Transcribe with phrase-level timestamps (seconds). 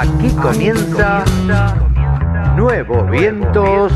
[0.00, 1.24] Aquí comienza
[2.54, 3.92] Nuevos Vientos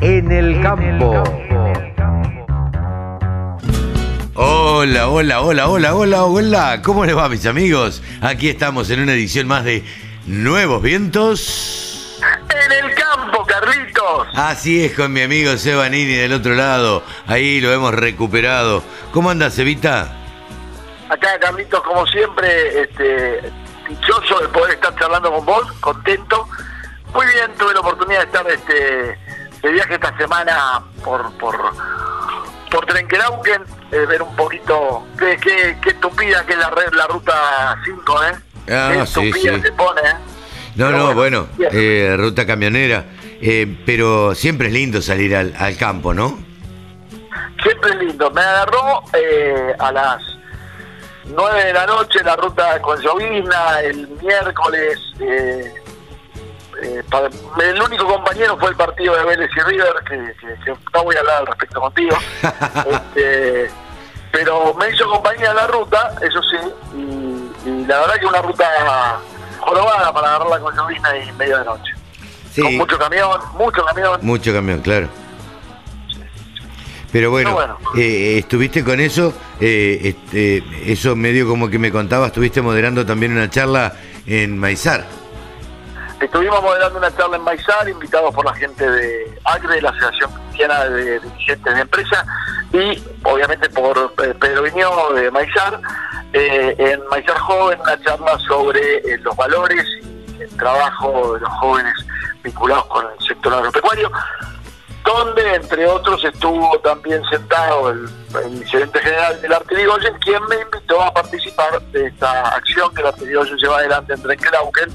[0.00, 1.22] en el Campo.
[4.32, 6.80] Hola, hola, hola, hola, hola, hola.
[6.82, 8.02] ¿Cómo les va, mis amigos?
[8.22, 9.84] Aquí estamos en una edición más de
[10.24, 12.22] Nuevos Vientos.
[12.48, 14.28] En el campo, Carlitos.
[14.32, 17.02] Así es, con mi amigo Seba Nini del otro lado.
[17.26, 18.82] Ahí lo hemos recuperado.
[19.12, 20.16] ¿Cómo andas, Evita?
[21.10, 23.52] Acá, Carlitos, como siempre, este,
[23.88, 26.48] dichoso de poder estar charlando con vos, contento.
[27.12, 29.18] Muy bien, tuve la oportunidad de estar este,
[29.62, 31.56] de viaje esta semana por por,
[32.70, 33.62] por Trenquelauquen,
[33.92, 38.24] eh, ver un poquito qué, qué, qué estupida que es la, red, la ruta 5,
[38.24, 38.32] ¿eh?
[38.70, 39.62] Ah, qué sí, estupida sí.
[39.62, 40.14] se pone, ¿eh?
[40.76, 43.04] No, Pero no, bueno, eh, ruta camionera.
[43.40, 46.38] Eh, pero siempre es lindo salir al, al campo, ¿no?
[47.62, 48.30] Siempre es lindo.
[48.30, 50.22] Me agarró eh, a las
[51.26, 54.98] 9 de la noche la ruta con llovizna, el miércoles.
[55.20, 55.74] eh,
[56.82, 57.02] eh,
[57.60, 61.16] el único compañero fue el partido de Vélez y River, que, que- que no voy
[61.16, 62.16] a hablar al respecto contigo.
[62.90, 63.70] Este,
[64.32, 66.56] pero me hizo compañía la ruta, eso sí,
[66.96, 69.20] y, y la verdad que una ruta
[69.60, 71.92] jorobada para agarrarla con llovizna y media de noche.
[72.60, 74.18] Con mucho camión, mucho camión.
[74.22, 75.08] Mucho camión, claro.
[77.14, 77.78] Pero bueno, bueno.
[77.96, 83.30] eh, estuviste con eso, eh, este, eso medio como que me contabas, estuviste moderando también
[83.30, 83.92] una charla
[84.26, 85.04] en Maizar.
[86.20, 90.84] Estuvimos moderando una charla en Maizar, invitados por la gente de ACRE, la Asociación Cristiana
[90.86, 92.26] de Dirigentes de Empresa,
[92.72, 95.80] y obviamente por eh, Pedro Viñó de Maizar,
[96.32, 99.86] eh, en Maizar Joven, una charla sobre eh, los valores
[100.36, 101.94] y el trabajo de los jóvenes
[102.42, 104.10] vinculados con el sector agropecuario,
[105.04, 108.08] donde entre otros estuvo también sentado el,
[108.44, 113.02] el gerente general del Arte Irigoyen, quien me invitó a participar de esta acción que
[113.02, 114.88] el Arte Irigoyen lleva adelante en Trenquelauquen,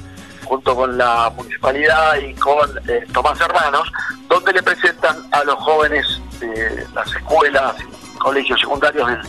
[0.44, 3.90] junto con la municipalidad y con eh, Tomás Hermanos,
[4.28, 6.06] donde le presentan a los jóvenes
[6.40, 7.74] de las escuelas
[8.14, 9.22] y colegios secundarios del-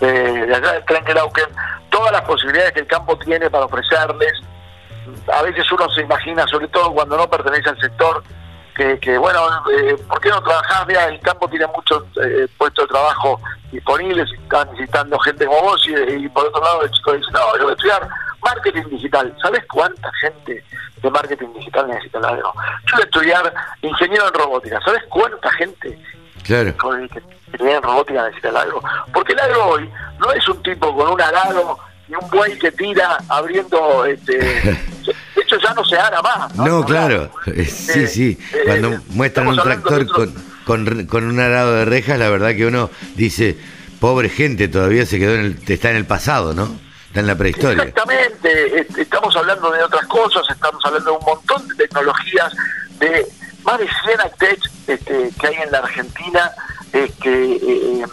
[0.00, 1.46] de, de allá de Trenquelauquen
[1.90, 4.32] todas las posibilidades que el campo tiene para ofrecerles.
[5.32, 8.22] A veces uno se imagina, sobre todo cuando no pertenece al sector,
[8.74, 9.40] que, que, bueno,
[9.72, 10.86] eh, ¿por qué no trabajás?
[10.86, 13.40] Mira, el campo tiene muchos eh, puestos de trabajo
[13.70, 17.56] disponibles están necesitando gente como vos y, y por otro lado el chico dice, no,
[17.56, 18.08] yo voy a estudiar
[18.40, 19.36] marketing digital.
[19.42, 20.64] ¿Sabes cuánta gente
[21.02, 22.52] de marketing digital necesita el agro?
[22.86, 24.80] Yo voy a estudiar ingeniero en robótica.
[24.84, 25.98] ¿Sabes cuánta gente
[26.44, 26.76] Claro.
[26.76, 27.22] con que
[27.58, 28.80] en robótica necesita el agro?
[29.12, 32.70] Porque el agro hoy no es un tipo con un arado y un buey que
[32.72, 34.04] tira abriendo...
[34.04, 34.78] este
[35.62, 36.54] Ya no se ara más.
[36.56, 37.30] No, claro.
[37.46, 38.38] Eh, Sí, Eh, sí.
[38.52, 40.34] eh, Cuando muestran un tractor con,
[40.64, 43.56] con, con un arado de rejas, la verdad que uno dice,
[44.00, 46.76] pobre gente, todavía se quedó en el, está en el pasado, ¿no?
[47.08, 47.82] Está en la prehistoria.
[47.84, 52.52] Exactamente, est- estamos hablando de otras cosas, estamos hablando de un montón de tecnologías,
[52.98, 53.26] de
[53.64, 56.50] más de 100 Actech este, que hay en la Argentina
[56.92, 58.04] eh, que, eh,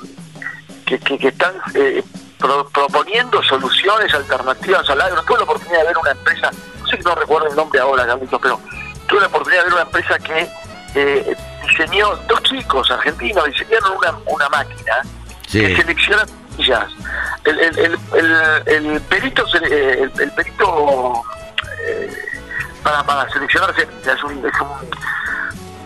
[0.85, 2.03] que, que- que están eh,
[2.37, 5.23] pro- proponiendo soluciones alternativas al agro.
[5.23, 6.51] Tuve la oportunidad de ver una empresa,
[6.91, 8.59] sé que no recuerdo el nombre ahora, Carlitos, pero
[9.07, 10.49] tuve la oportunidad de ver una empresa que
[10.95, 11.35] eh,
[11.67, 14.97] diseñó, dos chicos argentinos diseñaron una, una máquina
[15.47, 15.59] Sí.
[15.59, 16.85] que selecciona semillas.
[17.43, 21.23] El, el, el, el, el perito, eh, el, el perito
[21.87, 22.15] eh,
[22.83, 24.89] para, para seleccionar semillas es, un, es, un-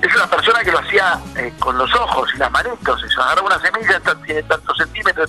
[0.07, 3.03] es una persona que lo hacía eh, con los ojos y las manitos.
[3.03, 5.27] Eso, agarraba una semilla, tiene tantos centímetros,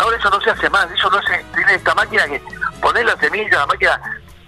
[0.00, 2.42] ahora eso no se hace más, eso no se tiene esta máquina que
[2.80, 4.00] poner la semilla, la máquina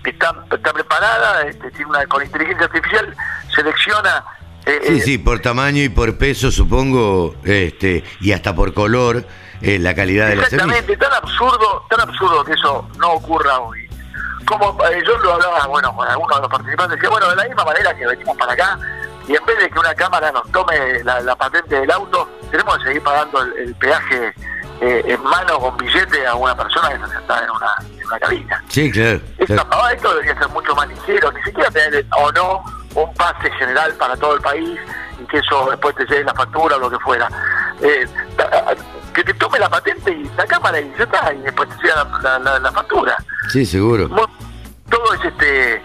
[0.09, 3.15] que está, está preparada, este, tiene una, con inteligencia artificial,
[3.55, 4.25] selecciona
[4.65, 9.25] eh, Sí, eh, sí, por tamaño y por peso, supongo, este, y hasta por color,
[9.61, 10.77] eh, la calidad de la semilla.
[10.77, 13.89] Exactamente, tan absurdo, tan absurdo que eso no ocurra hoy.
[14.47, 17.65] Como yo lo hablaba, bueno, con algunos de los participantes, decía, bueno, de la misma
[17.65, 18.79] manera que venimos para acá,
[19.27, 22.79] y en vez de que una cámara nos tome la, la patente del auto, tenemos
[22.79, 24.33] que seguir pagando el, el peaje
[24.81, 28.19] eh, en mano con billete a una persona que está sentada en una, en una
[28.19, 28.65] cabina.
[28.69, 29.21] Sí, claro.
[29.47, 29.69] Claro.
[29.69, 32.65] pavada, esto debería ser mucho más ligero, ni siquiera tener o no
[32.95, 34.79] un pase general para todo el país
[35.21, 37.29] y que eso después te llegue la factura o lo que fuera.
[37.83, 38.07] Eh,
[39.15, 42.07] que te tome la patente y la cámara y ya está, y después te llega
[42.23, 43.17] la, la- la- factura.
[43.53, 44.09] Sí, seguro.
[44.89, 45.83] Todo es este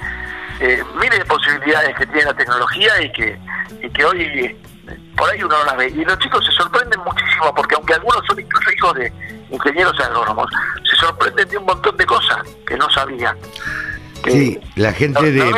[0.60, 3.40] eh, miles de posibilidades que tiene la tecnología y que,
[3.82, 4.58] y que hoy
[5.16, 5.88] por ahí uno no las ve.
[5.90, 9.14] Y los chicos se sorprenden muchísimo porque aunque algunos son incluso hijos de
[9.52, 10.48] ingenieros agrónomos,
[10.90, 12.38] se sorprenden de un montón de cosas
[12.68, 13.38] que no sabían.
[14.28, 15.54] Sí, la gente de-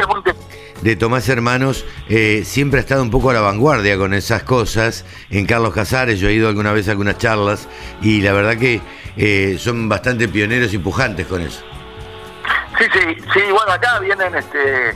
[0.81, 5.05] de Tomás Hermanos eh, siempre ha estado un poco a la vanguardia con esas cosas.
[5.29, 7.67] En Carlos Casares yo he ido alguna vez a algunas charlas
[8.01, 8.81] y la verdad que
[9.17, 11.63] eh, son bastante pioneros y pujantes con eso.
[12.77, 14.93] Sí, sí, sí, bueno, acá vienen este,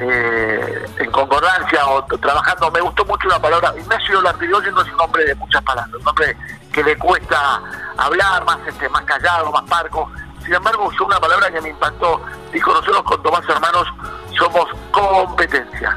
[0.00, 2.70] eh, en concordancia o trabajando.
[2.70, 3.74] Me gustó mucho una palabra.
[3.78, 6.36] Ignacio Lartigoyen no es un hombre de muchas palabras, un hombre
[6.72, 7.60] que le cuesta
[7.96, 10.10] hablar, más este, más callado, más parco.
[10.44, 12.20] Sin embargo, usó una palabra que me impactó.
[12.52, 13.88] Dijo, nosotros con Tomás Hermanos
[14.38, 15.96] somos competencia.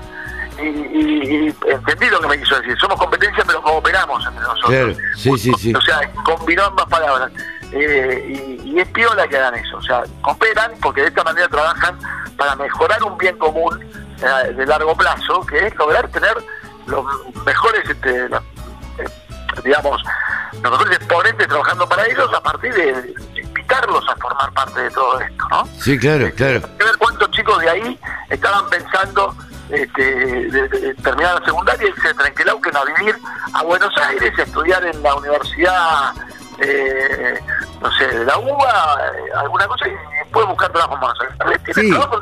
[0.57, 2.77] Y, y, y entendí lo que me quiso decir.
[2.79, 4.69] Somos competencia, pero cooperamos entre nosotros.
[4.69, 5.73] Claro, sí, sí, sí.
[5.73, 7.31] O sea, combinó ambas palabras.
[7.71, 9.77] Eh, y, y es piola que hagan eso.
[9.77, 11.97] O sea, cooperan porque de esta manera trabajan
[12.37, 13.79] para mejorar un bien común
[14.21, 16.35] eh, de largo plazo, que es lograr tener
[16.87, 17.05] los
[17.45, 18.41] mejores, este, la-
[18.97, 19.05] eh,
[19.63, 20.01] digamos,
[20.53, 25.19] los mejores exponentes trabajando para ellos a partir de, invitarlos a formar parte de todo
[25.19, 25.67] esto, ¿no?
[25.79, 26.61] Sí, claro, claro.
[26.65, 27.99] Hay que ver cuántos chicos de ahí
[28.29, 29.35] estaban pensando
[29.69, 30.01] este,
[30.49, 33.15] de, de terminar la secundaria y irse de Trenquelauquen a vivir
[33.53, 36.13] a Buenos Aires, a estudiar en la universidad,
[36.61, 37.39] eh,
[37.81, 39.91] no sé, de la UBA, eh, alguna cosa, y
[40.23, 40.97] después buscar trabajo
[41.39, 41.63] Aires.
[41.63, 41.89] Tiene Sí.
[41.89, 42.21] trabajo.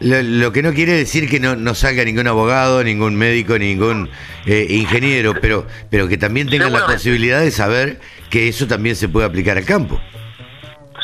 [0.00, 4.10] Lo, lo que no quiere decir que no, no salga ningún abogado, ningún médico, ningún
[4.46, 9.08] eh, ingeniero, pero, pero que también tengan la posibilidad de saber que eso también se
[9.08, 10.00] puede aplicar al campo.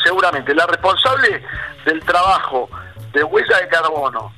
[0.03, 1.41] seguramente la responsable
[1.85, 2.69] del trabajo
[3.13, 4.33] de huella de carbono,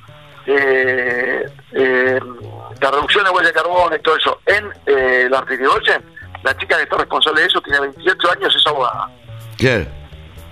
[0.46, 2.20] eh, eh,
[2.80, 6.02] la reducción de huella de carbono y todo eso en eh, la Artigoyen,
[6.42, 9.10] la chica que está responsable de eso tiene 28 años, es abogada.
[9.58, 9.86] Claro.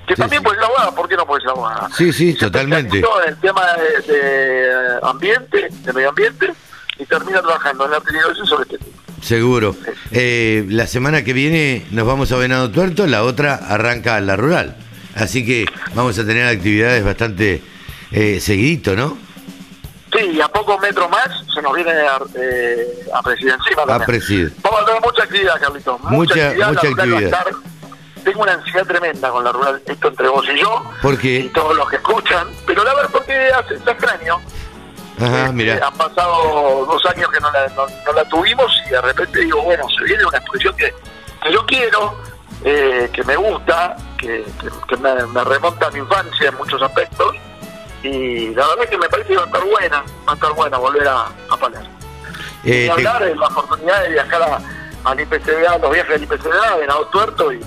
[0.06, 0.44] Que Sí, también sí.
[0.44, 1.88] puede ser abogada, ¿por qué no puede ser abogada?
[1.96, 2.98] Sí, sí, Se totalmente.
[2.98, 3.62] En el tema
[4.06, 4.70] de, de
[5.02, 6.52] ambiente, de medio ambiente,
[6.98, 8.90] y termina trabajando en la Artigoyen sobre este tema.
[9.22, 9.76] Seguro.
[10.12, 14.37] Eh, la semana que viene nos vamos a Venado Tuerto, la otra arranca a la
[14.37, 14.76] rural.
[15.14, 17.62] Así que vamos a tener actividades bastante
[18.12, 19.19] eh, seguidito, ¿no?
[20.12, 23.86] Sí, y a pocos metros más se nos viene a, eh, a presidir encima A
[23.86, 24.06] también.
[24.06, 24.52] presidir.
[24.62, 26.00] Vamos a tener mucha actividad, Carlitos.
[26.00, 27.22] Mucha- mucha actividad.
[27.22, 27.54] estar-
[28.24, 31.38] Tengo una ansiedad tremenda con la rural, esto entre vos y yo, ¿Por qué?
[31.38, 34.38] y todos los que escuchan, pero la verdad porque hace está extraño.
[35.18, 35.86] Ajá, Este, mira.
[35.86, 39.62] Han pasado dos años que no la, no, no la tuvimos y de repente digo,
[39.62, 40.92] bueno, se viene una exposición que,
[41.42, 42.20] que yo quiero,
[42.64, 46.82] eh, que me gusta, que, que- que me, me remonta a mi infancia en muchos
[46.82, 47.34] aspectos.
[48.02, 50.52] Y la verdad es que me parece que va a estar buena, va a estar
[50.55, 51.88] buena volver a, a Palermo.
[52.64, 54.61] Eh, y hablar de la oportunidad de viajar a,
[55.11, 57.61] al IPCBA, los viajes del IPCBA, Venado Tuerto y, y-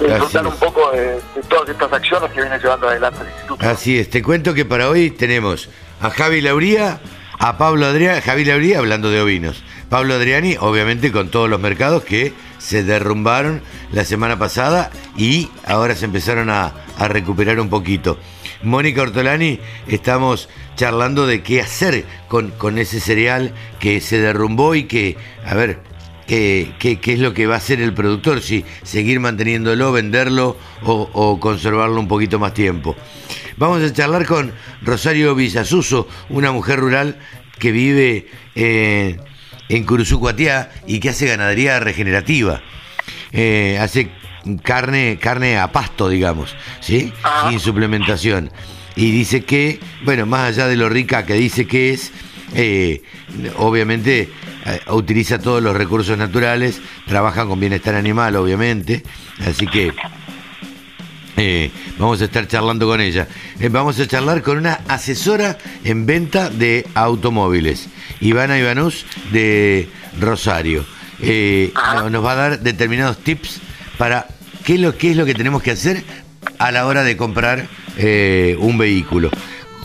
[0.00, 3.28] y Así disfrutar un poco de, de todas estas acciones que viene llevando adelante el
[3.30, 3.68] Instituto.
[3.68, 5.68] Así es, te cuento que para hoy tenemos
[6.00, 7.00] a Javi Lauría,
[7.38, 9.62] a Pablo Adrián, Javi Lauría hablando de ovinos.
[9.90, 15.94] Pablo Adriani, obviamente con todos los mercados que se derrumbaron la semana pasada y ahora
[15.96, 18.18] se empezaron a, a recuperar un poquito.
[18.62, 24.84] Mónica Ortolani, estamos charlando de qué hacer con, con ese cereal que se derrumbó y
[24.84, 25.78] que, a ver,
[26.26, 30.56] qué, qué- qué es lo que va a hacer el productor, si seguir manteniéndolo, venderlo
[30.82, 32.96] o, conservarlo un poquito más tiempo.
[33.56, 34.52] Vamos a charlar con
[34.82, 37.18] Rosario Villasuso, una mujer rural
[37.58, 38.26] que vive
[38.56, 39.18] eh,
[39.68, 42.60] en Curuzucuatiá y que hace ganadería regenerativa.
[43.32, 44.10] Eh, hace
[44.56, 47.12] carne, carne a pasto, digamos, ¿sí?
[47.22, 47.50] Ajá.
[47.50, 48.50] Sin suplementación.
[48.96, 52.10] Y dice que, bueno, más allá de lo rica que dice que es,
[52.54, 53.02] eh,
[53.58, 54.28] obviamente
[54.66, 59.02] eh, utiliza todos los recursos naturales, trabaja con bienestar animal, obviamente,
[59.46, 59.92] así que
[61.36, 63.28] eh, vamos a estar charlando con ella.
[63.60, 67.88] Eh, vamos a charlar con una asesora en venta de automóviles,
[68.20, 69.88] Ivana Ivanus de
[70.20, 70.84] Rosario.
[71.20, 73.60] Eh, no- nos va a dar determinados tips
[73.96, 74.26] para
[74.68, 76.04] qué es lo, qué es lo que tenemos que hacer
[76.58, 79.30] a la hora de comprar eh, un vehículo.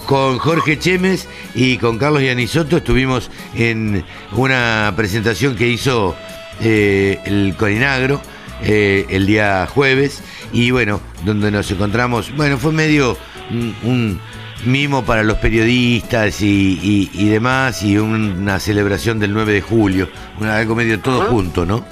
[0.07, 6.17] Con Jorge Chemes y con Carlos Yanisotto estuvimos en una presentación que hizo
[6.59, 8.21] eh, el Corinagro
[8.61, 10.21] eh, el día jueves
[10.51, 13.17] y bueno, donde nos encontramos, bueno, fue medio
[13.51, 14.19] un, un
[14.65, 20.09] mimo para los periodistas y, y- y demás y una celebración del 9 de julio,
[20.41, 21.85] una, algo medio todo junto, ¿no?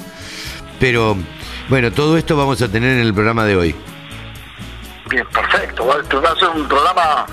[0.80, 1.16] Pero
[1.72, 3.76] bueno, todo esto vamos a tener en el programa de hoy.
[5.10, 5.86] Bien, perfecto.
[5.88, 7.26] Va a ser un programa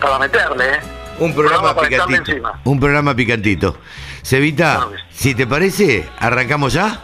[0.00, 0.80] para meterle, ¿eh?
[1.20, 2.52] Un programa estarle picantito.
[2.64, 3.78] Un programa picantito.
[4.24, 5.02] Cevita, Claro que sí.
[5.10, 7.00] si te parece, arrancamos ya.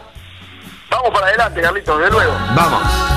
[0.91, 2.33] Vamos para adelante, Carlitos, de luego.
[2.53, 3.14] Vamos.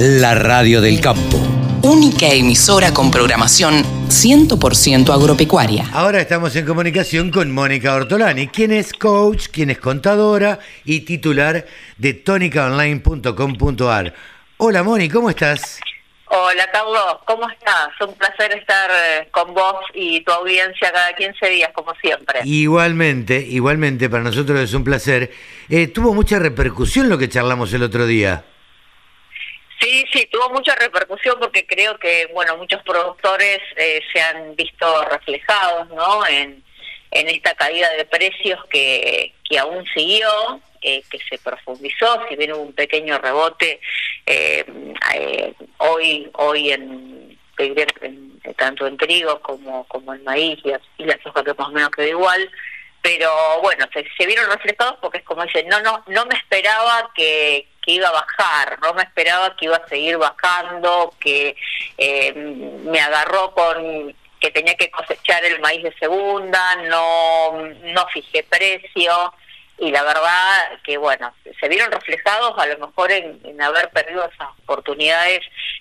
[0.00, 1.36] La radio del campo.
[1.82, 5.86] Única emisora con programación 100% agropecuaria.
[5.92, 11.66] Ahora estamos en comunicación con Mónica Ortolani, quien es coach, quien es contadora y titular
[11.96, 14.14] de tonicaonline.com.ar.
[14.58, 15.80] Hola Moni, ¿cómo estás?
[16.26, 17.88] Hola Carlos, ¿cómo estás?
[18.06, 22.42] Un placer estar eh, con vos y tu audiencia cada 15 días, como siempre.
[22.44, 25.32] Igualmente, igualmente, para nosotros es un placer.
[25.68, 28.44] Eh, tuvo mucha repercusión lo que charlamos el otro día.
[29.80, 35.04] Sí, sí, tuvo mucha repercusión porque creo que, bueno, muchos productores eh, se han visto
[35.04, 36.26] reflejados, ¿no?
[36.26, 36.64] En,
[37.10, 42.52] en esta caída de precios que, que aún siguió, eh, que se profundizó, si bien
[42.52, 43.80] hubo un pequeño rebote
[44.26, 44.64] eh,
[45.14, 47.38] eh, hoy hoy en,
[48.56, 51.90] tanto en trigo como como en maíz y, y la soja que más o menos
[51.90, 52.48] quedó igual,
[53.02, 57.10] pero bueno, se, se, vieron reflejados porque es como dicen, no, no, no me esperaba
[57.14, 61.56] que, que iba a bajar, no me esperaba que iba a seguir bajando, que
[62.84, 67.62] me agarró con que tenía que cosechar el maíz de segunda, no,
[67.94, 69.32] no fijé precio
[69.78, 74.50] y la verdad que bueno, se vieron reflejados a lo mejor en, haber perdido esas
[74.64, 75.40] oportunidades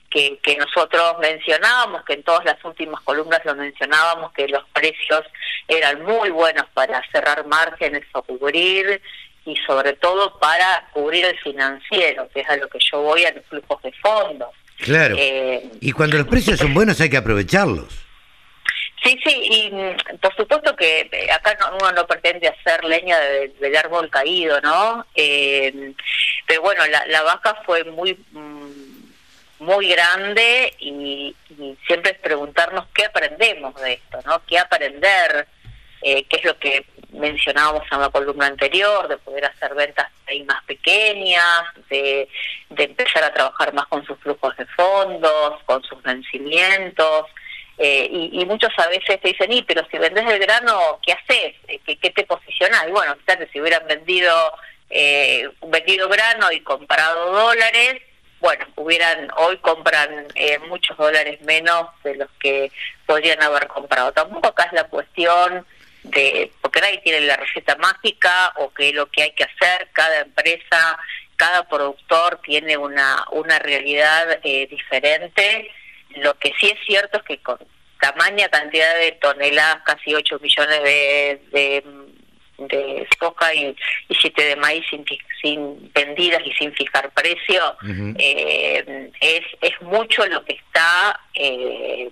[0.09, 5.25] que, que nosotros mencionábamos, que en todas las últimas columnas lo mencionábamos, que los precios
[5.67, 9.01] eran muy buenos para cerrar márgenes o cubrir
[9.47, 13.31] y sobre todo para cubrir el financiero, que es a lo que yo voy a
[13.31, 14.49] los flujos de fondos.
[14.79, 15.15] Claro.
[15.17, 17.87] Eh, y cuando los precios son buenos hay que aprovecharlos.
[19.03, 23.75] Sí, sí, y mm, por supuesto que eh, acá uno no pretende hacer leña del
[23.75, 25.05] árbol caído, ¿no?
[25.15, 25.93] Eh,
[26.45, 28.97] pero bueno, la, la vaca fue muy mm,
[29.59, 31.35] muy grande y,
[31.87, 34.41] siempre es preguntarnos qué aprendemos de esto, ¿no?
[34.45, 35.47] ¿Qué aprender?
[36.01, 40.43] Eh, ¿Qué es lo que mencionábamos en la columna anterior, de poder hacer ventas ahí
[40.43, 42.27] más pequeñas, de,
[42.69, 47.25] de empezar a trabajar más con sus flujos de fondos, con sus vencimientos?
[47.79, 51.55] Eh, y, muchos a veces te dicen, y pero si vendes el grano, ¿qué haces?
[51.85, 52.87] ¿Qué, qué te posicionas?
[52.87, 54.33] Y bueno, fíjate, si hubieran vendido,
[54.89, 58.01] eh, vendido grano y comprado dólares,
[58.39, 62.71] bueno, hubieran hoy compran eh, muchos dólares menos de los que
[63.05, 64.11] podrían haber comprado.
[64.11, 65.65] Tampoco acá es la cuestión
[66.09, 70.21] de, porque nadie tiene la receta mágica o que lo que hay que hacer, cada
[70.21, 70.97] empresa,
[71.35, 75.69] cada productor tiene una, una realidad diferente.
[76.15, 77.59] Lo que sí es cierto es que con
[77.99, 81.83] tamaña cantidad de toneladas, casi 8 millones de, de,
[82.57, 83.75] de soja y,
[84.09, 85.05] y 7 de maíz sin,
[85.41, 87.75] sin vendidas y sin fijar precio,
[88.17, 92.09] eh, es, es mucho lo que está eh,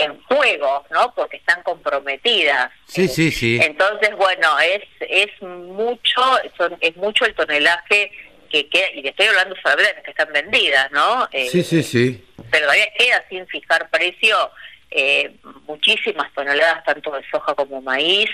[0.00, 1.12] en juego, ¿no?
[1.14, 2.70] Porque están comprometidas.
[2.86, 3.58] Sí, sí, sí.
[3.62, 6.22] Entonces, bueno, es es mucho
[6.56, 8.10] son, es mucho el tonelaje
[8.50, 11.28] que queda, y le estoy hablando sobre las que están vendidas, ¿no?
[11.32, 14.50] sí, sí, sí pero todavía queda sin fijar precio
[14.90, 18.28] eh, muchísimas toneladas tanto de soja como maíz.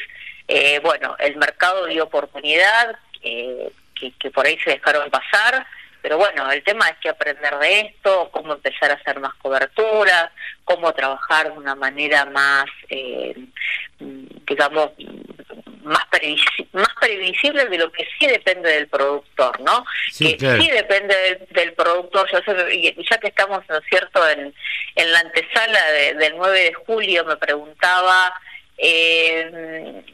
[0.49, 5.67] Eh, bueno, el mercado dio oportunidad eh, que, que por ahí se dejaron pasar,
[6.07, 10.31] pero bueno, el tema es que aprender de esto, cómo empezar a hacer más cobertura,
[10.63, 12.67] cómo trabajar de una manera más,
[13.99, 14.93] digamos,
[15.83, 16.07] más,
[16.75, 19.85] más previsible de lo que sí depende del productor, ¿no?
[20.17, 24.55] que sí depende del, productor, yo ya que estamos, ¿no es cierto?, en,
[24.95, 28.33] en la antesala del 9 de julio me preguntaba
[28.79, 30.05] eh,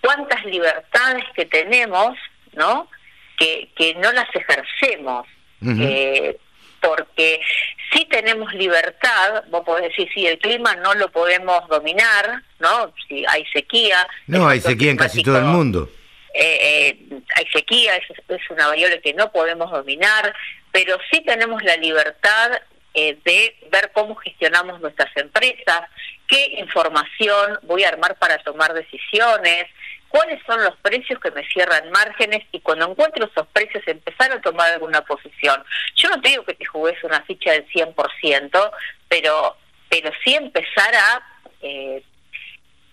[0.00, 2.16] cuántas libertades que tenemos,
[2.54, 2.88] ¿no?,
[3.36, 5.26] que, que no las ejercemos.
[5.64, 6.38] Eh,
[6.80, 7.40] porque
[7.92, 12.92] si tenemos libertad, vos podés decir, si el clima no lo podemos dominar, ¿no?
[13.08, 14.06] Si hay sequía.
[14.26, 15.88] No, hay sequía en casi todo el mundo.
[16.34, 16.58] Eh,
[17.10, 20.34] eh, hay sequía, es, es, una variable que no podemos dominar,
[20.70, 22.52] pero sí tenemos la libertad
[22.94, 25.82] eh, de ver cómo gestionamos nuestras empresas,
[26.26, 29.66] qué información voy a armar para tomar decisiones,
[30.12, 34.42] cuáles son los precios que me cierran márgenes y cuando encuentro esos precios empezar a
[34.42, 35.64] tomar alguna posición.
[35.96, 38.70] Yo no te digo que te jugues una ficha del 100%,
[39.08, 39.56] pero,
[39.88, 41.22] pero sí empezar a,
[41.62, 42.02] eh,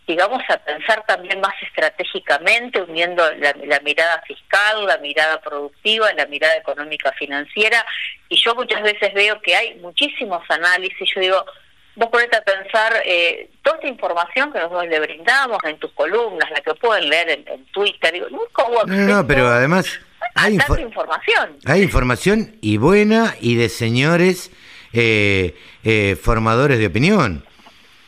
[0.08, 6.26] digamos, a pensar también más estratégicamente, uniendo la, la mirada fiscal, la mirada productiva, la
[6.26, 7.86] mirada económica financiera.
[8.30, 11.46] Y yo muchas veces veo que hay muchísimos análisis, yo digo,
[12.00, 16.50] vos ponete a pensar eh, toda esta información que nosotros le brindamos en tus columnas,
[16.50, 20.00] la que pueden leer en, Twitter, digo, nunca hubo No, no, pero además
[20.36, 21.58] hay información.
[21.66, 24.52] Hay información y buena y de señores
[24.94, 27.46] eh, eh, formadores de opinión.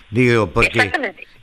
[0.10, 0.92] Digo, porque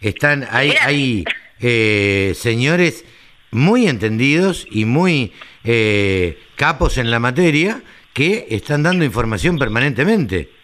[0.00, 1.25] están hay, hay
[1.61, 3.05] eh, señores
[3.50, 5.33] muy entendidos y muy
[5.64, 10.58] eh, capos en la materia que están dando información permanentemente.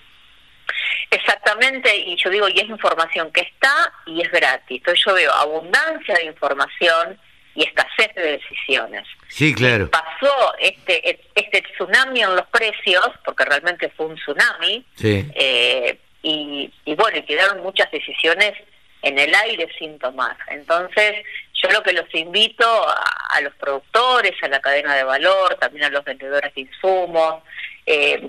[1.10, 4.78] Exactamente, y yo digo, y es información que está y es gratis.
[4.78, 7.18] Entonces yo veo abundancia de información
[7.54, 9.06] y escasez de decisiones.
[9.28, 9.88] Sí, claro.
[9.90, 15.24] Pasó este, este tsunami en los precios, porque realmente fue un tsunami, Sí.
[15.34, 18.54] eh, y, y bueno, y quedaron muchas decisiones
[19.02, 20.36] en el aire sin tomar.
[20.48, 21.24] Entonces,
[21.62, 25.84] yo lo que los invito a, a los productores, a la cadena de valor, también
[25.84, 27.42] a los vendedores de insumos,
[27.86, 28.20] eh,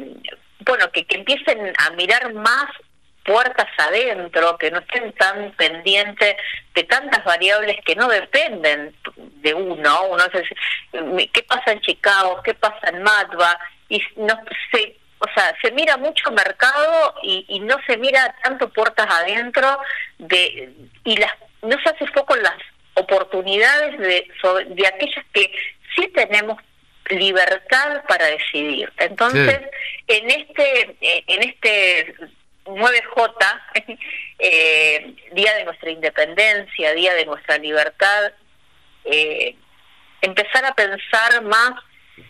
[0.66, 2.66] bueno, que, que empiecen a mirar más
[3.24, 6.36] puertas adentro, que no estén tan pendientes
[6.76, 10.04] de tantas variables que no dependen de uno.
[10.06, 12.42] Uno dice, ¿qué pasa en Chicago?
[12.44, 13.58] ¿Qué pasa en Matva?
[13.90, 14.40] Y no
[14.72, 19.80] se, o sea, se mira mucho mercado y, y no se mira tanto puertas adentro
[20.20, 21.32] de y las
[21.64, 22.58] no se hace foco en las
[22.94, 24.28] oportunidades de,
[24.68, 25.52] de aquellas que
[25.96, 26.62] sí tenemos
[27.10, 28.92] libertad para decidir.
[28.98, 29.62] Entonces,
[30.08, 32.16] en este en este
[32.66, 33.62] 9J,
[34.40, 38.34] eh, Día de nuestra Independencia, Día de nuestra Libertad,
[39.06, 39.56] eh,
[40.22, 41.74] empezar a pensar más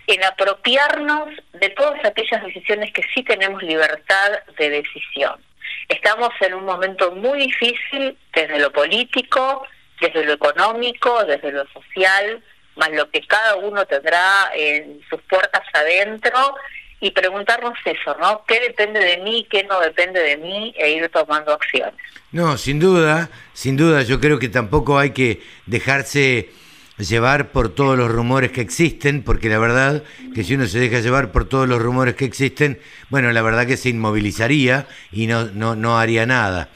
[0.08, 5.40] en apropiarnos de todas aquellas decisiones que sí tenemos libertad de decisión.
[5.88, 9.66] Estamos en un momento muy difícil desde lo político,
[10.02, 12.44] desde lo económico, desde lo social,
[12.76, 16.56] más lo que cada uno tendrá en sus puertas adentro
[17.00, 18.44] y preguntarnos eso, ¿no?
[18.48, 21.96] ¿Qué depende de mí, qué no depende de mí e ir tomando acciones?
[22.32, 26.50] No, sin duda, sin duda, yo creo que tampoco hay que dejarse
[26.98, 30.04] llevar por todos los rumores que existen, porque la verdad
[30.34, 32.80] que si uno se deja llevar por todos los rumores que existen,
[33.10, 36.70] bueno, la verdad que se inmovilizaría y no, no, no haría nada,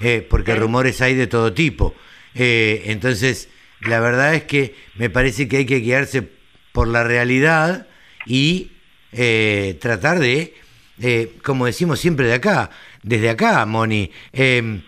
[0.00, 1.94] Eh, porque rumores hay de todo tipo.
[2.34, 3.48] Eh, entonces,
[3.84, 6.28] la verdad es que me parece que hay que guiarse
[6.72, 7.86] por la realidad
[8.26, 8.72] y
[9.12, 10.54] eh, tratar de,
[11.02, 12.70] eh, como decimos siempre de acá,
[13.02, 14.80] desde acá, Moni, eh,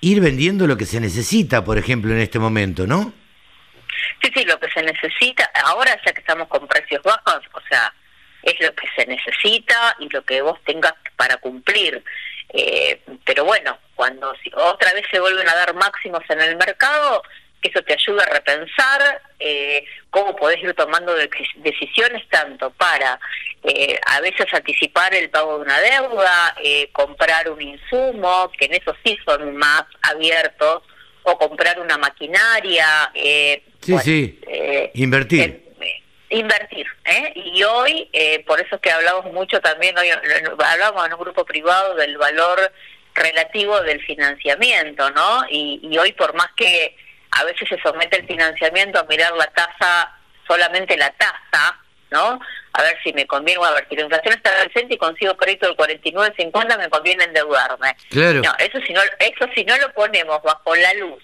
[0.00, 3.12] ir vendiendo lo que se necesita, por ejemplo, en este momento, ¿no?
[4.22, 7.92] Sí, sí, lo que se necesita, ahora ya que estamos con precios bajos, o sea,
[8.42, 12.02] es lo que se necesita y lo que vos tengas para cumplir.
[12.50, 17.22] Eh, pero bueno, cuando si otra vez se vuelven a dar máximos en el mercado,
[17.62, 23.18] eso te ayuda a repensar eh, cómo podés ir tomando de- decisiones tanto para
[23.64, 28.74] eh, a veces anticipar el pago de una deuda, eh, comprar un insumo, que en
[28.74, 30.82] eso sí son más abiertos,
[31.24, 33.10] o comprar una maquinaria.
[33.14, 34.40] Eh, Sí, bueno, sí.
[34.48, 35.64] eh, Invertir.
[35.80, 37.32] eh, invertir, ¿eh?
[37.36, 41.44] Y hoy, eh, por eso es que hablamos mucho también, hoy hablamos en un grupo
[41.44, 42.72] privado del valor
[43.14, 45.42] relativo del financiamiento, ¿no?
[45.50, 46.94] Y, y hoy por más que
[47.30, 51.78] a veces se somete el financiamiento a mirar la tasa, solamente la tasa,
[52.10, 52.40] ¿no?
[52.72, 55.66] A ver si me conviene, a ver, si la inflación está presente y consigo crédito
[55.66, 57.96] del 49.50, me conviene endeudarme.
[58.10, 58.40] Claro.
[58.42, 61.22] No, eso si no, eso si no lo ponemos bajo la luz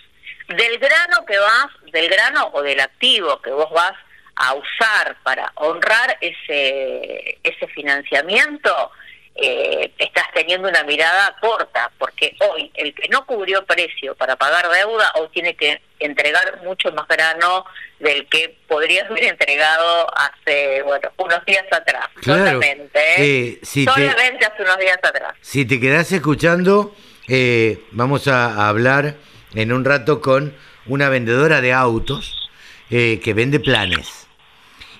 [0.49, 3.95] del grano que vas, del grano o del activo que vos vas
[4.37, 8.91] a usar para honrar ese, ese financiamiento,
[9.37, 14.69] eh, estás teniendo una mirada corta, porque hoy el que no cubrió precio para pagar
[14.71, 17.65] deuda hoy tiene que entregar mucho más grano
[17.99, 22.07] del que podría haber entregado hace, bueno, unos días atrás.
[22.23, 22.45] Claro.
[22.45, 23.15] Solamente, ¿eh?
[23.19, 25.35] Eh, si te- Solamente hace unos días atrás.
[25.41, 26.95] Si te quedás escuchando,
[27.29, 29.15] eh, vamos a, a hablar
[29.55, 30.55] en un rato con
[30.87, 32.51] una vendedora de autos
[32.91, 34.29] eh, que vende planes.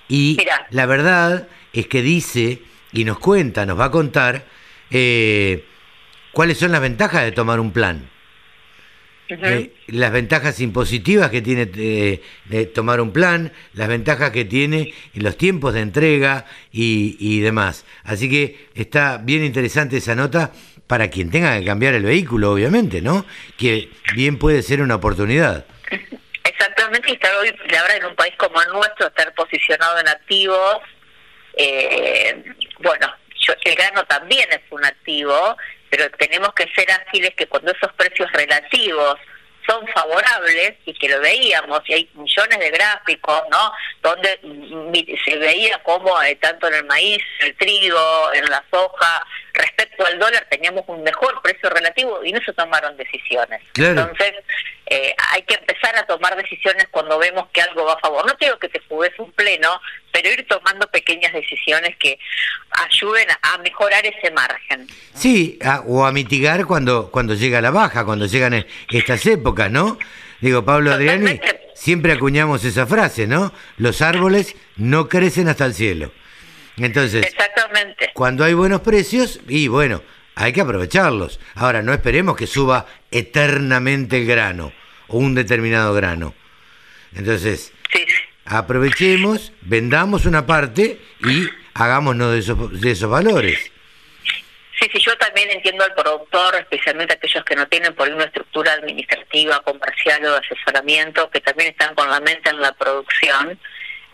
[0.07, 0.67] Y Mirá.
[0.71, 2.59] la verdad es que dice
[2.95, 4.45] y nos cuenta, nos va a contar
[4.89, 5.65] eh,
[6.31, 8.09] cuáles son las ventajas de tomar un plan.
[9.27, 14.93] Eh, las ventajas impositivas que tiene eh, de tomar un plan, las ventajas que tiene
[15.13, 17.85] en los tiempos de entrega y, y demás.
[18.03, 20.51] Así que está bien interesante esa nota
[20.87, 23.25] para quien tenga que cambiar el vehículo, obviamente, ¿no?
[23.57, 25.65] Que bien puede ser una oportunidad.
[26.43, 30.07] Exactamente, y estar hoy, la verdad, en un país como el nuestro, estar posicionado en
[30.07, 30.77] activos,
[31.57, 32.43] eh,
[32.79, 35.57] bueno, yo, el grano también es un activo,
[35.89, 39.15] pero tenemos que ser ágiles que cuando esos precios relativos
[39.67, 43.71] son favorables y que lo veíamos y hay millones de gráficos, ¿no?
[44.03, 48.63] Donde mi- se veía como eh, tanto en el maíz, en el trigo, en la
[48.69, 53.59] soja, respecto al dólar teníamos un mejor precio relativo y no se tomaron decisiones.
[53.73, 54.01] Claro.
[54.01, 54.35] Entonces
[54.87, 58.25] eh, hay que empezar a tomar decisiones cuando vemos que algo va a favor.
[58.25, 62.19] No te digo que te jugues un pleno, pero ir tomando pequeñas decisiones que
[62.83, 64.87] ayuden a, mejorar ese margen.
[65.13, 69.71] Sí, a- o a mitigar cuando, cuando llega la baja, cuando llegan e- estas épocas,
[69.71, 69.97] ¿no?
[70.41, 71.39] Digo, Pablo Adriani,
[71.73, 73.53] siempre acuñamos esa frase, ¿no?
[73.77, 76.11] Los árboles no crecen hasta el cielo.
[76.77, 78.11] Entonces, Exactamente.
[78.13, 80.03] cuando hay buenos precios, y bueno,
[80.35, 81.39] hay que aprovecharlos.
[81.55, 82.85] Ahora, no esperemos que suba
[83.17, 84.73] eternamente el grano
[85.07, 86.33] o un determinado grano.
[87.15, 88.05] Entonces, Sí,
[88.45, 93.71] aprovechemos, vendamos una parte y hagámonos de esos, de esos valores.
[94.79, 98.25] Sí, sí, yo también entiendo al productor, especialmente aquellos que no tienen por ahí una
[98.25, 103.57] estructura administrativa, comercial o de asesoramiento, que también están con la mente en la producción.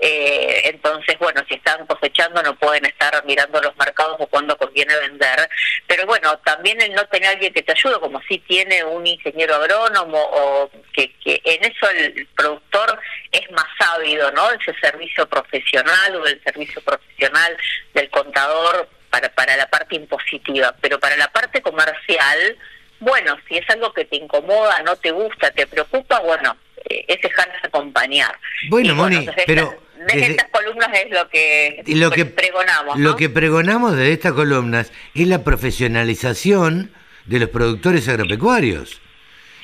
[0.04, 4.98] Eh, entonces, bueno, si están cosechando no pueden estar mirando los mercados o cuándo conviene
[4.98, 5.48] vender.
[5.86, 9.56] Pero bueno, también el no tener alguien que te ayude, como si tiene un ingeniero
[9.56, 13.00] agrónomo o que, que en eso el productor
[13.32, 14.50] es más ávido, ¿no?
[14.52, 17.56] Ese servicio profesional o el servicio profesional
[17.94, 20.76] del contador para, para la parte impositiva.
[20.82, 22.58] Pero para la parte comercial,
[23.00, 26.58] bueno, si es algo que te incomoda, no te gusta, te preocupa, bueno,
[26.90, 28.36] eh, es dejarse acompañar.
[28.70, 33.00] Bueno, Y Moni, pero desde- estas columnas es lo que, Y lo que, pregonamos.
[33.00, 36.92] lo que pregonamos de estas columnas es la profesionalización
[37.26, 39.02] de los productores agropecuarios.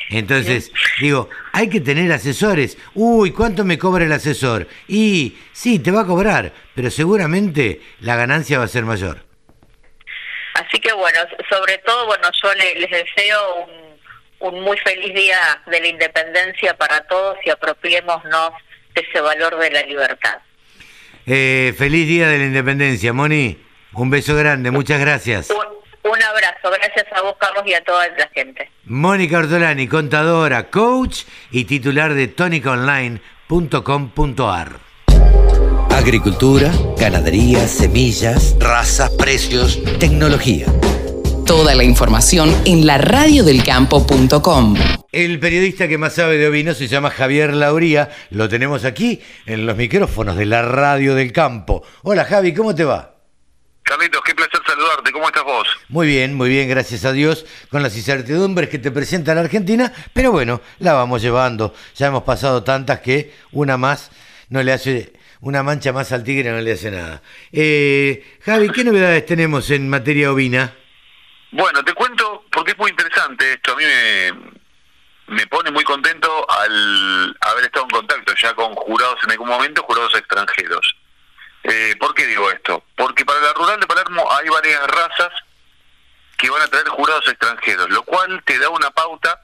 [0.09, 0.71] Entonces,
[1.01, 2.77] digo, hay que tener asesores.
[2.93, 4.67] Uy, ¿cuánto me cobra el asesor?
[4.87, 9.25] Y sí, te va a cobrar, pero seguramente la ganancia va a ser mayor.
[10.53, 11.19] Así que bueno,
[11.49, 16.75] sobre todo, bueno, yo le- les deseo un, un muy feliz día de la independencia
[16.77, 18.66] para todos y apropiémonos de
[18.99, 20.35] ese valor de la libertad.
[21.25, 23.57] Eh, feliz Día de la Independencia, Moni.
[23.93, 25.49] Un beso grande, muchas gracias.
[25.49, 25.57] Un,
[26.09, 28.69] un abrazo, gracias a vos, Carlos, y a toda la gente.
[28.85, 34.79] Mónica Ortolani, contadora, coach y titular de tonicaonline.com.ar.
[35.91, 40.67] Agricultura, ganadería, semillas, razas, precios, tecnología.
[41.47, 44.75] Toda la información en laradiodelcampo.com.
[45.13, 48.09] El periodista que más sabe de ovinos se llama Javier Lauría.
[48.31, 51.85] Lo tenemos aquí en los micrófonos de la radio del campo.
[52.03, 53.15] Hola Javi, ¿cómo te va?
[53.81, 55.13] Carlitos, qué placer saludarte.
[55.13, 55.65] ¿Cómo estás vos?
[55.87, 59.93] Muy bien, muy bien, gracias a Dios, con las incertidumbres que te presenta la Argentina,
[60.11, 61.73] pero bueno, la vamos llevando.
[61.95, 64.11] Ya hemos pasado tantas que una más
[64.49, 67.21] no le hace, una mancha más al tigre no le hace nada.
[67.53, 70.73] Eh, Javi, ¿qué novedades tenemos en materia ovina?
[71.51, 73.73] Bueno, te cuento porque es muy interesante esto.
[73.73, 79.19] A mí me, me pone muy contento al haber estado en contacto ya con jurados
[79.23, 80.95] en algún momento, jurados extranjeros.
[81.63, 82.83] Eh, ¿Por qué digo esto?
[82.95, 85.31] Porque para la rural de Palermo hay varias razas
[86.37, 89.41] que van a traer jurados extranjeros, lo cual te da una pauta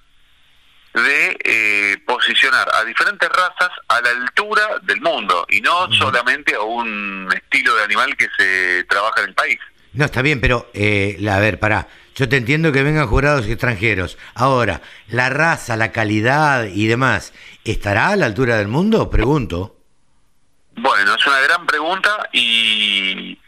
[0.93, 6.61] de eh, posicionar a diferentes razas a la altura del mundo y no solamente a
[6.61, 9.59] un estilo de animal que se trabaja en el país.
[9.93, 11.88] No, está bien, pero, eh, la- a ver, pará.
[12.15, 14.17] Yo te entiendo que vengan jurados extranjeros.
[14.36, 19.10] Ahora, la raza, la calidad y demás, ¿estará a la altura del mundo?
[19.10, 19.75] Pregunto.
[20.75, 23.39] Bueno, es una gran pregunta y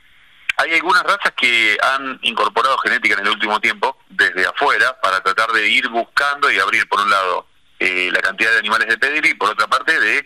[0.57, 5.51] hay algunas razas que han incorporado genética en el último tiempo desde afuera para tratar
[5.51, 7.47] de ir buscando y abrir por un lado
[7.79, 10.25] eh, la cantidad de animales de pedigree y por otra parte de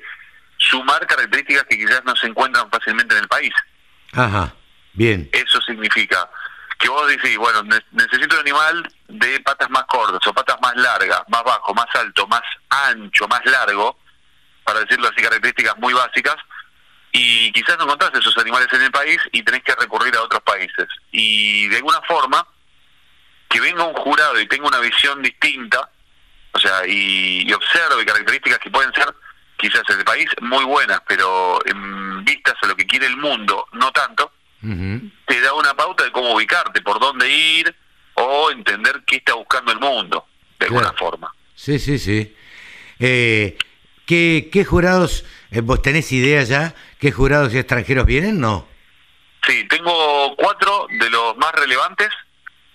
[0.58, 3.52] sumar características que quizás no se encuentran fácilmente en el país.
[4.12, 4.54] Ajá,
[4.94, 5.30] bien.
[5.34, 6.30] Eso significa
[6.78, 10.76] que vos decís, bueno, ne- necesito un animal de patas más cortas o patas más
[10.76, 14.00] largas, más bajo, más alto, más ancho, más largo,
[14.64, 16.36] para decirlo así, características muy básicas,
[17.12, 20.42] y quizás no encontrás esos animales en el país y tenés que recurrir a otros
[20.44, 20.88] países.
[21.12, 22.48] Y de alguna forma,
[23.50, 25.90] que venga un jurado y tenga una visión distinta,
[26.52, 29.14] o sea, y, y observe características que pueden ser
[29.58, 33.68] quizás en el país muy buenas, pero en vistas a lo que quiere el mundo,
[33.74, 37.74] no tanto, Te da una pauta de cómo ubicarte, por dónde ir
[38.16, 40.26] o entender qué está buscando el mundo,
[40.60, 41.34] de alguna forma.
[41.56, 42.36] Sí, sí, sí.
[43.00, 43.58] Eh,
[44.06, 48.40] ¿qué, ¿Qué jurados, eh, vos tenés idea ya, qué jurados extranjeros vienen?
[48.40, 48.68] No.
[49.48, 52.10] Sí, tengo cuatro de los más relevantes.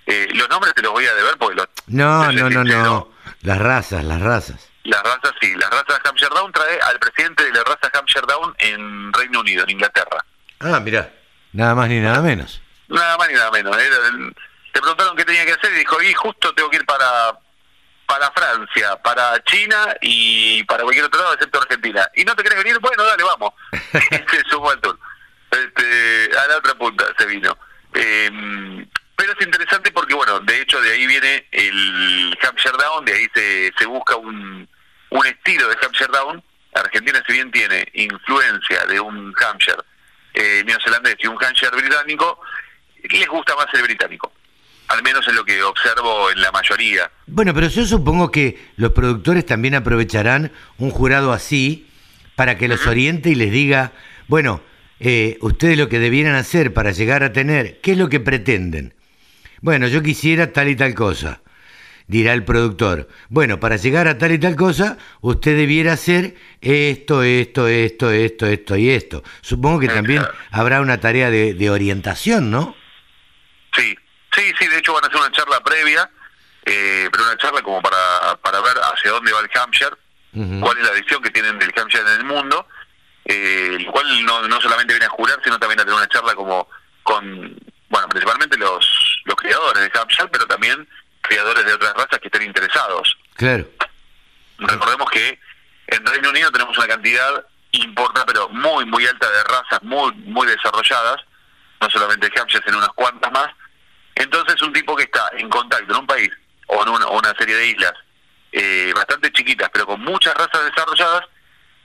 [0.06, 3.10] Eh, los nombres te los voy a deber porque los, No, no, no, sincero, no.
[3.42, 4.70] Las razas, las razas.
[4.84, 8.54] Las razas sí, las razas Hampshire Down trae al presidente de la raza Hampshire Down
[8.58, 10.24] en Reino Unido, en Inglaterra.
[10.60, 11.10] Ah, mirá.
[11.54, 12.60] Nada más ni nada menos.
[12.88, 13.76] Nada más ni nada menos.
[13.76, 14.34] Era el-
[14.72, 17.38] te preguntaron qué tenía que hacer y dijo, y justo tengo que ir para
[18.06, 22.06] para Francia, para China y para cualquier otro lado excepto Argentina.
[22.14, 22.78] ¿Y no te querés venir?
[22.78, 23.54] Bueno, dale, vamos.
[24.30, 24.98] se sumó al tour.
[25.50, 27.56] Este, a la otra punta se vino.
[27.94, 28.86] Eh,
[29.16, 33.26] pero es interesante porque, bueno, de hecho de ahí viene el Hampshire Down, de ahí
[33.34, 34.68] se, se busca un,
[35.10, 36.42] un estilo de Hampshire Down.
[36.74, 39.78] Argentina, si bien tiene influencia de un Hampshire
[40.34, 42.40] eh, neozelandés y un Hampshire británico,
[43.02, 44.32] les gusta más el británico.
[44.88, 47.10] Al menos es lo que observo en la mayoría.
[47.26, 51.88] Bueno, pero yo supongo que los productores también aprovecharán un jurado así
[52.36, 53.92] para que los oriente y les diga,
[54.26, 54.60] bueno,
[55.00, 58.94] eh, ustedes lo que debieran hacer para llegar a tener, ¿qué es lo que pretenden?
[59.60, 61.40] Bueno, yo quisiera tal y tal cosa.
[62.06, 67.22] Dirá el productor, bueno, para llegar a tal y tal cosa, usted debiera hacer esto,
[67.22, 69.22] esto, esto, esto, esto y esto.
[69.40, 72.76] Supongo que también habrá una tarea de, de orientación, ¿no?
[73.74, 73.96] Sí,
[74.34, 76.10] sí, sí, de hecho van a hacer una charla previa,
[76.66, 79.96] eh, pero una charla como para, para ver hacia dónde va el Hampshire,
[80.60, 82.66] cuál es la visión que tienen del Hampshire en el mundo,
[83.24, 86.34] eh, el cual no, no solamente viene a jurar, sino también a tener una charla
[86.34, 86.68] como
[87.02, 87.56] con,
[87.88, 90.86] bueno, principalmente los, los criadores de Hampshire, pero también
[91.26, 93.16] criadores de otras razas que estén interesados.
[93.34, 93.68] Claro.
[94.58, 95.38] Recordemos que
[95.88, 100.46] en Reino Unido tenemos una cantidad importante, pero muy, muy alta de razas muy, muy
[100.46, 101.16] desarrolladas,
[101.80, 103.48] no solamente Hampshire, sino unas cuantas más.
[104.14, 106.30] Entonces, un tipo que está en contacto en un país
[106.68, 107.92] o en una, o una serie de islas
[108.52, 111.24] eh, bastante chiquitas, pero con muchas razas desarrolladas,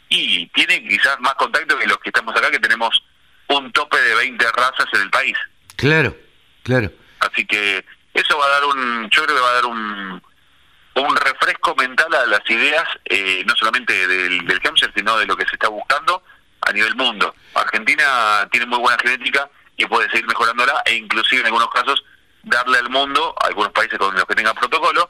[0.10, 3.04] y tiene quizás más contacto que los que estamos acá, que tenemos
[3.48, 5.38] un tope de 20 razas en el país.
[5.76, 6.16] Claro,
[6.64, 6.92] claro.
[7.20, 10.22] Así que eso va a dar un, yo creo que va a dar un,
[10.96, 15.36] un refresco mental a las ideas, eh, no solamente del, del Hampshire, sino de lo
[15.38, 16.24] que se está buscando
[16.62, 17.34] a nivel mundo.
[17.54, 22.04] Argentina tiene muy buena genética y puede seguir mejorándola e inclusive en algunos casos
[22.44, 25.10] darle al mundo, a algunos países con los que tengan protocolo,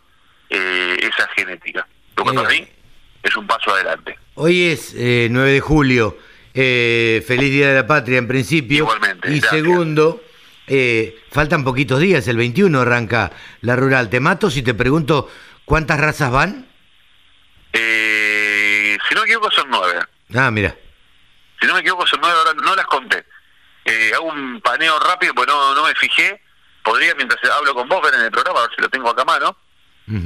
[0.50, 1.88] eh, esa genética.
[2.16, 2.68] Lo que para mí
[3.24, 4.18] es un paso adelante.
[4.36, 6.18] Hoy es eh, 9 de julio,
[6.54, 8.78] eh, feliz Día de la Patria en principio.
[8.78, 9.52] Igualmente, Y gracias.
[9.52, 10.22] segundo,
[10.70, 14.10] eh, faltan poquitos días, el 21 arranca la rural.
[14.10, 15.30] Te mato si te pregunto
[15.66, 16.68] cuántas razas van.
[17.74, 20.00] Eh, si no me equivoco son nueve.
[20.36, 20.76] Ah, mira.
[21.60, 23.26] Si no me equivoco son nueve, ahora no las conté.
[23.84, 26.40] Eh, hago un paneo rápido, porque no, no me fijé.
[26.84, 29.24] Podría, mientras hablo con vos, ver en el programa, a ver si lo tengo acá
[29.24, 29.58] a mano.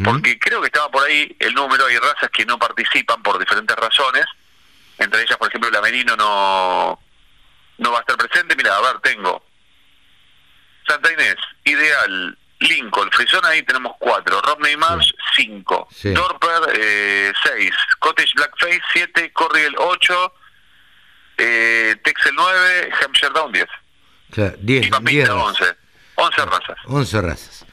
[0.01, 3.75] Porque creo que estaba por ahí el número, hay razas que no participan por diferentes
[3.75, 4.23] razones,
[4.97, 6.97] entre ellas, por ejemplo, el amerino no,
[7.79, 8.55] no va a estar presente.
[8.55, 9.43] Mira, a ver, tengo
[10.87, 16.11] Santa Inés, Ideal, Lincoln, Frisón, ahí tenemos cuatro, Romney Marsh, cinco, Sí.
[16.11, 20.33] Dorper, eh, seis, Cottage Blackface, siete, Corriel, ocho,
[21.37, 23.67] eh, Texel, nueve, Hampshire Down, diez,
[24.31, 24.91] Claro, 10, y
[25.29, 25.65] once,
[26.15, 26.77] once razas.
[26.85, 27.65] 11 razas.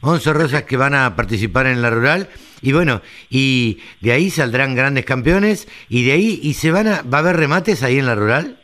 [0.00, 2.28] 11 razas que van a participar en la rural.
[2.60, 5.68] Y bueno, y de ahí saldrán grandes campeones.
[5.88, 8.60] Y de ahí, y se van a, ¿va a haber remates ahí en la rural?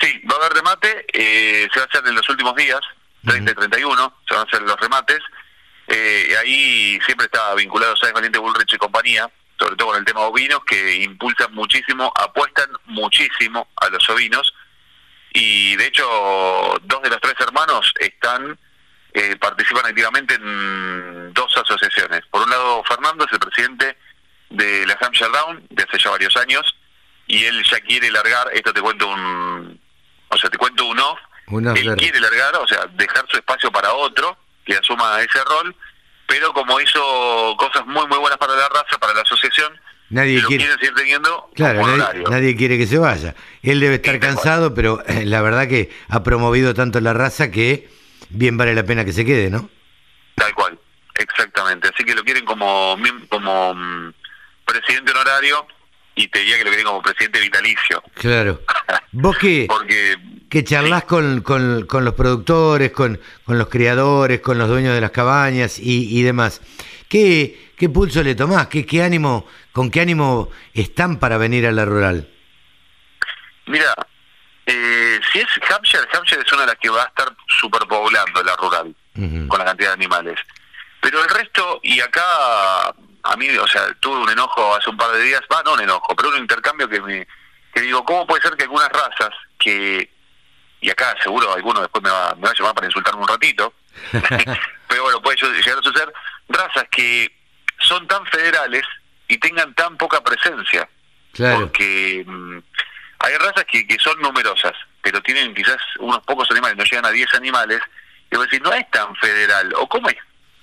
[0.00, 2.80] Sí, va a haber remate, eh, se va a hacer en los últimos días,
[3.24, 5.18] 30 y 31, se van a hacer los remates.
[5.86, 10.20] Eh, ahí siempre está vinculado Sáenz Valiente Bullrich y compañía, sobre todo con el tema
[10.20, 14.54] ovinos, que impulsan muchísimo, apuestan muchísimo a los ovinos.
[15.32, 16.04] Y de hecho,
[16.82, 18.58] dos de los tres hermanos están
[19.12, 22.22] eh, participan activamente en dos asociaciones.
[22.30, 23.96] Por un lado, Fernando es el presidente
[24.50, 26.62] de la Hampshire Down de hace ya varios años
[27.26, 29.80] y él ya quiere largar, esto te cuento un,
[30.28, 31.18] o sea, te cuento un off,
[31.50, 35.42] Un off, él quiere largar, o sea, dejar su espacio para otro que asuma ese
[35.44, 35.74] rol,
[36.26, 37.00] pero como hizo
[37.58, 39.72] cosas muy muy buenas para la raza, para la asociación,
[40.10, 41.86] Nadie lo quiere- seguir teniendo Claro,
[42.28, 43.34] nadie, quiere que se vaya.
[43.62, 44.34] Él debe estar cual.
[44.34, 47.88] cansado, pero eh, la verdad que ha promovido tanto la raza que
[48.28, 49.70] bien vale la pena que se quede, ¿no?
[50.34, 50.78] Tal cual,
[51.16, 51.88] exactamente.
[51.94, 52.96] Así que lo quieren como,
[53.28, 54.12] como mm,
[54.64, 55.66] presidente honorario
[56.14, 58.02] y te diría que lo quieren como presidente vitalicio.
[58.14, 58.60] Claro.
[59.12, 60.16] Vos que, Porque
[60.48, 65.00] que charlas con, con, con los productores, con, con los criadores, con los dueños de
[65.00, 66.60] las cabañas y, y demás,
[67.08, 68.66] ¿qué, ¿qué pulso le tomás?
[68.66, 72.28] ¿Qué, ¿Qué ánimo, con qué ánimo están para venir a la rural?
[73.66, 73.94] Mira,
[74.66, 78.56] eh, si es Hampshire, Hampshire es una de las que va a estar superpoblando la
[78.56, 78.94] rural
[79.48, 80.38] con la cantidad de animales.
[81.00, 85.12] Pero el resto, y acá a mí, o sea, tuve un enojo hace un par
[85.12, 87.26] de días, va, no un enojo, pero un intercambio que me
[87.72, 90.10] que digo, ¿cómo puede ser que algunas razas que,
[90.80, 93.74] y acá seguro alguno después me va, me va a llamar para insultarme un ratito,
[94.88, 96.12] pero bueno, puede llegar a suceder,
[96.48, 97.32] razas que
[97.78, 98.82] son tan federales
[99.28, 100.88] y tengan tan poca presencia
[101.32, 101.60] Claro.
[101.60, 102.58] porque mm,
[103.20, 107.10] hay razas que, que son numerosas, pero tienen quizás unos pocos animales, no llegan a
[107.10, 107.80] 10 animales,
[108.30, 110.16] y vos decís, no es tan federal, o cómo es,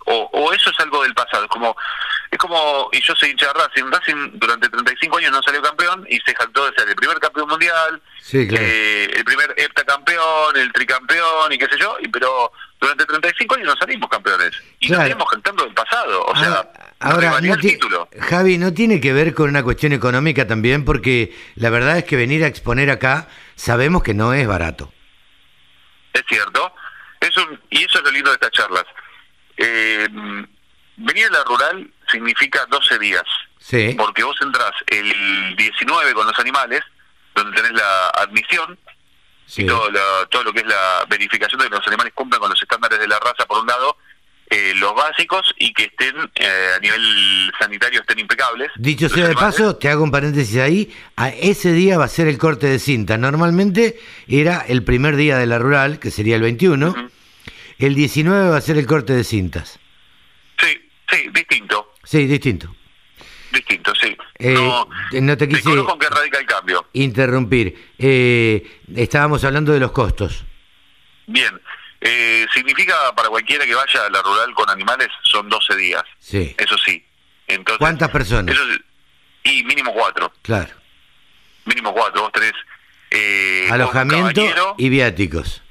[0.05, 1.75] o, o eso es algo del pasado, es como,
[2.31, 6.05] es como, y yo soy hincha de Racing, Racing durante 35 años no salió campeón
[6.09, 8.65] y se jactó de ser el primer campeón mundial, Sí, claro.
[8.67, 13.67] eh, el primer heptacampeón, el tricampeón y qué sé yo, y pero durante 35 años
[13.67, 15.01] no salimos campeones, y Claro.
[15.03, 18.09] nos seguimos cantando del pasado, o sea, Ah, Ahora, no ti- título.
[18.19, 20.83] Javi, ¿no tiene que ver con una cuestión económica también?
[20.83, 24.91] Porque la verdad es que venir a exponer acá sabemos que no es barato.
[26.13, 26.73] Es cierto.
[27.19, 28.83] Es un, y eso es lo lindo de estas charlas.
[29.57, 30.07] Eh,
[30.97, 33.23] venir a la rural significa 12 días,
[33.59, 33.95] Sí.
[33.97, 36.81] porque vos entrás el 19 con los animales,
[37.35, 38.77] donde tenés la admisión
[39.45, 39.63] sí.
[39.63, 42.49] y todo, la- todo lo que es la verificación de que los animales cumplan con
[42.49, 43.97] los estándares de la raza, por un lado,
[44.49, 48.71] eh, los básicos y que estén eh, a nivel sanitario estén impecables.
[48.77, 52.29] Dicho sea de paso, te hago un paréntesis ahí, a ese día va a ser
[52.29, 53.17] el corte de cinta.
[53.17, 56.87] Normalmente era el primer día de la rural, que sería el 21.
[56.91, 57.11] Ujú.
[57.77, 59.79] El 19 va a ser el corte de cintas.
[60.59, 62.73] Sí, sí, distinto, Sí, distinto.
[63.51, 64.15] distinto, sí.
[64.39, 64.87] Eh, no,
[65.21, 66.87] no te quise en qué radica el cambio.
[66.93, 67.91] interrumpir.
[67.97, 70.45] Eh, estábamos hablando de los costos.
[71.25, 71.59] Bien,
[71.99, 76.55] eh, significa para cualquiera que vaya a la rural con animales son 12 días, Sí.
[76.57, 77.03] eso sí.
[77.47, 78.55] Entonces, ¿Cuántas personas?
[78.55, 78.63] Eso
[79.43, 80.73] y mínimo cuatro, Claro.
[81.65, 82.53] mínimo cuatro, vos tenés...
[83.11, 85.61] Eh, Alojamiento y viáticos.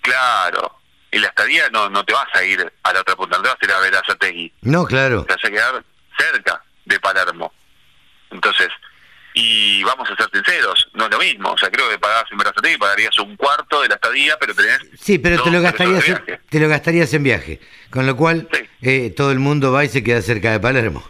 [0.00, 0.80] Claro,
[1.14, 3.48] en la estadía no, no te vas a ir a la otra punta, no te
[3.48, 5.24] vas a ir a ver a Zategui, No, claro.
[5.24, 5.84] te vas a quedar
[6.18, 7.52] cerca de Palermo.
[8.30, 8.68] Entonces,
[9.36, 12.38] y vamos a ser sinceros, no es lo mismo, o sea, creo que pagabas en
[12.38, 14.78] Berazategui pagarías un cuarto de la estadía, pero tenés...
[15.00, 17.60] Sí, pero te lo gastarías, en, te lo gastarías en viaje.
[17.90, 18.68] Con lo cual, Sí.
[18.82, 21.08] eh, todo el mundo va y se queda cerca de Palermo.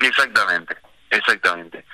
[0.00, 0.76] Exactamente,
[1.10, 1.84] exactamente.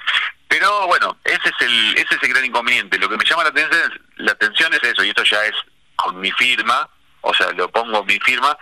[0.48, 2.98] Pero bueno, ese es el ese es el gran inconveniente.
[2.98, 5.54] Lo que me llama la atención es, la atención es eso, y esto ya es
[5.96, 6.88] con mi firma,
[7.26, 8.56] o sea, lo pongo mi firma,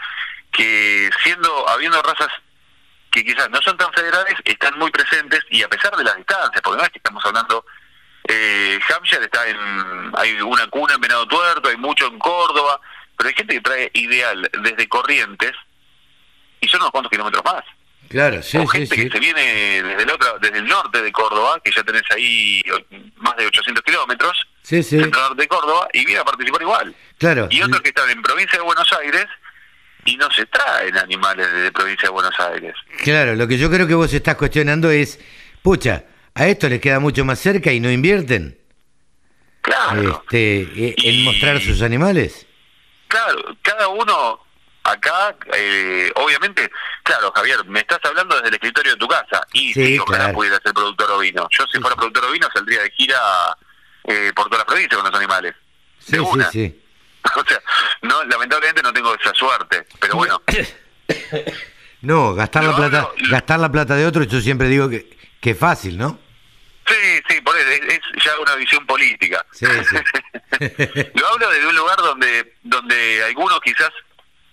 [0.51, 2.29] que siendo, habiendo razas
[3.11, 6.61] que quizás no son tan federales, están muy presentes y a pesar de las distancias,
[6.63, 7.65] porque no es que estamos hablando,
[8.27, 9.59] eh, Hampshire está en,
[10.17, 12.81] hay una cuna en Venado Tuerto, hay mucho en Córdoba,
[13.17, 15.53] pero hay gente que trae ideal desde Corrientes
[16.61, 17.63] y son unos cuantos kilómetros más
[18.09, 19.05] Claro, sí, o gente sí.
[19.05, 19.43] que se viene
[19.83, 22.63] desde el otro, desde el norte de Córdoba, que ya tenés ahí
[23.17, 25.01] más de 800 kilómetros, Sí, sí.
[25.01, 26.95] centro norte de Córdoba, y viene a participar igual.
[27.19, 27.49] Claro.
[27.51, 29.27] Y otros que están en provincia de Buenos Aires
[30.05, 32.75] y no se traen animales de provincia de Buenos Aires.
[33.03, 35.19] Claro, lo que yo creo que vos estás cuestionando es,
[35.63, 38.59] pucha, a esto les queda mucho más cerca y no invierten
[39.63, 42.47] Claro, este, eh, en Y- mostrar sus animales.
[43.09, 44.41] claro, cada uno
[44.83, 46.71] acá, eh, obviamente,
[47.03, 50.19] claro, Javier, me estás hablando desde el escritorio de tu casa, y Sí, sí, ojalá
[50.25, 50.35] claro.
[50.35, 51.49] pudiera ser productor ovino.
[51.51, 53.17] Yo si fuera productor ovino saldría de gira
[54.07, 55.55] eh, por toda la provincia con los animales.
[55.99, 56.51] Sí, de sí, una.
[56.51, 56.81] sí.
[57.37, 57.61] O sea,
[58.03, 60.43] no, lamentablemente no tengo esa suerte, pero bueno,
[62.03, 65.51] No, gastar la plata, no, gastar la plata de otro, yo siempre digo que, que
[65.51, 66.19] es fácil, ¿no?
[66.87, 69.45] sí, sí, por eso, es, es ya una visión política.
[69.53, 69.97] Sí, sí.
[71.15, 73.91] Lo hablo desde un lugar donde, donde algunos quizás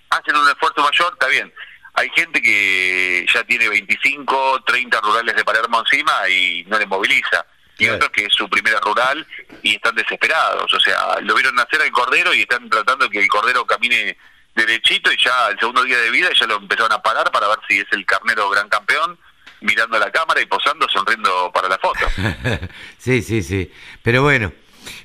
[0.10, 1.54] hacen un esfuerzo mayor, está bien.
[1.94, 7.46] Hay gente que ya tiene 25, 30 rurales de Palermo encima y no les moviliza.
[7.86, 9.26] Y otros que es su primera rural
[9.64, 10.72] y están desesperados.
[10.74, 14.18] O sea, lo vieron nacer al cordero y están tratando que el cordero camine
[14.56, 17.58] derechito y ya el segundo día de vida ya lo empezaron a parar para ver
[17.68, 19.18] si es el carnero gran campeón,
[19.62, 22.00] mirando a la cámara y posando, sonriendo para la foto.
[22.98, 23.72] sí, sí, sí.
[24.04, 24.52] Pero bueno,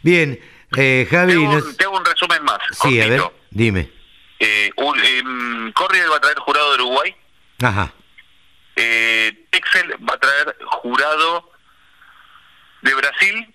[0.02, 0.40] bien,
[0.76, 2.58] eh, Javi, Te hago, nos- un, te hago un resumen más.
[2.72, 3.40] sí, a ver, cortito.
[3.50, 3.90] dime.
[4.38, 7.14] Eh, un, em, Corriel va a traer jurado de Uruguay.
[7.62, 7.92] Ajá,
[8.78, 11.50] Eh, Excel va a traer jurado
[12.82, 13.54] de Brasil.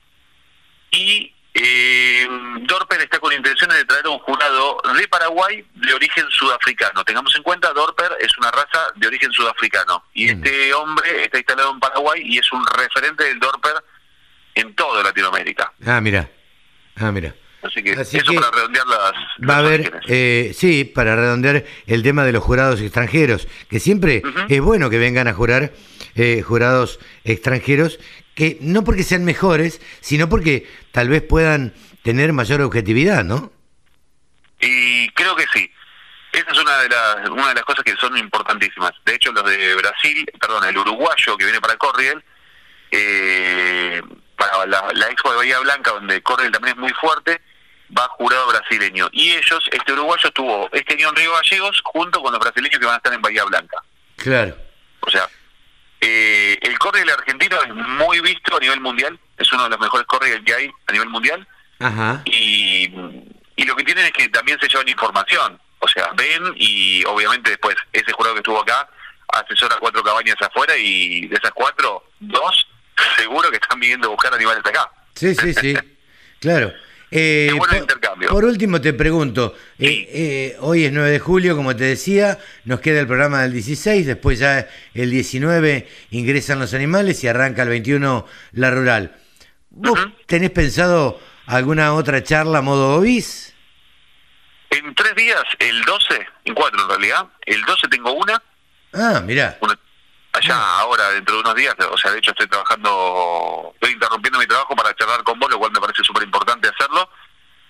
[0.91, 2.27] Y eh,
[2.62, 7.03] Dorper está con intenciones de traer un jurado de Paraguay de origen sudafricano.
[7.03, 10.03] Tengamos en cuenta, Dorper es una raza de origen sudafricano.
[10.13, 10.29] Y Mm.
[10.43, 13.75] este hombre está instalado en Paraguay y es un referente del Dorper
[14.55, 15.71] en toda Latinoamérica.
[15.86, 16.29] ah, mira,
[16.97, 17.34] ah, mira.
[17.63, 19.13] Así que Así eso que para redondear las.
[19.47, 24.23] Va a haber, eh, sí, para redondear el tema de los jurados extranjeros, que siempre
[24.49, 25.71] es bueno que vengan a jurar
[26.15, 27.99] eh, jurados extranjeros,
[28.36, 33.52] que no porque sean mejores, sino porque tal vez puedan tener mayor objetividad, ¿no?
[34.60, 35.72] Y creo que sí.
[36.32, 38.91] Esa es una de las una de las cosas que son importantísimas.
[39.06, 42.24] De hecho, los de Brasil, perdón, el uruguayo que viene para Corriel,
[42.91, 44.02] eh,
[44.38, 47.41] para la, la Expo de Bahía Blanca, donde Corriel también es muy fuerte,
[47.98, 49.10] va jurado brasileño.
[49.12, 52.86] Y ellos, este uruguayo estuvo este año en Río Gallegos junto con los brasileños que
[52.86, 53.78] van a estar en Bahía Blanca.
[54.15, 54.56] Claro.
[55.02, 55.28] O sea,
[56.01, 60.05] eh, el Corriel argentino es muy visto a nivel mundial, es uno de los mejores
[60.07, 61.47] Corriel que hay a nivel mundial
[61.79, 62.21] Ajá.
[62.25, 62.91] y,
[63.55, 65.59] y lo que tienen es que también se llevan información.
[65.79, 68.87] O sea, ven y obviamente después ese jurado que estuvo acá
[69.29, 72.67] asesora cuatro cabañas afuera y de esas cuatro, dos
[73.17, 74.89] seguro que están viniendo a buscar animales acá.
[75.15, 75.77] Sí, sí, sí.
[76.39, 76.73] Claro.
[77.13, 78.29] Eh, bueno por, intercambio.
[78.29, 80.07] por último te pregunto, eh, Sí.
[80.09, 84.05] eh, hoy es 9 de julio, como te decía, nos queda el programa del 16,
[84.07, 89.15] después ya el 19 ingresan los animales y arranca el 21 la rural.
[89.71, 93.53] ¿Vos tenés pensado alguna otra charla a modo obis?
[94.69, 98.41] En tres días, el 12, en cuatro en realidad, el 12 tengo una,
[98.93, 99.57] Ah, mirá.
[99.62, 99.77] una
[100.33, 104.45] allá ahora dentro de unos días, o sea, de hecho estoy trabajando, estoy interrumpiendo mi
[104.47, 106.50] trabajo para charlar con vos, lo cual me parece súper importante
[106.82, 107.10] hacerlo.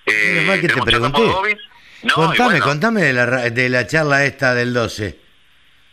[0.05, 1.21] Eh, mal que te pregunté.
[2.03, 5.19] No, contame, bueno, contame de la, de la charla esta del 12.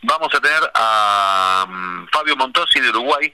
[0.01, 3.31] Vamos a tener a mm, Fabio Montosi de Uruguay,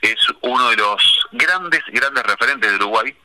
[0.00, 3.16] es uno de los grandes, grandes referentes de Uruguay,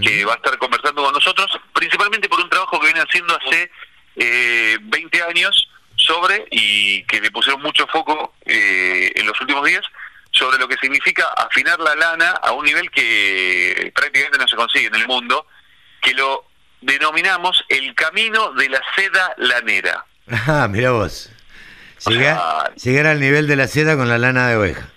[0.00, 3.68] que va a estar conversando con nosotros, principalmente por un trabajo que viene haciendo hace
[4.14, 9.82] eh, 20 años sobre, y que le pusieron mucho foco eh, en los últimos días,
[10.32, 14.86] sobre lo que significa afinar la lana a un nivel que prácticamente no se consigue
[14.88, 15.46] en el mundo,
[16.00, 16.46] que lo
[16.80, 20.04] denominamos el camino de la seda lanera.
[20.48, 21.30] Ah, mira vos.
[22.04, 24.88] O Llegar, sea- llegar al nivel de la seda con la lana de oveja.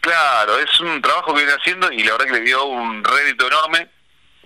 [0.00, 3.46] Claro, es un trabajo que viene haciendo y la verdad que le dio un rédito
[3.46, 3.88] enorme.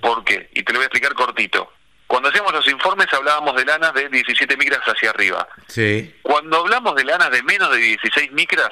[0.01, 0.49] ¿Por qué?
[0.55, 1.73] Y te lo voy a explicar cortito.
[2.07, 5.47] Cuando hacíamos los informes hablábamos de lanas de 17 micras hacia arriba.
[5.67, 6.15] Sí.
[6.23, 8.71] Cuando hablamos de lanas de menos de 16 micras,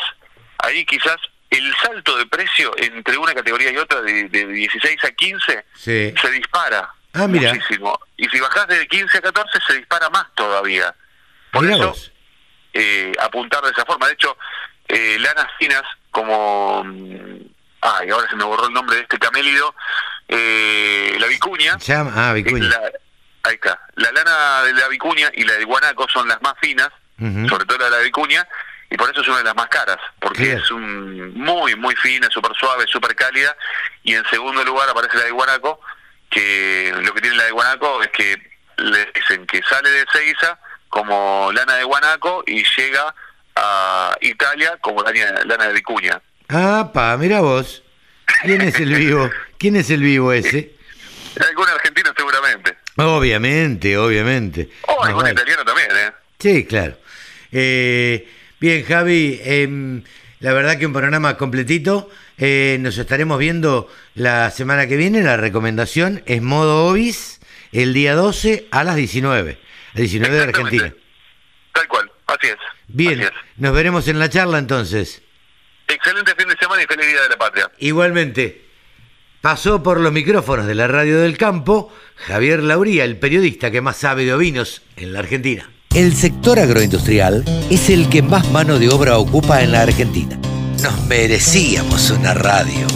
[0.59, 1.17] ahí quizás
[1.57, 6.15] el salto de precio entre una categoría y otra de, de 16 a 15 Sí.
[6.21, 7.53] se dispara Ah, mira.
[7.55, 7.99] muchísimo.
[8.17, 10.95] Y si bajás de 15 a 14 se dispara más todavía.
[11.53, 11.95] Por Mira eso,
[12.75, 14.07] eh, apuntar de esa forma.
[14.07, 14.37] De hecho,
[14.89, 16.85] eh, lanas finas como...
[16.85, 17.41] mm,
[17.81, 19.75] Ay, ahora se me borró el nombre de este camélido.
[20.29, 21.79] eh, la vicuña.
[21.79, 22.69] Llama- ah, vicuña.
[22.69, 22.91] la-
[23.45, 23.79] ahí está.
[23.95, 26.89] La lana de la vicuña y la de guanaco son las más finas,
[27.49, 28.47] sobre todo la de la vicuña,
[28.91, 32.29] y por eso es una de las más caras, porque es un muy, muy fina,
[32.31, 33.57] súper suave, súper cálida.
[34.03, 35.81] Y en segundo lugar aparece la de guanaco,
[36.31, 38.37] que lo que tiene la de guanaco es que
[38.77, 40.59] le dicen que sale de Seiza
[40.89, 43.15] como lana de guanaco y llega
[43.57, 46.21] a Italia como lana, lana de vicuña.
[46.49, 47.83] Ah, pa, mira vos.
[48.43, 49.31] ¿Quién es el vivo?
[49.59, 50.75] ¿Quién es el vivo ese?
[51.41, 52.77] Algún argentino seguramente.
[52.97, 54.71] Obviamente, obviamente.
[54.83, 55.35] O Más algún vale.
[55.35, 56.13] italiano también, ¿eh?
[56.39, 56.97] Sí, claro.
[57.53, 58.29] Eh,
[58.61, 60.03] bien, Javi, em,
[60.41, 62.11] la verdad que un programa completito.
[62.39, 65.23] Eh, nos estaremos viendo la semana que viene.
[65.23, 67.41] La recomendación es modo Obis
[67.73, 69.59] el día 12 a las 19.
[69.95, 70.43] A 19 de.
[70.43, 70.95] Argentina.
[71.73, 72.57] Tal cual, así es.
[72.89, 73.31] Bien, Así es.
[73.57, 75.23] nos veremos en la charla entonces.
[75.89, 77.71] Excelente fin de semana y feliz Día de la Patria.
[77.79, 78.65] Igualmente,
[79.41, 83.97] pasó por los micrófonos de la Radio del Campo Javier Lauría, el periodista que más
[83.97, 85.71] sabe de ovinos en la Argentina.
[85.97, 90.39] El sector agroindustrial es el que más mano de obra ocupa en la Argentina.
[90.83, 92.87] Nos merecíamos una radio.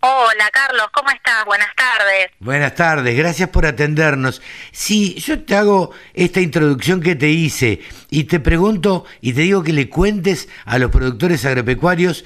[0.00, 1.44] Hola Carlos, ¿cómo estás?
[1.46, 2.30] Buenas tardes.
[2.38, 4.40] Buenas tardes, gracias por atendernos.
[4.70, 9.64] Si yo te hago esta introducción que te hice y te pregunto y te digo
[9.64, 12.24] que le cuentes a los productores agropecuarios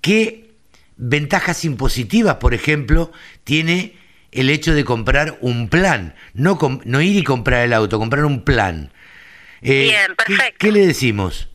[0.00, 0.39] qué
[1.02, 3.10] ventajas impositivas, por ejemplo,
[3.44, 3.96] tiene
[4.32, 8.44] el hecho de comprar un plan, no, no ir y comprar el auto, comprar un
[8.44, 8.92] plan.
[9.62, 10.56] Eh, Bien, ¿qué- perfecto.
[10.58, 11.48] ¿Qué le decimos?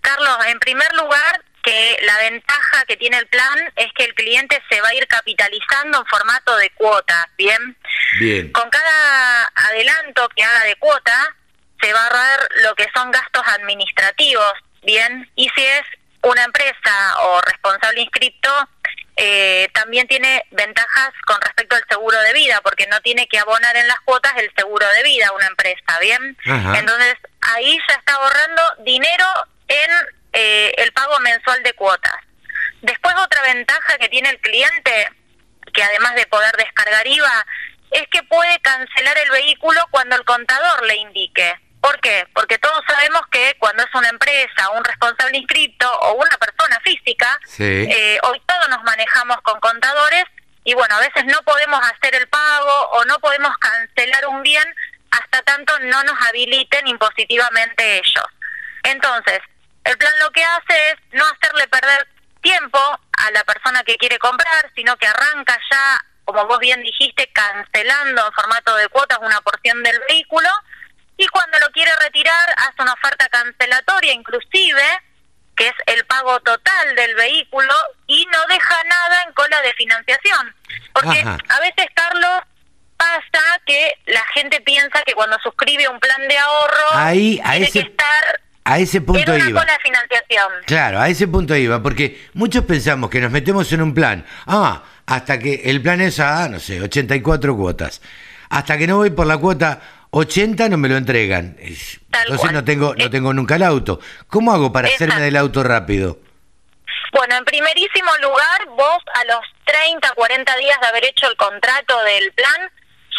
[0.00, 4.60] Carlos, en primer lugar, que la ventaja que tiene el plan es que el cliente
[4.70, 7.76] se va a ir capitalizando en formato de cuotas, ¿bien?
[8.20, 8.52] Bien.
[8.52, 11.34] Con cada adelanto que haga de cuota,
[11.80, 14.52] se va a ahorrar lo que son gastos administrativos,
[14.82, 15.28] ¿bien?
[15.36, 15.82] Y si es
[16.24, 18.50] una empresa o responsable inscripto,
[19.16, 23.76] eh, también tiene ventajas con respecto al seguro de vida, porque no tiene que abonar
[23.76, 26.36] en las cuotas el seguro de vida a una empresa, ¿bien?
[26.46, 26.78] Ajá.
[26.78, 29.26] Entonces, ahí ya está ahorrando dinero
[29.68, 29.90] en
[30.32, 32.16] eh, el pago mensual de cuotas.
[32.82, 35.10] Después, otra ventaja que tiene el cliente,
[35.72, 37.46] que además de poder descargar IVA,
[37.92, 41.60] es que puede cancelar el vehículo cuando el contador le indique.
[41.84, 42.26] ¿Por qué?
[42.32, 47.38] Porque todos sabemos que cuando es una empresa, un responsable inscripto o una persona física,
[47.44, 47.62] Sí.
[47.62, 50.24] eh, hoy todos nos manejamos con contadores
[50.64, 54.64] y bueno, a veces no podemos hacer el pago o no podemos cancelar un bien
[55.10, 58.24] hasta tanto no nos habiliten impositivamente ellos.
[58.84, 59.40] Entonces,
[59.84, 62.08] el plan lo que hace es no hacerle perder
[62.40, 67.30] tiempo a la persona que quiere comprar, sino que arranca ya, como vos bien dijiste,
[67.34, 70.48] cancelando en formato de cuotas una porción del vehículo
[71.16, 74.82] y cuando lo quiere retirar hace una oferta cancelatoria inclusive,
[75.56, 77.72] que es el pago total del vehículo
[78.06, 80.54] y no deja nada en cola de financiación.
[80.92, 81.38] Porque Ajá.
[81.48, 82.40] a veces, Carlos,
[82.96, 87.66] pasa que la gente piensa que cuando suscribe un plan de ahorro Ahí, a tiene
[87.66, 89.60] ese- que estar A ese en punto iba.
[89.60, 90.52] cola de financiación.
[90.66, 94.24] Claro, a ese punto iba, porque muchos pensamos que nos metemos en un plan.
[94.46, 98.00] Ah, hasta que el plan es a, no sé, 84 cuotas.
[98.48, 99.80] Hasta que no voy por la cuota
[100.16, 101.56] 80 no me lo entregan.
[101.56, 102.52] Tal Entonces cual.
[102.54, 104.00] no tengo, no Eh, tengo nunca el auto.
[104.28, 105.24] ¿Cómo hago para hacerme Exacto.
[105.24, 106.18] del auto rápido?
[107.12, 111.96] Bueno, en primerísimo lugar, vos a los 30, 40 días de haber hecho el contrato
[112.04, 112.70] del plan,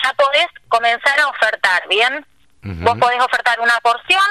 [0.04, 2.26] ya podés comenzar a ofertar, ¿bien?
[2.64, 2.76] Ujú.
[2.84, 4.24] Vos podés ofertar una porción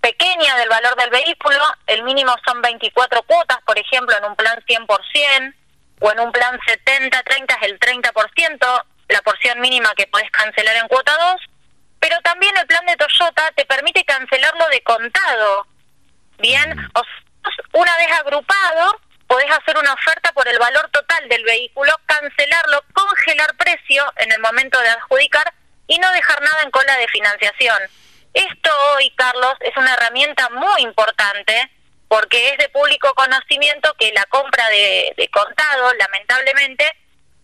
[0.00, 4.58] pequeña del valor del vehículo, el mínimo son 24 cuotas, por ejemplo, en un plan
[4.66, 5.54] 100%,
[6.00, 10.86] o en un plan 70-30 es el 30%, la porción mínima que podés cancelar en
[10.88, 11.40] cuota 2,
[12.00, 15.66] pero también el plan de Toyota te permite cancelarlo de contado,
[16.38, 21.42] Bien, o sea, una vez agrupado, podés hacer una oferta por el valor total del
[21.42, 25.52] vehículo, cancelarlo, congelar precio en el momento de adjudicar
[25.88, 27.78] y no dejar nada en cola de financiación.
[28.34, 31.72] Esto hoy, Carlos, es una herramienta muy importante
[32.06, 36.88] porque es de público conocimiento que la compra de, de contado, lamentablemente,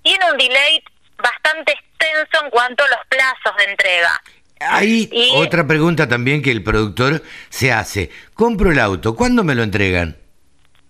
[0.03, 0.83] tiene un delay
[1.17, 4.23] bastante extenso en cuanto a los plazos de entrega.
[4.61, 8.11] Hay Y- otra pregunta también que el productor se hace.
[8.35, 10.17] Compro el auto, ¿cuándo me lo entregan?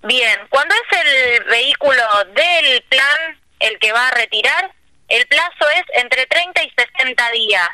[0.02, 2.02] Bien, cuando es el vehículo
[2.34, 4.70] del plan el que va a retirar,
[5.08, 7.68] el plazo es entre 30 y 60 días.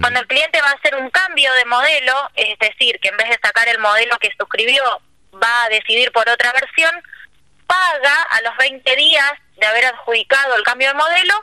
[0.00, 3.28] Cuando el cliente va a hacer un cambio de modelo, es decir, que en vez
[3.30, 4.82] de sacar el modelo que suscribió,
[5.42, 6.90] va a decidir por otra versión,
[7.66, 11.34] paga a los 20 días de haber adjudicado el cambio de modelo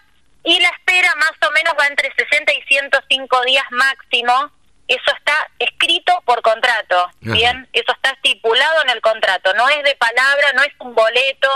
[0.48, 4.50] y la espera más o menos va entre 60 y 105 días máximo.
[4.88, 7.68] Eso está escrito por contrato, ¿bien?
[7.74, 9.54] Eso está estipulado en el contrato.
[9.56, 11.50] No es de palabra, no es un boleto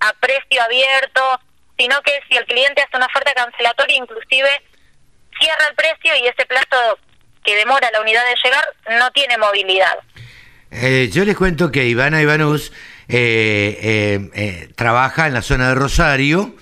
[0.00, 1.20] a precio abierto,
[1.78, 4.48] sino que si el cliente hace una oferta cancelatoria, inclusive
[5.38, 6.98] cierra el precio y ese plazo
[7.44, 8.64] que demora la unidad de llegar
[8.98, 9.98] no tiene movilidad.
[10.70, 12.72] Eh, yo les cuento que Ivana Ivanus
[13.12, 16.54] eh, eh, eh, trabaja en la zona de Rosario,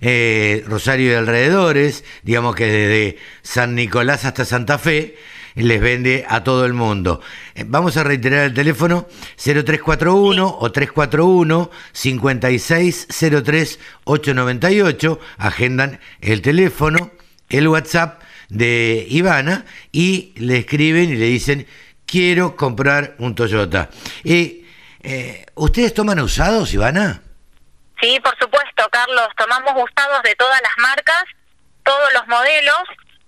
[0.00, 5.16] eh, Rosario y alrededores, digamos que desde San Nicolás hasta Santa Fe,
[5.54, 7.20] les vende a todo el mundo.
[7.54, 17.10] Eh, vamos a reiterar el teléfono 0341 o 341 5603 898, agendan el teléfono,
[17.48, 21.66] el WhatsApp de Ivana y le escriben y le dicen
[22.06, 23.90] quiero comprar un Toyota.
[24.24, 24.64] Y,
[25.02, 27.22] eh, ¿Ustedes toman usados, Ivana?
[28.00, 29.28] Sí, por supuesto, Carlos.
[29.36, 31.24] Tomamos usados de todas las marcas,
[31.82, 32.82] todos los modelos,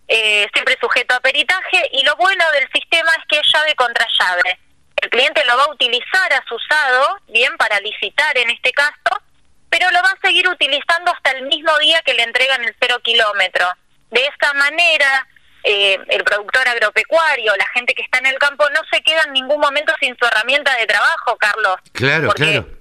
[0.08, 1.88] eh, siempre sujeto a peritaje.
[1.92, 4.58] Y lo bueno del sistema es que es llave contra llave.
[4.96, 9.22] El cliente lo va a utilizar a su usado, bien, para licitar en este caso,
[9.70, 12.98] pero lo va a seguir utilizando hasta el mismo día que le entregan el cero
[13.02, 13.66] kilómetro.
[14.10, 15.26] De esta manera,
[15.62, 19.32] eh, el productor agropecuario, la gente que está en el campo, no se queda en
[19.32, 21.76] ningún momento sin su herramienta de trabajo, Carlos.
[21.92, 22.79] Claro, Porque claro.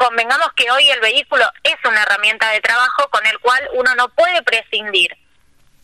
[0.00, 4.08] Convengamos que hoy el vehículo es una herramienta de trabajo con el cual uno no
[4.08, 5.10] puede prescindir.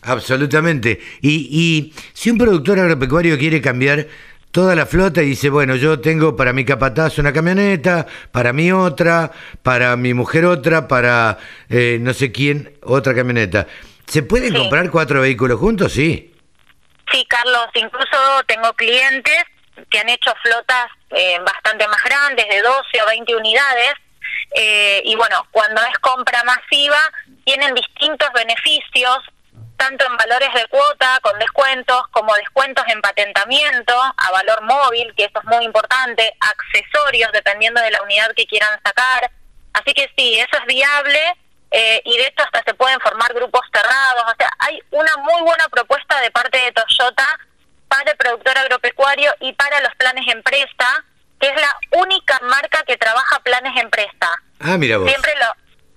[0.03, 1.01] Absolutamente.
[1.21, 4.07] Y, y si un productor agropecuario quiere cambiar
[4.53, 8.73] toda la flota y dice, bueno, yo tengo para mi capataz una camioneta, para mí
[8.73, 9.31] otra,
[9.63, 11.37] para mi mujer otra, para
[11.69, 13.67] eh, no sé quién otra camioneta.
[14.07, 14.59] ¿Se pueden Sí.
[14.59, 15.93] comprar cuatro vehículos juntos?
[15.93, 16.33] Sí.
[17.13, 19.43] Sí, Carlos, incluso tengo clientes
[19.91, 23.91] que han hecho flotas eh, bastante más grandes, de 12 o 20 unidades,
[24.55, 26.99] eh, y bueno, cuando es compra masiva,
[27.45, 29.19] tienen distintos beneficios,
[29.77, 35.25] tanto en valores de cuota, con descuentos, como descuentos en patentamiento, a valor móvil, que
[35.25, 39.31] eso es muy importante, accesorios, dependiendo de la unidad que quieran sacar.
[39.75, 41.37] Así que sí, eso es viable
[41.71, 44.25] eh, y de hecho hasta se pueden formar grupos cerrados.
[44.25, 47.27] O sea, hay una muy buena propuesta de parte de Toyota
[47.89, 51.05] para el productor agropecuario y para los planes empresa,
[51.41, 54.31] que es la única marca que trabaja planes empresa.
[54.61, 55.09] Ah, mira vos.
[55.09, 55.47] Siempre lo,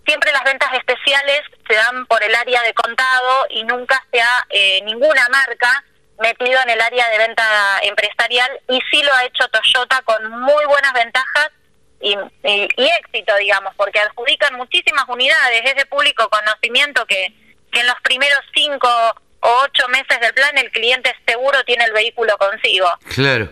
[0.05, 4.45] siempre las ventas especiales se dan por el área de contado y nunca se ha
[4.49, 5.83] eh, ninguna marca
[6.19, 10.65] metido en el área de venta empresarial y sí lo ha hecho Toyota con muy
[10.65, 11.49] buenas ventajas
[12.01, 15.61] y, y- y éxito, digamos, porque adjudican muchísimas unidades.
[15.63, 17.33] Es de público conocimiento que,
[17.71, 18.89] que en los primeros cinco
[19.41, 22.89] o ocho meses del plan el cliente seguro tiene el vehículo consigo.
[23.15, 23.49] Claro,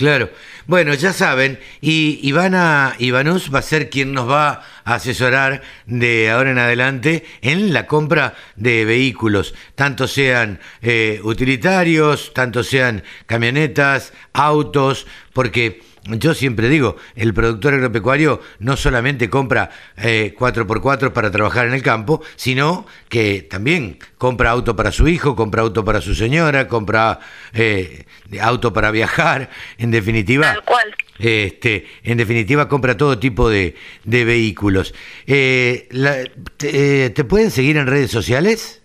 [0.00, 0.30] Claro.
[0.66, 6.30] Bueno, ya saben, y Ivana Ivanus va a ser quien nos va a asesorar de
[6.30, 14.14] ahora en adelante en la compra de vehículos, tanto sean eh, utilitarios, tanto sean camionetas,
[14.32, 15.82] autos, porque
[16.18, 21.82] yo siempre digo, el productor agropecuario no solamente compra eh, 4x4 para trabajar en el
[21.82, 27.20] campo, sino que también compra auto para su hijo, compra auto para su señora, compra
[27.52, 28.04] eh,
[28.40, 30.52] auto para viajar, en definitiva.
[30.52, 30.94] Tal cual.
[31.18, 34.94] Este, en definitiva, compra todo tipo de, de vehículos.
[35.26, 36.24] Eh, la-
[36.56, 38.82] te, eh, ¿Te pueden seguir en redes sociales?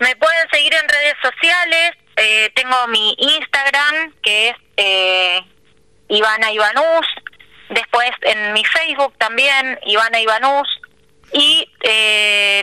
[0.00, 1.90] Me pueden seguir en redes sociales.
[2.54, 5.40] tengo mi Instagram, que es eh,
[6.12, 7.06] Ivana Ivanus.
[7.70, 10.68] Después en mi Facebook también, Ivana Ivanus.
[11.32, 12.60] Y eh,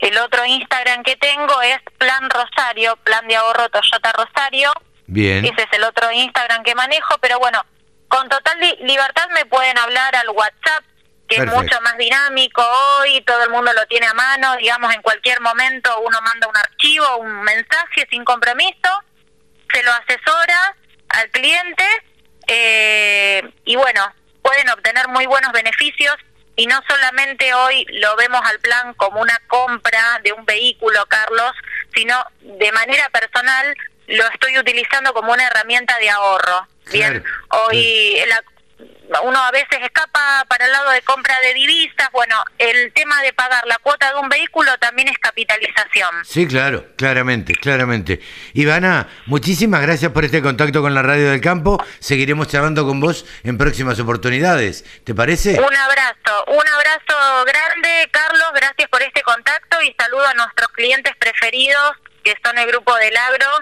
[0.00, 4.72] el, el otro Instagram que tengo es Plan Rosario, Plan de Ahorro Toyota Rosario.
[5.06, 5.44] Bien.
[5.44, 7.64] Ese es el otro Instagram que manejo, pero bueno,
[8.08, 10.84] con total li- libertad me pueden hablar al WhatsApp,
[11.28, 11.56] que Perfecto.
[11.56, 15.40] es mucho más dinámico hoy, todo el mundo lo tiene a mano, digamos, en cualquier
[15.40, 18.90] momento uno manda un archivo, un mensaje sin compromiso,
[19.72, 20.76] se lo asesora
[21.10, 21.84] al cliente
[22.52, 26.16] eh, y bueno, pueden obtener muy buenos beneficios
[26.56, 31.52] y no solamente hoy lo vemos al plan como una compra de un vehículo, Carlos,
[31.94, 33.74] sino de manera personal
[34.08, 36.66] lo estoy utilizando como una herramienta de ahorro.
[36.92, 37.66] Bien, Claro.
[37.68, 38.42] hoy la-
[39.22, 42.08] uno a veces escapa para el lado de compra de divisas.
[42.12, 46.24] Bueno, el tema de pagar la cuota de un vehículo también es capitalización.
[46.24, 48.20] Sí, claro, claramente, claramente.
[48.54, 51.82] Ivana, muchísimas gracias por este contacto con la Radio del Campo.
[51.98, 54.84] Seguiremos charlando con vos en próximas oportunidades.
[55.04, 55.60] ¿Te parece?
[55.60, 61.14] Un abrazo, un abrazo grande, Carlos, gracias por este contacto y saludo a nuestros clientes
[61.18, 63.46] preferidos, que son el grupo del agro.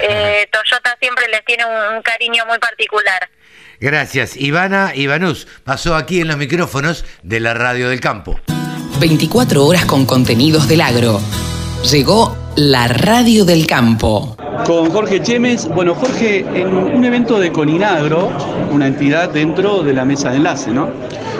[0.00, 3.30] Eh, Toyota siempre les tiene un, un cariño muy particular.
[3.84, 4.38] Gracias.
[4.38, 8.40] Ivana Ivanus pasó aquí en los micrófonos de la Radio del Campo.
[8.98, 11.20] 24 horas con contenidos del agro.
[11.92, 14.38] Llegó la radio del campo.
[14.64, 18.30] Con Jorge Chemes, bueno, Jorge, en un evento de Coninagro,
[18.72, 20.88] una entidad dentro de la mesa de enlace, ¿no?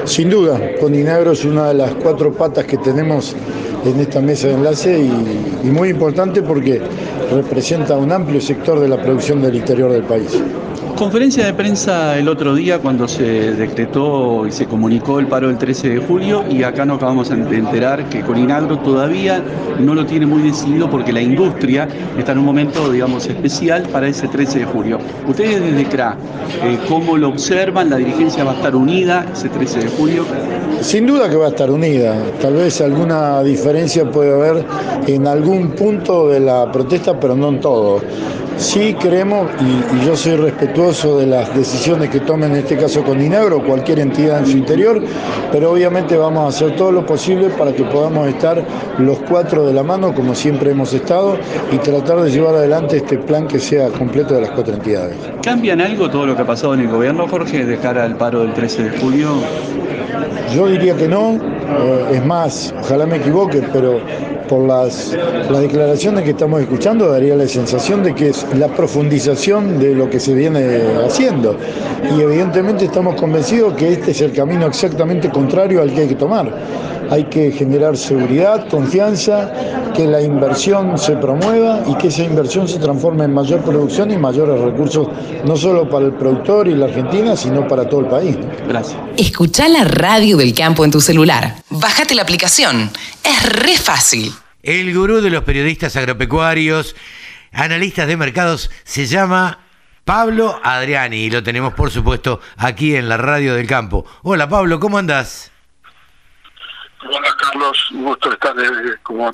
[0.05, 3.34] Sin duda, Coninagro es una de las cuatro patas que tenemos
[3.86, 6.82] en esta mesa de enlace y, y muy importante porque
[7.32, 10.42] representa un amplio sector de la producción del interior del país.
[10.97, 15.59] Conferencia de prensa el otro día cuando se decretó y se comunicó el paro del
[15.59, 19.42] 13 de julio y acá nos acabamos de enterar que Coninagro todavía
[19.80, 24.07] no lo tiene muy decidido porque la industria está en un momento, digamos, especial para
[24.07, 25.01] ese 13 de julio.
[25.26, 26.16] Ustedes desde CRA,
[26.62, 27.90] eh, ¿cómo lo observan?
[27.90, 30.24] ¿La dirigencia va a estar unida ese 13 de julio?
[30.80, 34.64] Sin duda que va a estar unida, tal vez alguna diferencia puede haber
[35.09, 38.01] en algún punto de la protesta, pero no en todo.
[38.57, 43.03] Sí creemos, y, y yo soy respetuoso de las decisiones que tomen en este caso
[43.03, 45.03] Coninagro o cualquier entidad en su interior,
[45.51, 48.62] pero obviamente vamos a hacer todo lo posible para que podamos estar
[48.99, 51.39] los cuatro de la mano, como siempre hemos estado,
[51.72, 55.16] y tratar de llevar adelante este plan que sea completo de las cuatro entidades.
[55.43, 58.41] ¿Cambian algo todo lo que ha pasado en el gobierno, Jorge, de cara al paro
[58.41, 59.28] del 13 de julio?
[60.55, 64.01] Yo diría que no, eh, es más, ojalá me equivoque, pero
[64.49, 65.16] por las,
[65.51, 70.09] las declaraciones que estamos escuchando daría la sensación de que es la profundización de lo
[70.09, 71.57] que se viene haciendo.
[72.16, 76.14] Y evidentemente estamos convencidos que este es el camino exactamente contrario al que hay que
[76.14, 76.51] tomar.
[77.11, 79.52] Hay que generar seguridad, confianza,
[79.94, 84.16] que la inversión se promueva y que esa inversión se transforme en mayor producción y
[84.16, 85.09] mayores recursos,
[85.44, 88.36] no solo para el productor y la Argentina, sino para todo el país.
[88.68, 88.98] Gracias.
[89.16, 91.57] Escucha la radio del campo en tu celular.
[91.70, 92.90] Bájate la aplicación.
[93.22, 94.32] Es re fácil.
[94.62, 96.96] El gurú de los periodistas agropecuarios,
[97.52, 99.59] analistas de mercados, se llama
[100.05, 104.05] Pablo Adriani y lo tenemos, por supuesto, aquí en la Radio del Campo.
[104.22, 105.50] Hola Pablo, ¿cómo andás?
[107.11, 109.30] Hola Carlos, un gusto estar eh, como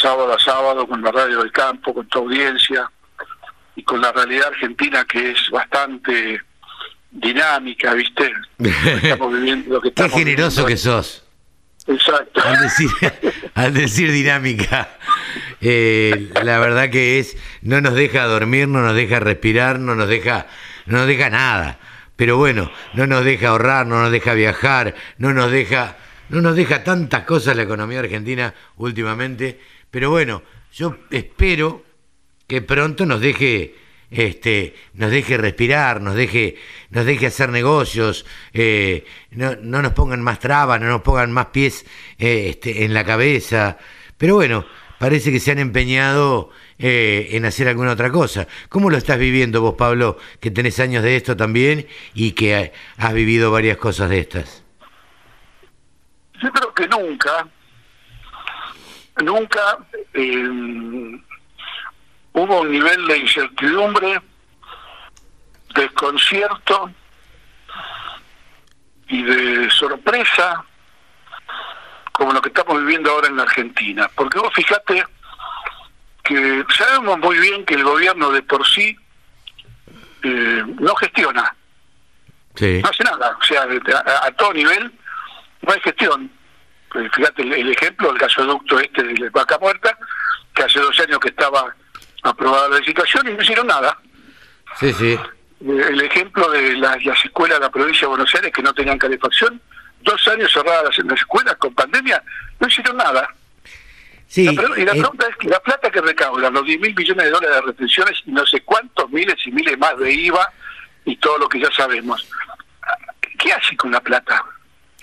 [0.00, 2.90] sábado a sábado con la radio del campo, con tu audiencia
[3.76, 6.40] y con la realidad argentina que es bastante
[7.10, 8.32] dinámica, ¿viste?
[8.58, 11.24] Lo que estamos viviendo, lo que Qué generoso que sos.
[11.86, 12.40] Exacto.
[12.44, 12.90] Al decir,
[13.54, 14.90] al decir dinámica,
[15.60, 20.08] eh, la verdad que es, no nos deja dormir, no nos deja respirar, no nos
[20.08, 20.46] deja,
[20.86, 21.78] no nos deja nada.
[22.16, 25.96] Pero bueno, no nos deja ahorrar, no nos deja viajar, no nos deja,
[26.30, 29.58] no nos deja tantas cosas la economía argentina últimamente.
[29.90, 31.84] Pero bueno, yo espero
[32.46, 33.74] que pronto nos deje
[34.10, 36.56] este nos deje respirar nos deje
[36.90, 41.46] nos deje hacer negocios eh, no, no nos pongan más trabas no nos pongan más
[41.46, 41.86] pies
[42.18, 43.78] eh, este, en la cabeza
[44.18, 44.66] pero bueno
[44.98, 48.48] parece que se han empeñado eh, en hacer alguna otra cosa.
[48.68, 53.14] ¿Cómo lo estás viviendo vos, Pablo, que tenés años de esto también y que has
[53.14, 54.62] vivido varias cosas de estas?
[56.42, 57.46] Yo creo que nunca,
[59.22, 59.78] nunca
[60.14, 61.20] eh,
[62.32, 64.20] hubo un nivel de incertidumbre,
[65.74, 66.90] desconcierto
[69.08, 70.64] y de sorpresa
[72.12, 74.10] como lo que estamos viviendo ahora en la Argentina.
[74.14, 75.04] Porque vos fíjate
[76.22, 78.96] que sabemos muy bien que el gobierno de por sí
[80.22, 81.54] eh, no gestiona,
[82.56, 82.80] Sí.
[82.82, 84.92] no hace nada, o sea, a, a todo nivel
[85.62, 86.30] no hay gestión.
[86.90, 89.96] Pues fíjate el, el ejemplo, el gasoducto este de Vaca Muerta,
[90.54, 91.74] que hace dos años que estaba
[92.22, 93.98] aprobada la licitación y no hicieron nada.
[94.78, 95.12] Sí, sí.
[95.12, 95.20] Eh,
[95.60, 98.98] El ejemplo de las, las escuelas de la provincia de Buenos Aires que no tenían
[98.98, 99.60] calefacción,
[100.02, 102.22] dos años cerradas en las escuelas con pandemia,
[102.58, 103.28] no hicieron nada.
[104.26, 106.94] Sí, La y la eh, pregunta es que la plata que recaudan, los 10 mil
[106.94, 110.52] millones de dólares de retenciones y no sé cuántos miles y miles más de IVA
[111.04, 112.28] y todo lo que ya sabemos,
[113.38, 114.44] ¿qué hace con la plata?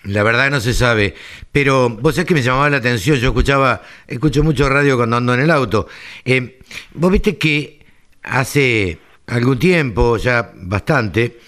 [0.08, 1.16] La verdad no se sabe,
[1.52, 5.34] pero vos sabés que me llamaba la atención, yo escuchaba, escucho mucho radio cuando ando
[5.34, 5.88] en el auto.
[6.24, 6.60] Eh,
[6.94, 7.86] vos viste que
[8.24, 11.40] hace algún tiempo, ya bastante,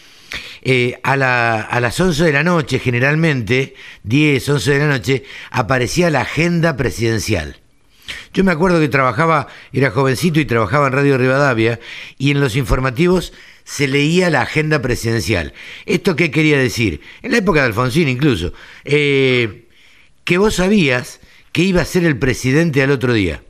[0.62, 5.24] eh, a, la- a las 11 de la noche, generalmente, 10, 11 de la noche,
[5.51, 7.62] aparecía la agenda presidencial.
[8.34, 11.80] Yo me acuerdo que trabajaba, era jovencito y trabajaba en Radio Rivadavia,
[12.18, 13.32] y en los informativos
[13.70, 15.54] se leía la agenda presidencial.
[15.86, 17.02] ¿Esto qué quería decir?
[17.22, 18.52] En la época de Alfonsín incluso,
[18.84, 19.66] eh,
[20.24, 21.20] que vos sabías
[21.52, 23.44] que iba a ser el presidente al otro día.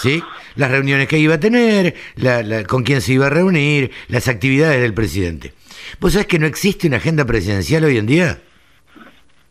[0.00, 0.22] ¿Sí?
[0.54, 4.28] Las reuniones que iba a tener, la- la- con quién se iba a reunir, las
[4.28, 5.52] actividades del presidente.
[5.98, 8.38] ¿Vos sabés que no existe una agenda presidencial hoy en día?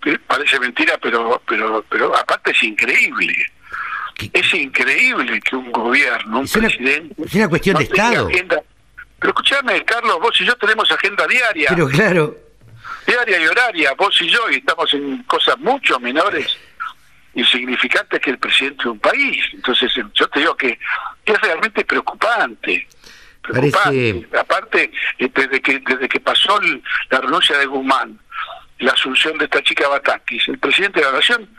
[0.05, 3.34] Eh, Parece mentira, pero, pero, pero aparte es increíble.
[4.15, 7.15] ¿Qué- Es increíble que un gobierno, un Es una- presidente...
[7.26, 8.28] es una cuestión de Estado.
[8.30, 8.61] agenda.
[9.20, 11.70] Pero escúchame, Carlos, vos y yo tenemos agenda diaria.
[11.70, 12.36] Pero claro,
[13.05, 16.55] diaria y horaria, vos y yo, y estamos en cosas mucho menores
[17.34, 19.43] insignificantes que el presidente de un país.
[19.53, 20.80] Entonces, eh, yo te digo que
[21.26, 22.88] es realmente preocupante.
[23.41, 24.28] preocupante.
[24.38, 28.20] Aparte, eh, desde que desde que pasó el- la renuncia de Guzmán,
[28.80, 31.49] la asunción de esta chica Batakis, el presidente de la nación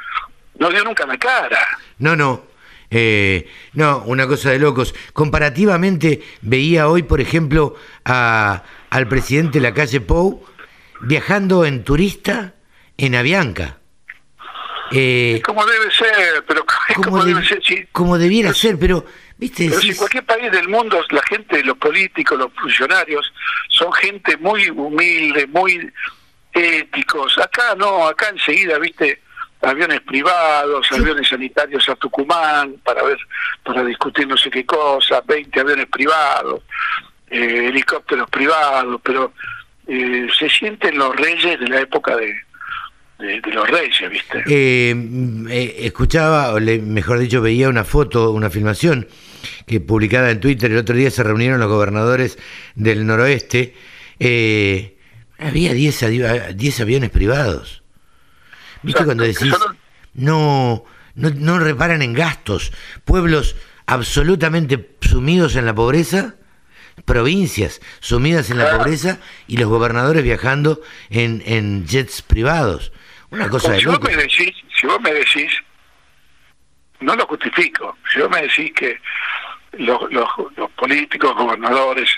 [0.59, 1.67] no dio nunca la cara.
[1.99, 2.45] No, no.
[2.91, 4.95] Eh, no, una cosa de locos.
[5.13, 10.45] Comparativamente, veía hoy, por ejemplo, a, al presidente de la calle Pou
[11.03, 12.55] viajando en turista
[12.97, 13.79] en Avianca.
[14.91, 16.65] Eh, Como debe ser, pero
[16.97, 17.87] como, como, debe de- ser, sí.
[17.93, 19.05] como debiera ser, pero,
[19.37, 23.31] viste, Pero si en cualquier país del mundo la gente, los políticos, los funcionarios,
[23.69, 25.93] son gente muy humilde, muy
[26.55, 27.37] éticos.
[27.39, 29.21] Acá no, acá enseguida, viste,
[29.63, 33.19] aviones privados, aviones sanitarios a Tucumán para ver,
[33.65, 36.63] para discutir no sé qué cosa, 20 aviones privados,
[37.31, 39.33] eh, helicópteros privados, pero
[39.87, 42.35] eh, se sienten los reyes de la época de,
[43.19, 44.45] de, de los reyes, viste.
[44.47, 44.95] Eh,
[45.51, 49.09] eh, escuchaba, o le- mejor dicho, veía una foto, una filmación
[49.67, 50.71] que publicada en Twitter.
[50.71, 52.39] El otro día se reunieron los gobernadores
[52.75, 53.75] del noroeste.
[54.21, 54.95] eh,
[55.39, 57.83] había 10 avi- 10 aviones privados.
[58.83, 59.55] ¿Viste cuando decís,
[60.15, 62.73] no, no, no reparan en gastos?
[63.05, 63.57] Pueblos
[63.87, 66.35] absolutamente sumidos en la pobreza,
[67.05, 72.93] provincias sumidas en la pobreza y los gobernadores viajando en, en jets privados.
[73.31, 74.11] Una cosa de si vos locos.
[74.11, 75.53] me decís, si vos me decís,
[77.01, 78.99] no lo justifico, si vos me decís que
[79.73, 82.09] los, los, los políticos, gobernadores,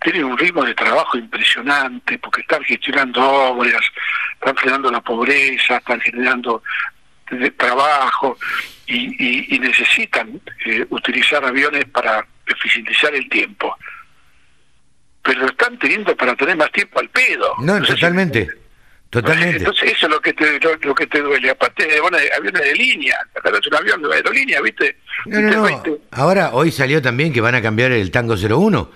[0.00, 3.82] tienen un ritmo de trabajo impresionante porque están gestionando obras,
[4.34, 6.62] están generando la pobreza, están generando
[7.30, 8.38] de- trabajo
[8.86, 13.76] y, y- y necesitan eh, utilizar aviones para eficientizar el tiempo.
[15.22, 17.54] Pero lo están teniendo para tener más tiempo al pedo.
[17.60, 18.48] No, totalmente.
[19.10, 19.58] Totalmente.
[19.58, 21.50] entonces eso es lo que te, lo, lo que te duele.
[21.50, 24.98] Aparte de bueno, aviones de línea, es un avión de aerolínea, ¿viste?
[25.26, 25.82] No, no, no.
[26.10, 28.90] Ahora, hoy salió también que van a cambiar el Tango 01.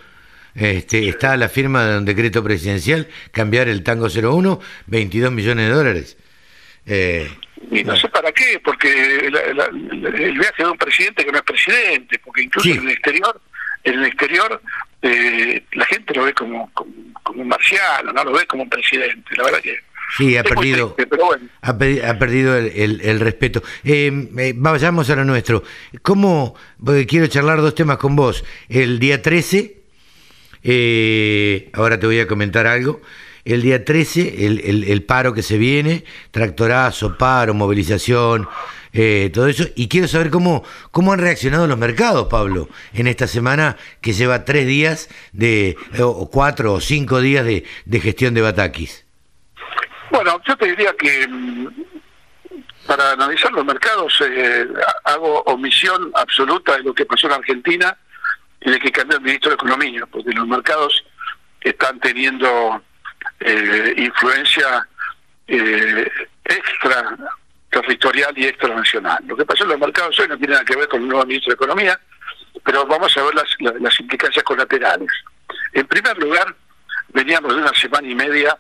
[0.55, 5.75] Este, está la firma de un decreto presidencial, cambiar el Tango 01, 22 millones de
[5.75, 6.17] dólares.
[6.87, 7.31] Eh,
[7.71, 11.39] Y no sé para qué, porque la- la- el viaje de un presidente que no
[11.39, 12.73] es presidente, porque incluso Sí.
[12.77, 13.41] en el exterior,
[13.85, 14.61] en el exterior
[15.03, 16.93] eh, la gente lo ve como, como,
[17.23, 19.35] como un marciano, no lo ve como un presidente.
[19.37, 19.77] La verdad que
[20.19, 21.47] sí, ha perdido, triste, pero bueno.
[21.63, 23.63] ha, pe- ha perdido el, el- el respeto.
[23.85, 25.63] Eh, eh, vayamos a lo nuestro.
[26.03, 26.55] ¿Cómo?
[26.85, 28.45] Porque quiero charlar dos temas con vos.
[28.69, 29.80] El día 13,
[30.63, 33.01] eh, ahora te voy a comentar algo.
[33.45, 38.47] El día 13, el, el- paro que se viene, tractorazo, paro, movilización,
[38.93, 39.65] eh, todo eso.
[39.77, 44.45] Y quiero saber cómo, cómo han reaccionado los mercados, Pablo, en esta semana que lleva
[44.45, 49.05] tres días de, o cuatro o cinco días de, de gestión de Batakis.
[50.11, 51.67] Bueno, yo te diría que mm,
[52.87, 54.67] para analizar los mercados eh,
[55.05, 57.97] hago omisión absoluta de lo que pasó en Argentina
[58.61, 61.05] de que cambió el ministro de Economía, porque los mercados
[61.61, 62.83] están teniendo
[63.41, 64.87] eh, influencia
[65.47, 66.11] eh,
[66.45, 67.17] extra
[67.71, 69.23] territorial y extranacional.
[69.27, 71.25] Lo que pasó en los mercados hoy no tiene nada que ver con el nuevo
[71.25, 71.99] ministro de Economía,
[72.65, 75.11] pero vamos a ver las, las implicancias colaterales.
[75.73, 76.55] En primer lugar,
[77.09, 78.57] veníamos de una semana y media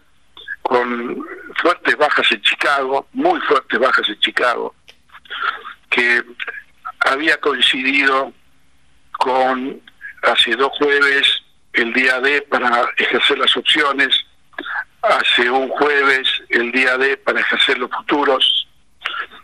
[0.62, 1.24] con
[1.60, 4.74] fuertes bajas en Chicago, muy fuertes bajas en Chicago,
[5.90, 6.22] que
[7.00, 8.32] había coincidido
[9.18, 9.80] con
[10.22, 11.42] hace dos jueves
[11.72, 14.24] el día D para ejercer las opciones,
[15.02, 18.68] hace un jueves el día D para ejercer los futuros,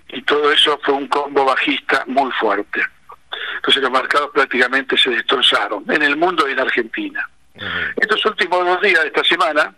[0.09, 2.81] y todo eso fue un combo bajista muy fuerte.
[3.57, 7.29] Entonces los mercados prácticamente se destrozaron en el mundo y en Argentina.
[7.97, 9.74] Estos últimos dos días de esta semana,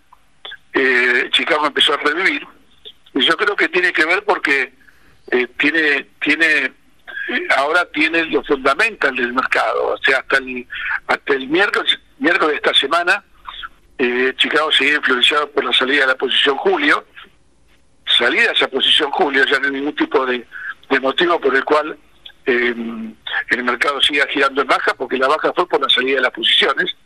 [0.72, 2.46] eh, Chicago empezó a revivir,
[3.14, 4.72] y yo creo que tiene que ver porque
[5.30, 6.72] eh, tiene, tiene
[7.56, 10.66] ahora tiene los fundamentals del mercado, o sea, hasta el,
[11.06, 13.22] hasta el miércoles, miércoles de esta semana,
[13.98, 17.04] eh, Chicago seguía influenciado por la salida de la posición Julio,
[18.06, 20.46] salida de esa posición Julio, ya no hay ningún tipo de,
[21.00, 21.98] motivo por el cual
[22.46, 26.32] el mercado siga girando en baja, porque la baja fue por la salida de las
[26.32, 26.96] posiciones,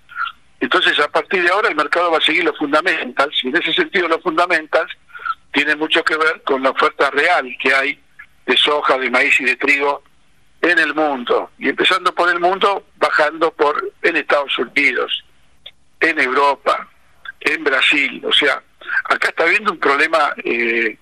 [0.62, 3.72] entonces, a partir de ahora, el mercado va a seguir los fundamentals, y en ese
[3.72, 4.92] sentido, los fundamentals
[5.52, 8.00] tienen mucho que ver con la oferta real que hay
[8.46, 10.04] de soja, de maíz y de trigo
[10.62, 11.50] en el mundo.
[11.58, 15.24] Y empezando por el mundo, bajando por en Estados Unidos,
[16.00, 16.88] en Europa,
[17.40, 18.22] en Brasil.
[18.24, 18.62] O sea,
[19.04, 20.96] acá está habiendo un problema, eh,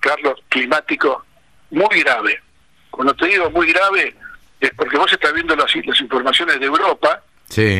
[0.00, 1.24] Carlos, climático
[1.70, 2.40] muy grave.
[2.90, 4.14] Cuando te digo muy grave,
[4.60, 7.22] es porque vos estás viendo las, las informaciones de Europa,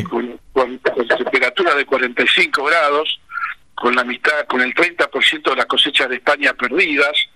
[0.08, 3.20] con, con, temperatura de 45 grados,
[3.74, 7.28] con la mitad, con el 30% de las cosechas de España perdidas,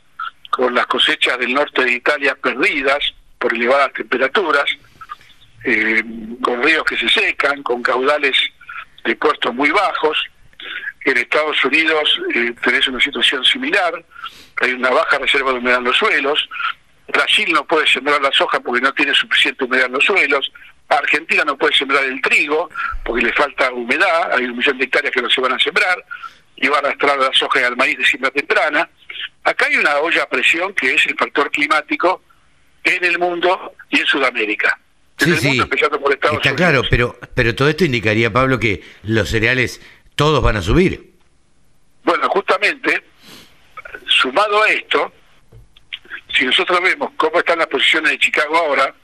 [0.50, 4.64] con las cosechas del norte de Italia perdidas por elevadas temperaturas,
[5.64, 6.02] eh,
[6.42, 8.36] con ríos que se secan, con caudales
[9.04, 10.18] de puertos muy bajos.
[11.04, 14.04] En Estados Unidos eh, tenés una situación similar,
[14.60, 16.48] hay una baja reserva de humedad en los suelos.
[17.08, 20.50] Brasil no puede sembrar la soja porque no tiene suficiente humedad en los suelos.
[20.88, 22.70] Argentina no puede sembrar el trigo
[23.04, 26.04] porque le falta humedad, hay un millón de hectáreas que no se van a sembrar
[26.56, 28.88] y van a extraer la soja y al maíz de siembra temprana.
[29.44, 32.22] Acá hay una olla a presión que es el factor climático
[32.86, 34.78] en el mundo y en Sudamérica.
[35.18, 35.60] sí, sí.
[36.32, 39.80] Está claro, pero, pero todo esto indicaría, Pablo, que los cereales
[40.14, 41.12] todos van a subir.
[42.04, 43.02] Bueno, justamente,
[44.06, 45.12] sumado a esto,
[46.32, 48.94] si nosotros vemos cómo están las posiciones de Chicago ahora,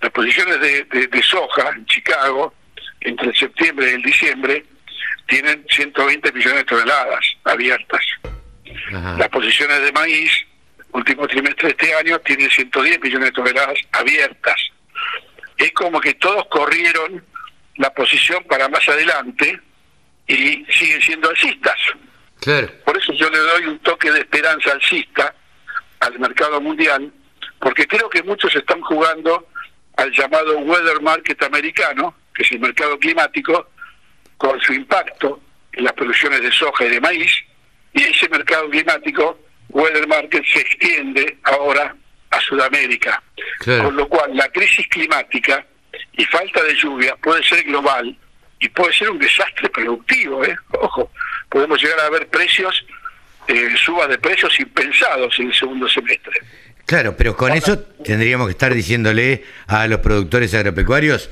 [0.00, 2.52] las posiciones de, soja en Chicago
[3.00, 4.64] entre el septiembre y el diciembre
[5.26, 8.04] tienen 120 millones de toneladas abiertas.
[8.90, 10.30] Las posiciones de maíz,
[10.92, 14.56] último trimestre de este año, tienen 110 millones de toneladas abiertas.
[15.56, 17.24] Es como que todos corrieron
[17.76, 19.60] la posición para más adelante
[20.26, 21.78] y siguen siendo alcistas.
[22.84, 25.34] Por eso yo le doy un toque de esperanza alcista
[26.00, 27.12] al mercado mundial,
[27.60, 29.46] porque creo que muchos están jugando
[29.96, 33.70] al llamado weather market americano, que es el mercado climático,
[34.36, 35.40] con su impacto
[35.72, 37.32] en las producciones de soja y de maíz,
[37.92, 39.38] y ese mercado climático,
[39.72, 41.94] weather market, se extiende ahora
[42.30, 43.22] a Sudamérica.
[43.64, 45.64] Con lo cual, la crisis climática
[46.12, 48.16] y falta de lluvia puede ser global
[48.58, 50.44] y puede ser un desastre productivo.
[50.44, 50.56] ¿eh?
[50.80, 51.10] Ojo,
[51.48, 52.84] podemos llegar a ver precios,
[53.48, 56.40] eh, subas de precios impensados en el segundo semestre.
[56.86, 61.30] Claro, pero con eso tendríamos que estar diciéndole a los productores agropecuarios,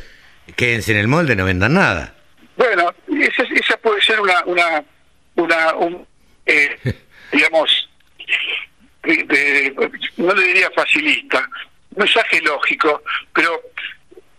[0.56, 2.14] quédense en el molde, no vendan nada.
[2.56, 4.84] Bueno, esa, esa puede ser una, una,
[5.36, 6.06] una un,
[6.46, 6.76] eh,
[7.32, 7.89] digamos,
[10.16, 11.48] no le diría facilista,
[11.90, 13.02] un mensaje lógico,
[13.32, 13.60] pero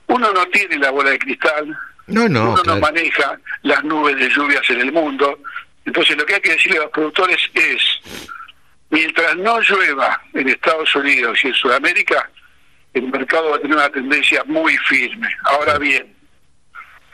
[0.08, 1.78] uno no tiene la bola de cristal,
[2.08, 5.40] no, no, uno no maneja las nubes de lluvias en el mundo,
[5.86, 8.02] entonces lo que hay que decirle a los productores es
[8.92, 12.30] Mientras no llueva en Estados Unidos y en Sudamérica,
[12.94, 15.30] el mercado va a tener una tendencia muy firme.
[15.46, 16.14] Ahora bien,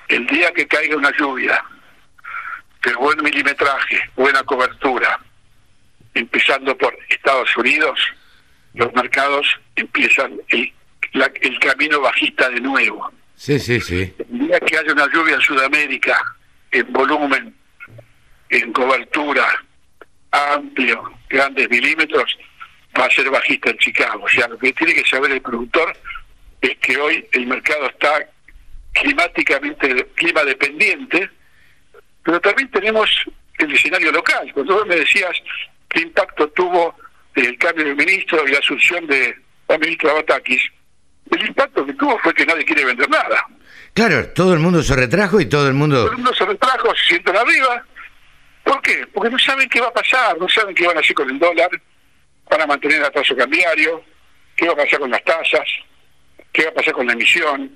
[0.08, 1.64] el día que caiga una lluvia,
[2.84, 5.20] de buen milimetraje, buena cobertura,
[6.18, 8.00] empezando por Estados Unidos,
[8.74, 10.74] los mercados empiezan el,
[11.42, 13.12] el camino bajista de nuevo.
[13.36, 14.14] Sí, sí, sí.
[14.18, 16.20] El día que haya una lluvia en Sudamérica,
[16.72, 17.56] en volumen,
[18.50, 19.46] en cobertura,
[20.32, 22.38] amplio, grandes milímetros,
[23.00, 24.24] va a ser bajista en Chicago.
[24.24, 25.96] O sea, lo que tiene que saber el productor
[26.62, 28.28] es que hoy el mercado está
[28.94, 31.30] climáticamente, clima dependiente,
[32.24, 33.10] pero también tenemos
[33.60, 34.52] el escenario local.
[34.54, 35.38] Cuando vos me decías
[35.90, 36.96] qué impacto tuvo
[37.36, 39.36] el cambio de ministro y la asunción de
[39.68, 40.62] la ministra Batakis,
[41.32, 43.46] el impacto que tuvo fue que nadie quiere vender nada.
[43.94, 45.98] Claro, todo el mundo se retrajo y todo el mundo...
[45.98, 47.84] Todo el mundo se retrajo, se sientan arriba.
[48.64, 49.06] ¿Por qué?
[49.14, 51.40] Porque no saben qué va a pasar, no saben qué van a hacer con el
[51.40, 51.70] dólar,
[52.50, 54.04] van a mantener el atraso cambiario,
[54.56, 55.68] qué va a pasar con las tasas,
[56.52, 57.72] qué va a pasar con la emisión,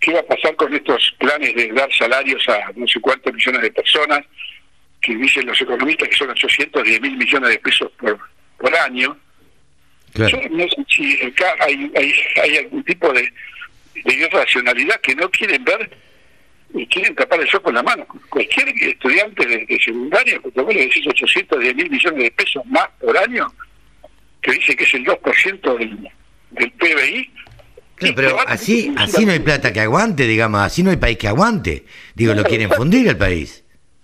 [0.00, 3.62] qué va a pasar con estos planes de dar salarios a no sé cuántos millones
[3.62, 4.20] de personas,
[5.00, 8.18] que dicen los economistas que son 810 mil millones de pesos por,
[8.58, 9.16] por año.
[10.14, 13.32] Yo no sé si acá hay, hay, hay algún tipo de,
[14.04, 15.90] de irracionalidad que no quieren ver
[16.74, 18.06] y quieren tapar el sol con la mano.
[18.28, 23.16] Cualquier estudiante de, secundaria, cuando vos le decís 810 mil millones de pesos más por
[23.16, 23.46] año,
[24.42, 26.08] que dice que es el 2% del,
[26.50, 27.30] del PBI,
[28.16, 31.84] pero así, así no hay plata que aguante, digamos, así no hay país que aguante.
[32.14, 33.62] Digo, lo quieren fundir el país.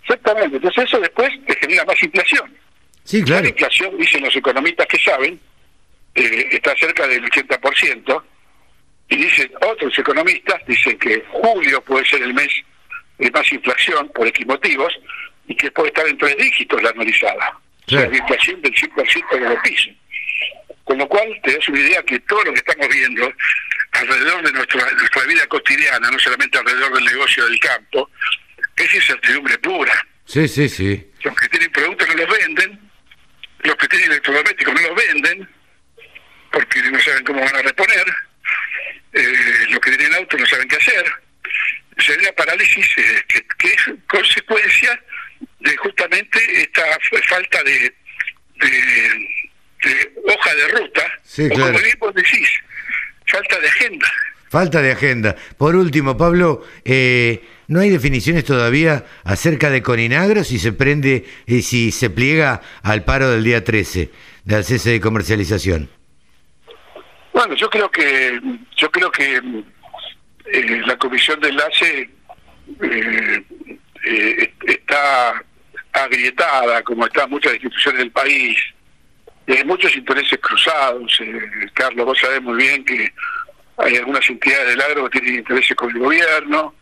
[0.09, 2.57] Exactamente, entonces eso después te genera más inflación.
[3.03, 3.43] Sí, claro.
[3.43, 5.41] La inflación, dicen los economistas que saben,
[6.15, 8.23] eh, está cerca del 80%,
[9.09, 12.49] y dicen otros economistas, dicen que julio puede ser el mes
[13.19, 14.93] de más inflación por motivos
[15.49, 17.59] y que puede estar en tres dígitos la anualizada.
[17.87, 19.95] O sea, la inflación del 100% de los pisos.
[20.85, 23.33] Con lo cual te das una idea que todo lo que estamos viendo
[23.93, 28.11] alrededor de nuestra, nuestra vida cotidiana, no solamente alrededor del negocio del campo,
[28.85, 30.07] es incertidumbre pura.
[30.25, 31.11] Sí, sí, sí.
[31.23, 32.91] Los que tienen productos no los venden,
[33.61, 35.49] los que tienen electrodomésticos no los venden,
[36.53, 38.07] porque no saben cómo van a reponer,
[39.13, 41.05] eh, los que tienen auto no saben qué hacer.
[41.99, 43.25] Sería parálisis eh,
[43.59, 45.01] que, es consecuencia
[45.61, 46.83] de justamente esta
[47.29, 47.95] falta de,
[48.57, 52.49] de, hoja de ruta, sí, o como bien vos decís,
[53.27, 54.13] falta de agenda.
[54.49, 55.37] Falta de agenda.
[55.57, 61.63] Por último, Pablo, eh, ¿no hay definiciones todavía acerca de Coninagro si se prende y
[61.63, 64.11] si se pliega al paro del día 13,
[64.45, 65.89] del cese de comercialización?
[67.33, 68.41] Bueno, yo creo que
[68.77, 72.11] yo creo que eh, la comisión de enlace
[72.83, 73.45] eh,
[74.67, 75.45] está
[75.93, 78.59] agrietada, como están muchas instituciones del país,
[79.49, 81.21] hay muchos intereses cruzados.
[81.75, 83.13] Carlos, vos sabés muy bien que
[83.77, 86.75] hay algunas entidades del agro que tienen intereses con el gobierno,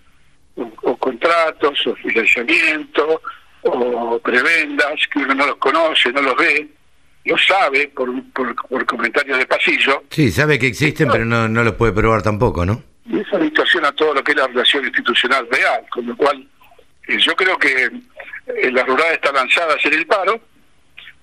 [0.56, 3.20] o, contratos, o financiamiento,
[3.62, 6.68] o prebendas, que uno no los conoce, no los ve,
[7.24, 10.04] lo sabe por, por, comentarios de pasillo.
[10.10, 12.82] Sí, sabe que existen, pero no, no los puede probar tampoco, ¿no?
[13.06, 16.46] Y eso distorsiona todo lo que es la relación institucional real, con lo cual
[17.06, 17.90] eh, yo creo que
[18.46, 20.40] eh, la rural está lanzada a hacer el paro,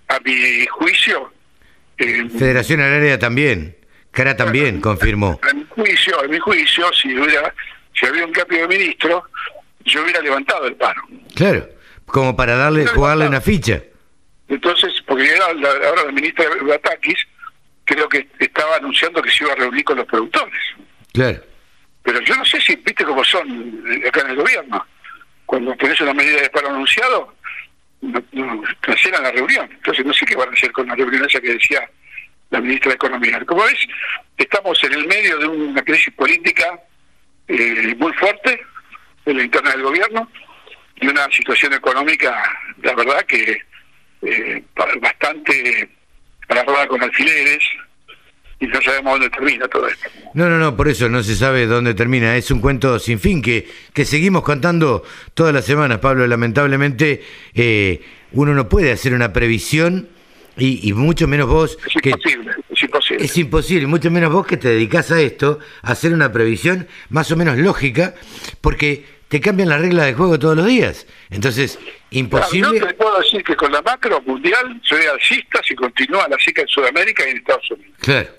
[0.07, 1.33] a mi juicio...
[1.97, 3.77] Eh, Federación Agraria también.
[4.11, 5.39] Cara también confirmó.
[5.49, 7.53] En mi juicio, en mi juicio, si hubiera,
[8.01, 9.23] si había un cambio de ministro,
[9.85, 11.01] yo hubiera levantado el paro.
[11.35, 11.69] Claro,
[12.05, 13.81] como para darle, jugarle una ficha.
[14.47, 17.27] Entonces, porque ahora la ministra Batakis
[17.85, 20.61] creo que estaba anunciando que se iba a reunir con los productores.
[21.13, 21.41] Claro.
[22.03, 24.85] Pero yo no sé si, viste cómo son acá en el gobierno.
[25.45, 27.35] Cuando tenés una medida de paro anunciado,
[28.01, 29.69] no, cancelan la reunión.
[29.71, 31.87] Entonces no sé qué van a hacer con la reunión esa que decía
[32.49, 33.45] la ministra de Economía.
[33.45, 33.87] Como ves,
[34.37, 36.79] estamos en el medio de una crisis política
[37.51, 38.61] eh, muy fuerte
[39.25, 40.29] en la interna del gobierno
[40.95, 42.33] y una situación económica,
[42.81, 43.61] la verdad que
[44.21, 44.63] eh,
[45.01, 45.89] bastante
[46.47, 47.59] agarrada con alfileres
[48.59, 50.07] y no sabemos dónde termina todo esto.
[50.35, 52.37] No, no, no, por eso no se sabe dónde termina.
[52.37, 56.27] Es un cuento sin fin que, que seguimos contando todas las semanas, Pablo.
[56.27, 57.23] Lamentablemente
[57.55, 58.01] eh,
[58.33, 60.07] uno no puede hacer una previsión
[60.57, 61.77] y, mucho menos vos...
[61.87, 62.51] Es imposible,
[62.81, 63.25] es imposible.
[63.25, 67.31] Es imposible, mucho menos vos que te dedicás a esto, a hacer una previsión más
[67.31, 68.15] o menos lógica,
[68.61, 71.07] porque te cambian las reglas de juego todos los días.
[71.29, 71.79] Entonces,
[72.09, 72.79] imposible...
[72.79, 76.63] yo te puedo decir que con la macro mundial soy alcista si continúa la SICA
[76.63, 77.93] en Sudamérica y en Estados Unidos.
[77.99, 78.29] Claro,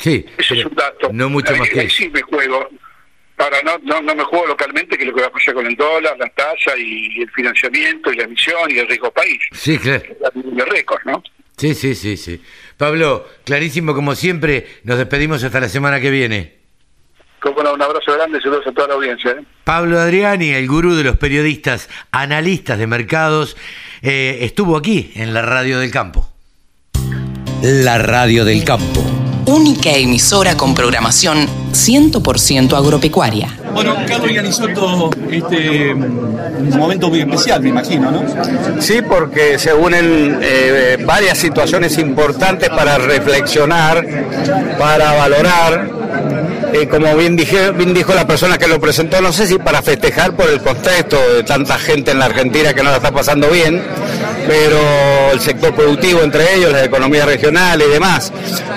[0.00, 0.26] sí.
[0.36, 1.10] Eso es un dato.
[1.12, 2.68] No mucho más que sí me juego.
[3.38, 5.64] Ahora no, no, no me juego localmente, que es lo que va a pasar con
[5.64, 9.38] el dólar, la tasa y el financiamiento y la emisión y el riesgo país.
[9.52, 10.02] Sí, claro.
[10.34, 11.22] De récord, ¿no?
[11.56, 12.40] Sí, sí, sí, sí.
[12.78, 16.58] Pablo, clarísimo como siempre, nos despedimos hasta la semana que viene.
[17.40, 19.32] Como un abrazo grande y saludos a toda la audiencia.
[19.32, 19.44] ¿eh?
[19.64, 23.56] Pablo Adriani, el gurú de los periodistas, analistas de mercados,
[24.02, 26.28] eh, estuvo aquí en la Radio del Campo.
[27.62, 29.07] La Radio del Campo.
[29.48, 33.48] Única emisora con programación 100% agropecuaria.
[33.72, 38.24] Bueno, Carlos Yanisoto, este un momento muy especial, me imagino, ¿no?
[38.78, 44.06] Sí, porque se unen eh, varias situaciones importantes para reflexionar,
[44.78, 45.88] para valorar.
[46.74, 49.80] Eh, como bien, dije, bien dijo la persona que lo presentó, no sé si para
[49.80, 53.48] festejar por el contexto de tanta gente en la Argentina que no la está pasando
[53.48, 53.82] bien,
[54.48, 58.32] pero el sector productivo entre ellos, la economía regional y demás.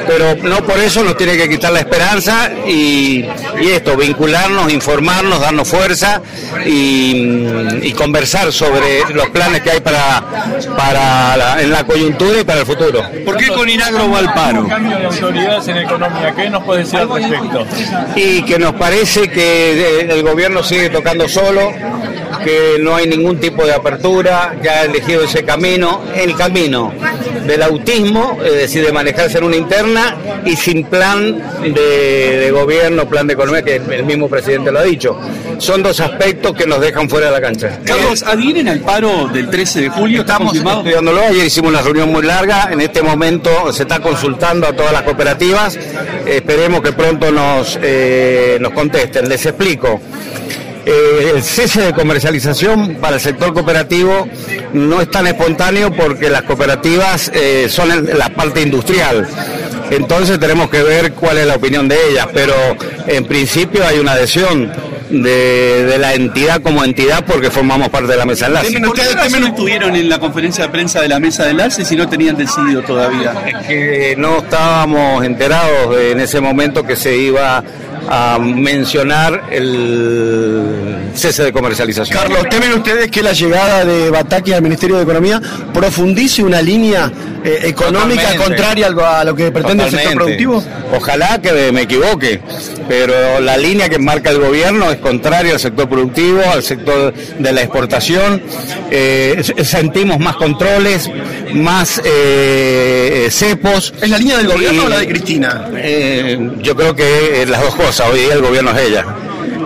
[0.06, 3.26] Pero no por eso nos tiene que quitar la esperanza y,
[3.62, 6.22] y esto, vincularnos, informarnos, darnos fuerza
[6.66, 7.48] y,
[7.84, 10.22] y conversar sobre los planes que hay para,
[10.76, 13.02] para la- en la coyuntura y para el futuro.
[13.26, 14.68] ¿Por qué con Inagro va al paro?
[14.68, 17.66] cambio de autoridades en economía, ¿qué nos puede decir al respecto?
[18.16, 21.72] y que nos parece que el gobierno sigue tocando solo,
[22.44, 26.94] que no hay ningún tipo de apertura, que ha elegido ese camino, el camino
[27.46, 30.16] del autismo, es decir, de manejarse en una interna
[30.46, 34.84] y sin plan de, de gobierno, plan de economía, que el mismo presidente lo ha
[34.84, 35.18] dicho.
[35.58, 37.80] Son dos aspectos que nos dejan fuera de la cancha.
[37.86, 40.22] Carlos, ¿adhieren al paro del 13 de julio?
[40.22, 44.68] ¿Está Estamos estudiándolo, ayer hicimos una reunión muy larga, en este momento se está consultando
[44.68, 45.78] a todas las cooperativas,
[46.26, 49.30] esperemos que pronto nos, eh, nos contesten.
[49.30, 50.00] Les explico.
[50.86, 54.28] Eh, el cese de comercialización para el sector cooperativo
[54.74, 59.28] no es tan espontáneo porque las cooperativas eh, son en la parte industrial.
[59.92, 62.54] Entonces tenemos que ver cuál es la opinión de ellas, pero
[63.08, 64.72] en principio hay una adhesión
[65.12, 68.80] de, de la entidad como entidad porque formamos parte de la mesa de enlace.
[68.80, 71.96] ¿Por qué no estuvieron en la conferencia de prensa de la mesa de enlace si
[71.96, 73.34] no tenían decidido todavía?
[73.46, 77.64] Es que no estábamos enterados en ese momento que se iba
[78.14, 82.18] a mencionar el cese de comercialización.
[82.18, 85.42] Carlos, ¿temen ustedes que la llegada de Bataki al Ministerio de Economía
[85.74, 87.10] profundice una línea
[87.44, 88.44] eh, económica Totalmente.
[88.44, 90.62] contraria a lo que pretende el sector productivo?
[90.94, 92.42] Ojalá que me equivoque,
[92.90, 97.52] pero la línea que marca el gobierno es contraria al sector productivo, al sector de
[97.54, 98.42] la exportación.
[98.92, 101.10] Eh, sentimos más controles,
[101.54, 103.94] más eh, cepos.
[104.02, 105.70] ¿Es la línea del gobierno Y- o la de Cristina?
[106.62, 108.01] Yo creo que las dos cosas.
[108.10, 109.06] Hoy día el gobierno es ella.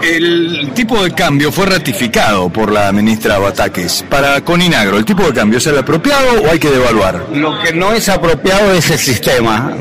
[0.01, 4.03] El tipo de cambio fue ratificado por la ministra Batakis.
[4.09, 7.25] Para Coninagro, ¿el tipo de cambio es el apropiado o hay que devaluar?
[7.33, 9.73] Lo que no es apropiado es el sistema.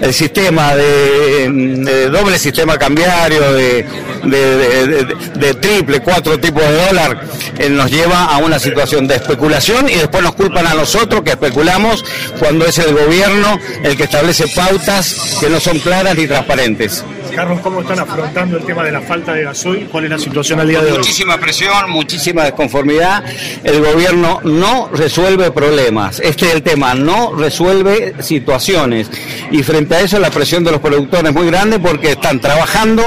[0.00, 3.86] El sistema de, de doble sistema cambiario, de,
[4.24, 7.22] de- de- de- de triple, cuatro tipos de dólar,
[7.58, 11.30] eh, nos lleva a una situación de especulación y después nos culpan a nosotros que
[11.30, 12.04] especulamos
[12.38, 17.04] cuando es el gobierno el que establece pautas que no son claras ni transparentes.
[17.34, 19.88] Carlos, ¿cómo están afrontando el tema de la falta de gasoil?
[19.90, 20.98] ¿Cuál es la situación al día de hoy?
[20.98, 23.24] Muchísima presión, muchísima desconformidad.
[23.64, 26.20] El gobierno no resuelve problemas.
[26.20, 29.08] Este es el tema, no resuelve situaciones.
[29.50, 33.02] Y frente a eso la presión de los productores es muy grande porque están trabajando,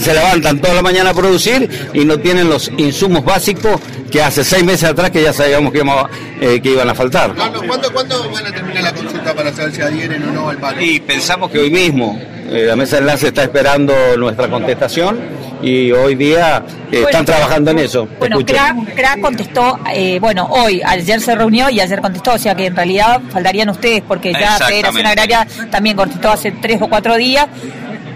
[0.00, 3.80] se levantan toda la mañana a producir y no tienen los insumos básicos
[4.10, 6.08] que hace seis meses atrás que ya sabíamos que, íbamos-
[6.40, 7.34] eh, que iban a faltar.
[7.34, 10.80] ¿Cuándo, ¿Cuándo van a terminar la consulta para saber si adhieren o no al paro?
[10.80, 15.18] Y pensamos que hoy mismo eh, la mesa de enlace está esperando nuestra contestación
[15.62, 18.08] y hoy día eh, están trabajando en eso.
[18.18, 18.54] Bueno, escucho.
[18.54, 22.66] CRA, CRA contestó, eh, bueno, hoy, ayer se reunió y ayer contestó, o sea que
[22.66, 24.56] en realidad faltarían ustedes, porque ya.
[24.58, 27.46] Federación Agraria también contestó hace tres o cuatro días,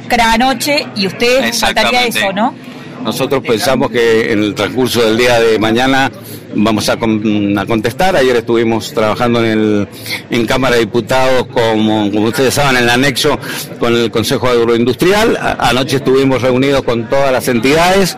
[0.09, 2.55] CRA anoche, y ustedes faltaría eso, ¿no?
[3.03, 6.11] Nosotros pensamos que en el transcurso del día de mañana
[6.55, 8.17] vamos a, con- a contestar.
[8.17, 9.89] Ayer estuvimos trabajando en, el,
[10.31, 13.39] en Cámara de Diputados, como, ustedes saben, en el anexo
[13.79, 15.39] con el Consejo Agroindustrial.
[15.59, 18.17] Anoche estuvimos reunidos con todas las entidades.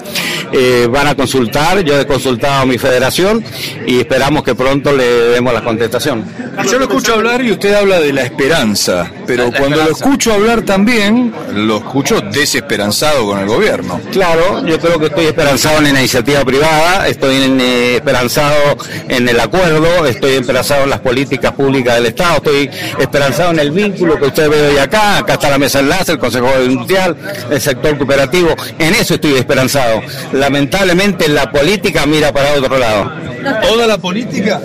[0.53, 3.43] Eh, van a consultar, yo he consultado a mi federación
[3.86, 6.24] y esperamos que pronto le demos la contestación.
[6.70, 10.34] Yo lo escucho hablar y usted habla de la esperanza, pero La cuando lo escucho
[10.34, 13.98] hablar también, lo escucho desesperanzado con el gobierno.
[14.10, 18.76] Claro, yo creo que estoy esperanzado en la iniciativa privada, estoy en, eh, esperanzado
[19.09, 23.70] en el acuerdo, estoy esperanzado en las políticas públicas del Estado, estoy esperanzado en el
[23.70, 27.16] vínculo que usted ve hoy acá, acá está la mesa de enlace, el Consejo Industrial,
[27.50, 30.02] el sector cooperativo, en eso estoy esperanzado.
[30.32, 33.10] Lamentablemente la política mira para otro lado.
[33.62, 34.60] ¿Toda la política?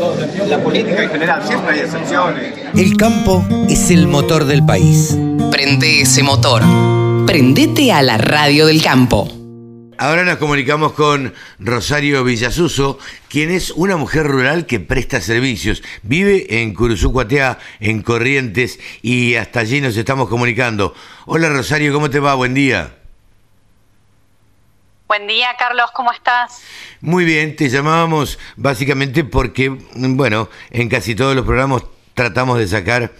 [0.47, 2.53] La política en general, siempre hay excepciones.
[2.75, 5.17] El campo es el motor del país.
[5.51, 6.63] Prende ese motor.
[7.25, 9.31] Prendete a la radio del campo.
[9.97, 12.99] Ahora nos comunicamos con Rosario Villasuso,
[13.29, 15.81] quien es una mujer rural que presta servicios.
[16.03, 20.93] Vive en Curuzucuatea, en Corrientes, y hasta allí nos estamos comunicando.
[21.25, 22.35] Hola Rosario, ¿cómo te va?
[22.35, 22.95] Buen día.
[25.07, 26.61] Buen día, Carlos, ¿cómo estás?
[27.01, 31.83] Muy bien, te llamábamos básicamente porque, bueno, en casi todos los programas
[32.17, 33.11] tratamos de sacar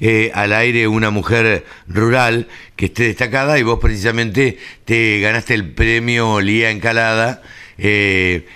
[0.00, 5.74] eh, al aire una mujer rural que esté destacada y vos precisamente te ganaste el
[5.74, 7.42] premio Lía Encalada
[7.76, 8.48] eh,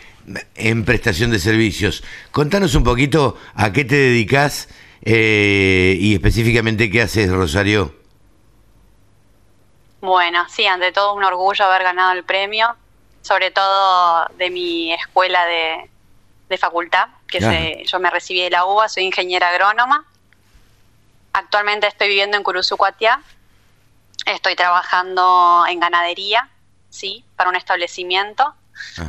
[0.55, 2.03] en prestación de servicios.
[2.31, 4.71] Contanos un poquito a qué te dedicas
[5.03, 7.95] eh, y específicamente qué haces, Rosario.
[10.01, 12.75] Bueno, sí, ante todo un orgullo haber ganado el premio,
[13.21, 15.91] sobre todo de mi escuela de,
[16.49, 20.07] de facultad, que se, yo me recibí de la UBA, soy ingeniera agrónoma.
[21.33, 23.21] Actualmente estoy viviendo en Curuzucuatiá,
[24.27, 26.49] estoy trabajando en ganadería,
[26.91, 28.55] sí, para un establecimiento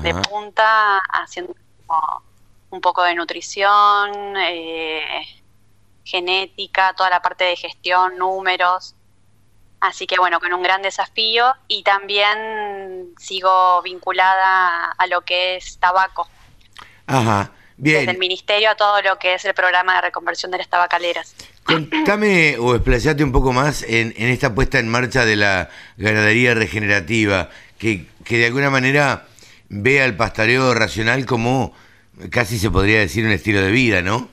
[0.01, 1.55] de punta, haciendo
[1.85, 2.23] como
[2.71, 5.25] un poco de nutrición, eh,
[6.03, 8.95] genética, toda la parte de gestión, números.
[9.79, 15.77] Así que bueno, con un gran desafío y también sigo vinculada a lo que es
[15.79, 16.27] tabaco.
[17.07, 17.99] Ajá, bien.
[17.99, 21.35] Desde el ministerio a todo lo que es el programa de reconversión de las tabacaleras.
[21.63, 26.53] Contame o explayate un poco más en, en esta puesta en marcha de la ganadería
[26.53, 29.25] regenerativa, que, que de alguna manera
[29.69, 31.73] ve al pastoreo racional como
[32.29, 34.29] casi se podría decir un estilo de vida, ¿no?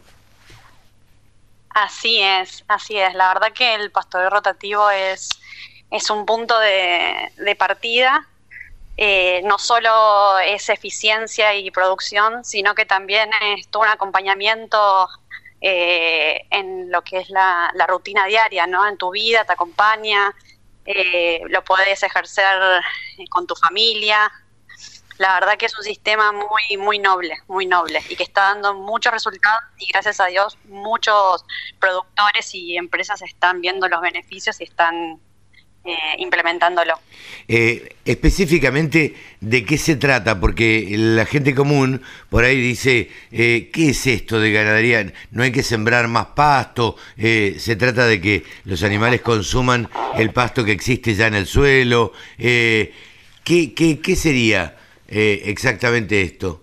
[1.71, 3.15] Así es, así es.
[3.15, 5.31] La verdad que el pastoreo rotativo es,
[5.91, 8.29] es un punto de, de partida.
[8.97, 15.09] Eh, no solo es eficiencia y producción, sino que también es todo un acompañamiento
[15.61, 18.87] eh, en lo que es la, rutina diaria, ¿no?
[18.87, 20.35] En tu vida, te acompaña,
[20.85, 22.83] eh, lo puedes ejercer
[23.31, 24.31] con tu familia,
[25.19, 28.75] la verdad que es un sistema muy, muy noble, muy noble y que está dando
[28.75, 31.45] muchos resultados y gracias a Dios muchos
[31.79, 35.21] productores y empresas están viendo los beneficios y están
[35.85, 36.95] eh, implementándolo.
[37.49, 40.39] Eh, específicamente, ¿de qué se trata?
[40.39, 45.13] Porque la gente común por ahí dice, eh, ¿qué es esto de ganadería?
[45.31, 50.33] No hay que sembrar más pasto, eh, se trata de que los animales consuman el
[50.33, 52.13] pasto que existe ya en el suelo.
[52.39, 52.95] Eh,
[53.45, 54.77] ¿qué, qué, ¿Qué sería?
[55.13, 56.63] eh, exactamente esto?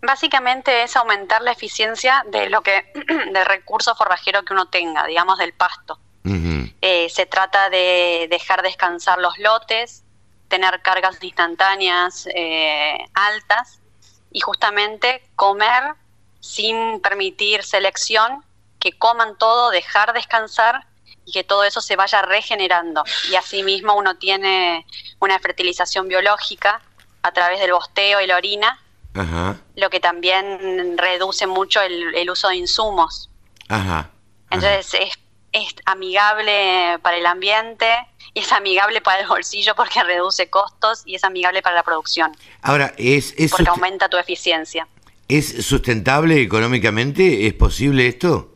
[0.00, 2.92] Básicamente es aumentar la eficiencia de lo que
[3.32, 5.98] del recurso forrajero que uno tenga, digamos del pasto.
[6.26, 6.74] Uh -huh.
[6.80, 10.02] eh, se trata de dejar descansar los lotes,
[10.48, 13.78] tener cargas instantáneas eh, altas
[14.32, 15.94] y justamente comer
[16.40, 18.44] sin permitir selección,
[18.80, 20.86] que coman todo, dejar descansar
[21.24, 23.04] y que todo eso se vaya regenerando.
[23.30, 24.84] Y asimismo uno tiene
[25.20, 26.82] una fertilización biológica
[27.22, 28.80] a través del bosteo y la orina,
[29.14, 29.56] Ajá.
[29.76, 33.30] lo que también reduce mucho el, el uso de insumos.
[33.68, 34.10] Ajá.
[34.50, 35.18] Entonces es,
[35.56, 37.86] es, amigable para el ambiente
[38.34, 42.32] y es amigable para el bolsillo porque reduce costos y es amigable para la producción.
[42.62, 43.34] Ahora, es...
[43.38, 44.86] es porque aumenta tu eficiencia.
[45.28, 47.46] ¿Es sustentable económicamente?
[47.46, 48.52] ¿Es posible esto?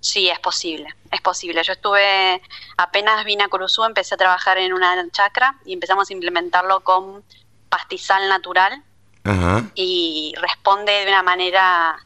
[0.00, 1.62] Sí, es posible, es posible.
[1.64, 2.42] Yo estuve,
[2.76, 7.24] apenas vine a Curuzú, empecé a trabajar en una chacra y empezamos a implementarlo con
[7.70, 8.82] pastizal natural
[9.24, 9.64] Ajá.
[9.74, 11.96] y responde de una manera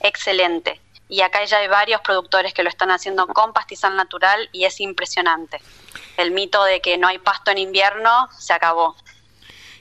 [0.00, 0.80] excelente.
[1.08, 4.80] Y acá ya hay varios productores que lo están haciendo con pastizal natural y es
[4.80, 5.58] impresionante.
[6.16, 8.94] El mito de que no hay pasto en invierno se acabó.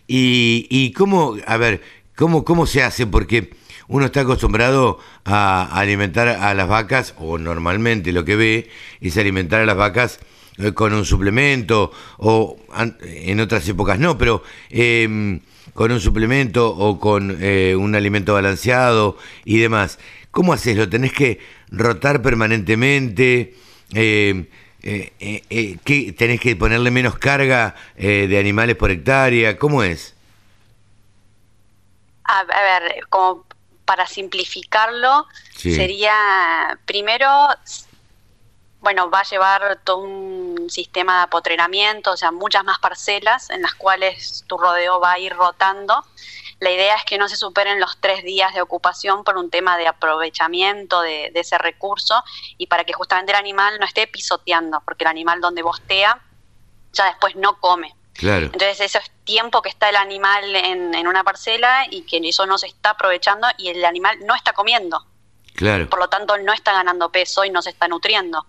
[0.08, 1.82] ¿Y, y cómo, a ver,
[2.16, 3.06] cómo, cómo se hace?
[3.06, 3.52] Porque
[3.90, 8.70] uno está acostumbrado a alimentar a las vacas, o normalmente lo que ve
[9.02, 10.20] es alimentar a las vacas
[10.58, 12.58] eh, con un suplemento, o
[13.02, 15.40] en otras épocas no, pero eh,
[15.74, 19.99] con un suplemento o con eh, un alimento balanceado y demás.
[20.38, 20.77] ¿Cómo haces?
[20.77, 21.39] ¿Lo tenés que
[21.72, 23.55] rotar permanentemente?
[23.95, 24.45] Eh,
[25.84, 29.57] ¿qué, ¿Tenés que ponerle menos carga de animales por hectárea?
[29.57, 30.14] ¿Cómo es?
[32.23, 33.47] A, a ver, como
[33.84, 35.73] para simplificarlo, sí.
[35.73, 37.27] sería primero,
[38.81, 43.64] bueno, va a llevar todo un sistema de apotrenamiento, o sea, muchas más parcelas en
[43.64, 46.05] las cuales tu rodeo va a ir rotando.
[46.59, 49.77] La idea es que no se superen los tres días de ocupación por un tema
[49.77, 52.23] de aprovechamiento de, de ese recurso
[52.57, 56.19] y para que justamente el animal no esté pisoteando, porque el animal donde bostea
[56.93, 57.95] ya después no come.
[58.13, 58.47] Claro.
[58.47, 62.47] Entonces eso es tiempo que está el animal en, en, una parcela y que eso
[62.47, 65.05] no se está aprovechando y el animal no está comiendo.
[65.53, 65.88] Claro.
[65.89, 68.47] Por lo tanto no está ganando peso y no se está nutriendo.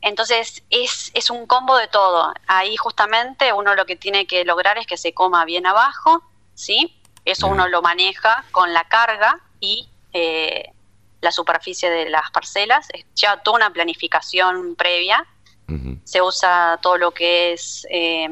[0.00, 2.32] Entonces es, es un combo de todo.
[2.46, 6.22] Ahí justamente uno lo que tiene que lograr es que se coma bien abajo,
[6.54, 6.99] ¿sí?
[7.24, 10.72] Eso uno lo maneja con la carga y eh,
[11.20, 12.88] la superficie de las parcelas.
[13.14, 15.26] Lleva toda una planificación previa.
[15.68, 16.00] Uh -huh.
[16.04, 18.28] Se usa todo lo que es eh,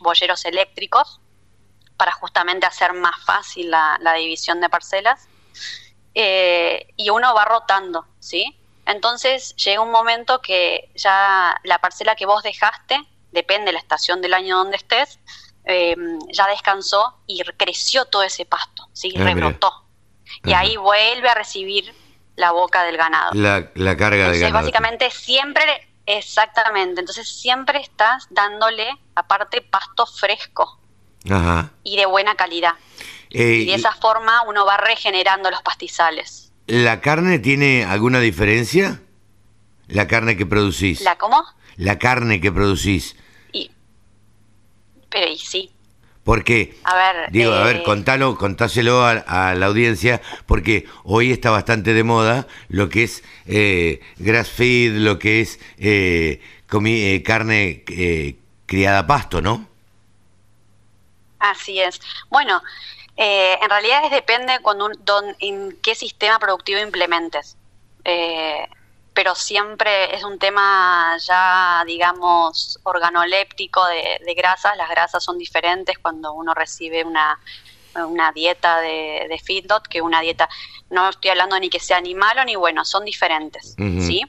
[0.00, 1.20] boyeros eléctricos
[1.96, 5.28] para justamente hacer más fácil la, la división de parcelas.
[6.14, 8.56] eh, y uno va rotando, ¿sí?
[8.86, 12.98] Entonces llega un momento que ya la parcela que vos dejaste,
[13.30, 15.18] depende de la estación del año donde estés,
[15.68, 15.94] eh,
[16.32, 19.14] ya descansó y creció todo ese pasto, ¿sí?
[19.16, 19.22] Ah.
[19.22, 19.72] Rebrotó.
[20.44, 20.60] Y Ajá.
[20.62, 21.94] ahí vuelve a recibir
[22.36, 23.32] la boca del ganado.
[23.34, 24.60] La, la carga de Entonces, ganado.
[24.64, 25.62] básicamente siempre,
[26.06, 30.78] exactamente, entonces siempre estás dándole, aparte, pasto fresco
[31.30, 31.70] Ajá.
[31.84, 32.72] y de buena calidad.
[33.30, 36.50] Eh, Y de esa forma uno va regenerando los pastizales.
[36.66, 39.00] ¿La carne tiene alguna diferencia?
[39.86, 41.00] La carne que producís.
[41.00, 41.44] ¿La cómo?
[41.76, 43.16] La carne que producís.
[45.10, 45.70] Pero y sí,
[46.24, 47.32] Porque, a ver...
[47.32, 49.12] digo, a ver, eh, contalo, contáselo a,
[49.50, 54.92] a la audiencia, porque hoy está bastante de moda lo que es eh, grass feed,
[54.98, 58.36] lo que es eh, comi- eh, carne eh,
[58.66, 59.66] criada a pasto, ¿no?
[61.38, 62.00] Así es.
[62.30, 62.62] Bueno,
[63.16, 67.56] eh, en realidad es depende con un, don- en qué sistema productivo implementes.
[68.04, 68.66] Eh,
[69.18, 74.76] pero siempre es un tema ya, digamos, organoléptico de, de grasas.
[74.76, 77.36] Las grasas son diferentes cuando uno recibe una,
[77.96, 80.48] una dieta de, de feedlot que una dieta,
[80.90, 83.74] no estoy hablando ni que sea ni malo ni bueno, son diferentes.
[83.76, 84.22] ¿sí?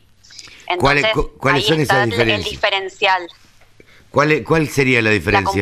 [0.79, 2.49] ¿Cuáles- Entonces, cu- cuáles ahí son está esas el- el diferencias?
[2.51, 3.29] diferencial.
[4.09, 5.61] ¿Cuál, es- cuál sería la diferencia?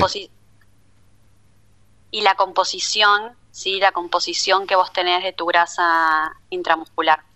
[2.11, 7.26] y la composición, sí, la composición que vos tenés de tu grasa intramuscular.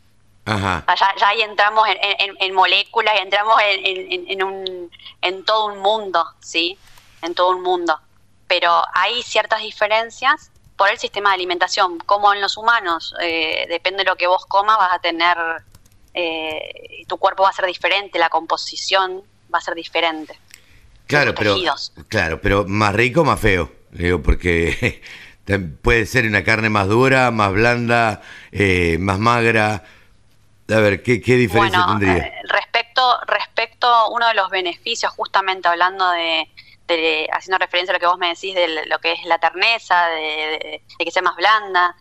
[0.52, 0.84] Ajá.
[0.86, 4.92] Sea, Ya, ya ahí entramos en, en- en moléculas, entramos en, un,
[5.22, 6.78] en todo un mundo, ¿sí?
[7.22, 8.00] En todo un mundo.
[8.48, 12.00] Pero hay ciertas diferencias por el sistema de alimentación.
[12.00, 15.38] Como en los humanos, eh, depende de lo que vos comas, vas a tener,
[16.14, 19.22] eh, tu cuerpo va a ser diferente, la composición
[19.54, 20.38] va a ser diferente.
[21.08, 21.94] Claro, pero, tejidos.
[22.08, 23.72] claro, pero más rico, más feo.
[23.92, 25.02] Digo, porque
[25.82, 28.22] puede ser una carne más dura, más blanda,
[28.52, 29.84] eh, más magra.
[30.72, 32.24] A ver, ¿qué, qué diferencia Bueno, tendría?
[32.28, 36.48] eh, respecto, respecto uno de los beneficios, justamente hablando de,
[36.88, 40.08] de- haciendo referencia a lo que vos me decís de lo que es la terneza,
[40.08, 41.96] de, de- de que sea más blanda,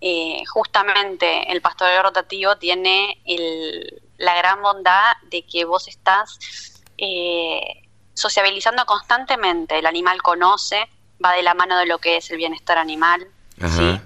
[0.00, 6.38] eh, justamente el pastoreo rotativo tiene el- la gran bondad de que vos estás
[6.98, 7.60] eh,
[8.14, 10.88] sociabilizando constantemente, el animal conoce,
[11.24, 13.26] va de la mano de lo que es el bienestar animal,
[13.60, 14.02] Ajá.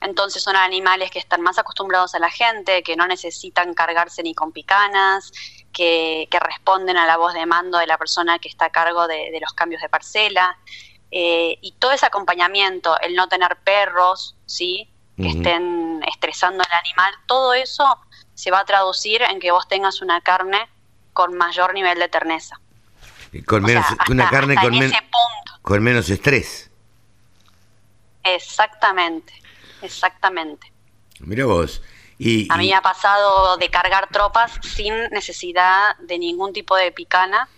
[0.00, 4.34] Entonces son animales que están más acostumbrados a la gente, que no necesitan cargarse ni
[4.34, 5.30] con picanas,
[5.72, 9.06] que, que responden a la voz de mando de la persona que está a cargo
[9.06, 10.56] de, de los cambios de parcela.
[11.10, 14.88] Eh, y todo ese acompañamiento, el no tener perros, ¿sí?
[15.16, 17.84] que estén estresando al animal, todo eso
[18.34, 20.66] se va a traducir en que vos tengas una carne
[21.12, 22.58] con mayor nivel de terneza.
[23.46, 25.58] Con O menos, sea, hasta- una carne men- punto.
[25.60, 26.70] con menos estrés.
[28.24, 29.32] Exactamente,
[29.82, 30.72] exactamente.
[31.20, 31.82] Mira vos.
[32.18, 36.76] Y, A mí y- me ha pasado de cargar tropas sin necesidad de ningún tipo
[36.76, 37.48] de picana,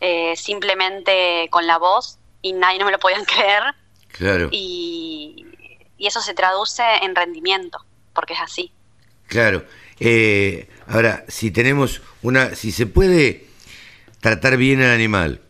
[0.00, 3.62] eh, simplemente con la voz, y nadie no me lo podían creer,
[4.08, 5.46] claro, y,
[5.96, 8.72] y eso se traduce en rendimiento, porque es así.
[9.28, 9.64] claro.
[10.04, 13.46] Eh, ahora, si tenemos una, si se puede
[14.20, 15.40] tratar bien al animal,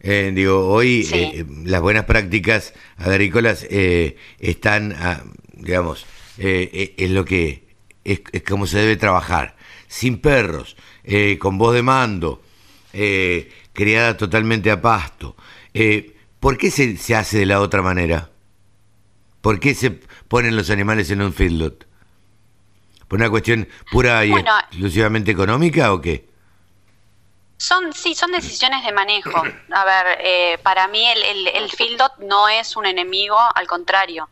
[0.00, 1.14] eh, digo, hoy Sí.
[1.16, 5.22] eh, las buenas prácticas agrícolas eh, están, ah,
[5.68, 6.06] digamos,
[6.38, 7.68] eh, eh, es lo que
[8.02, 9.54] es, es como se debe trabajar,
[9.86, 12.40] sin perros, eh, con voz de mando,
[12.94, 15.36] eh, criada totalmente a pasto.
[16.40, 18.30] ¿Por qué se, se hace de la otra manera?
[19.42, 21.86] ¿Por qué se ponen los animales en un feedlot?
[23.06, 24.50] ¿Por una cuestión pura y Bueno.
[24.70, 26.28] exclusivamente económica o qué?
[27.58, 29.42] Son, sí, son decisiones de manejo.
[29.72, 34.28] A ver, eh, para mí el, el, el fieldot no es un enemigo, al contrario.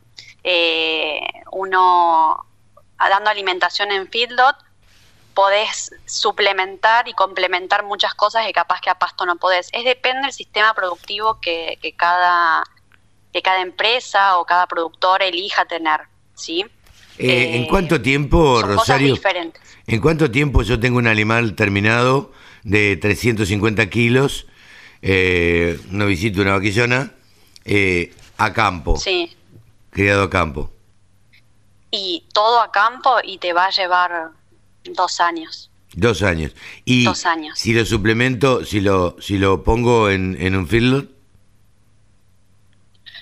[0.48, 1.20] Eh,
[1.51, 2.47] uno,
[2.98, 4.55] dando alimentación en fieldot,
[5.35, 9.68] podés suplementar y complementar muchas cosas que capaz que a pasto no podés.
[9.73, 12.62] Es depende del sistema productivo que, que cada
[13.32, 16.01] que cada empresa o cada productor elija tener,
[16.35, 16.64] ¿sí?
[17.18, 19.14] Eh, ¿En cuánto tiempo, Son cosas Rosario?
[19.14, 19.60] diferentes.
[19.86, 22.32] ¿En cuánto tiempo yo tengo un animal terminado
[22.62, 24.47] de 350 kilos,
[25.02, 27.12] eh, una visita, una vaquillona,
[27.66, 29.36] eh, a campo, Sí.
[29.97, 30.70] Criado a campo?
[31.90, 34.28] Y todo a campo y te va a llevar
[34.85, 35.70] dos años.
[35.94, 36.55] Dos años.
[36.85, 37.59] Y Dos años.
[37.59, 41.09] si lo suplemento, si lo, si lo pongo en, en un feedlot,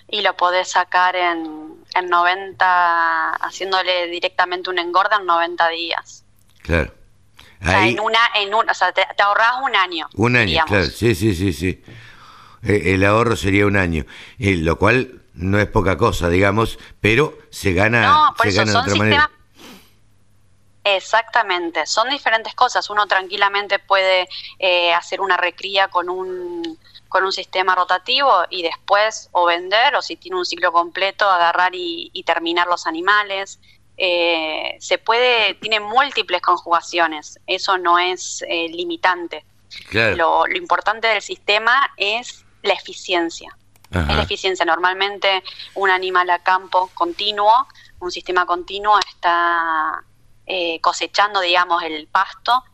[0.08, 6.24] y lo podés sacar en, en 90, haciéndole directamente un engorda en 90 días.
[6.62, 6.92] claro.
[7.62, 10.06] O sea, en una, en un, o sea, te, te ahorrás un año.
[10.16, 10.70] un año, digamos.
[10.70, 10.86] claro.
[10.86, 11.82] Sí, sí, sí, sí.
[12.62, 14.04] Eh, el ahorro sería un año,
[14.38, 18.58] eh, lo cual no es poca cosa, digamos, pero se gana, No, por se eso
[18.60, 19.30] gana de otra sistemas, manera.
[20.84, 22.88] Exactamente, son diferentes cosas.
[22.90, 24.28] Uno tranquilamente puede
[24.58, 26.78] eh, hacer una recría con un,
[27.08, 31.72] con un sistema rotativo y después o vender o si tiene un ciclo completo agarrar
[31.74, 33.60] y, terminar los animales.
[33.96, 39.44] Eh, se puede, tiene múltiples conjugaciones, eso no es eh, limitante.
[39.90, 43.56] Lo, lo, importante del sistema es la eficiencia.
[44.00, 44.64] Es la eficiencia.
[44.64, 45.42] Normalmente
[45.74, 47.52] un animal a campo continuo,
[48.00, 50.04] un sistema continuo está
[50.46, 52.64] eh, cosechando, digamos, el pasto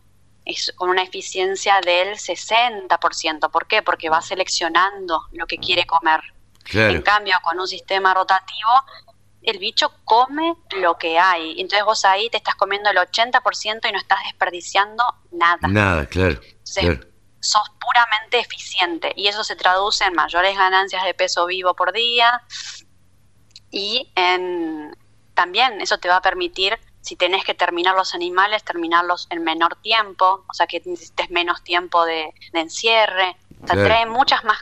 [0.44, 3.50] es con una eficiencia del 60%.
[3.50, 3.82] ¿Por qué?
[3.82, 6.20] Porque va seleccionando lo que quiere comer.
[6.72, 8.70] En cambio, con un sistema rotativo,
[9.42, 11.60] el bicho come lo que hay.
[11.60, 15.02] Entonces vos ahí te estás comiendo el 80% y no estás desperdiciando
[15.32, 15.68] nada.
[15.68, 16.40] Nada, claro.
[17.40, 22.42] Sos puramente eficiente y eso se traduce en mayores ganancias de peso vivo por día
[23.70, 24.96] y en,
[25.34, 29.76] también eso te va a permitir si tenés que terminar los animales, terminarlos en menor
[29.76, 34.58] tiempo, o sea que necesites menos tiempo de, encierre, o sea, trae muchas más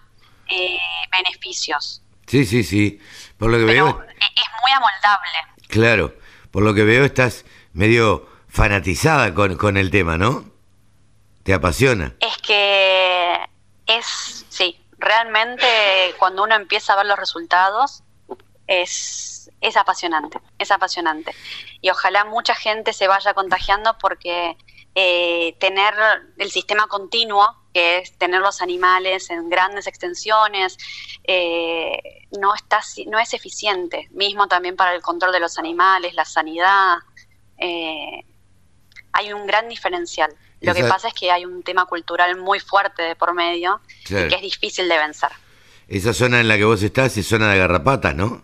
[0.49, 0.79] eh,
[1.11, 2.03] beneficios.
[2.27, 3.01] Sí, sí, sí.
[3.39, 3.89] Por lo que veo.
[3.89, 5.67] E, es muy amoldable.
[5.69, 6.15] Claro,
[6.51, 10.45] por lo que veo estás medio fanatizada con, con el tema, ¿no?
[11.49, 12.15] ¿Te apasiona?
[12.21, 13.41] Es que
[13.87, 15.65] es, sí, realmente
[16.19, 18.03] cuando uno empieza a ver los resultados,
[18.67, 21.35] es, es apasionante, es apasionante.
[21.81, 24.59] Y ojalá mucha gente se vaya contagiando porque
[24.95, 25.95] eh, tener
[26.37, 30.77] el sistema continuo, que es tener los animales en grandes extensiones,
[31.25, 36.27] eh, no, está, no es eficiente, mismo también para el control de los animales, la
[36.27, 36.99] sanidad.
[37.57, 38.23] Eh,
[39.13, 40.37] hay un gran diferencial.
[40.61, 44.29] Lo que pasa es que hay un tema cultural muy fuerte de por medio y
[44.29, 45.31] que es difícil de vencer.
[45.87, 48.43] Esa zona en la que vos estás es zona de garrapatas, ¿no?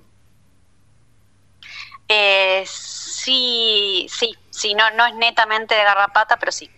[2.09, 6.71] Eh, sí, sí, sí, no, no es netamente de garrapata, pero sí.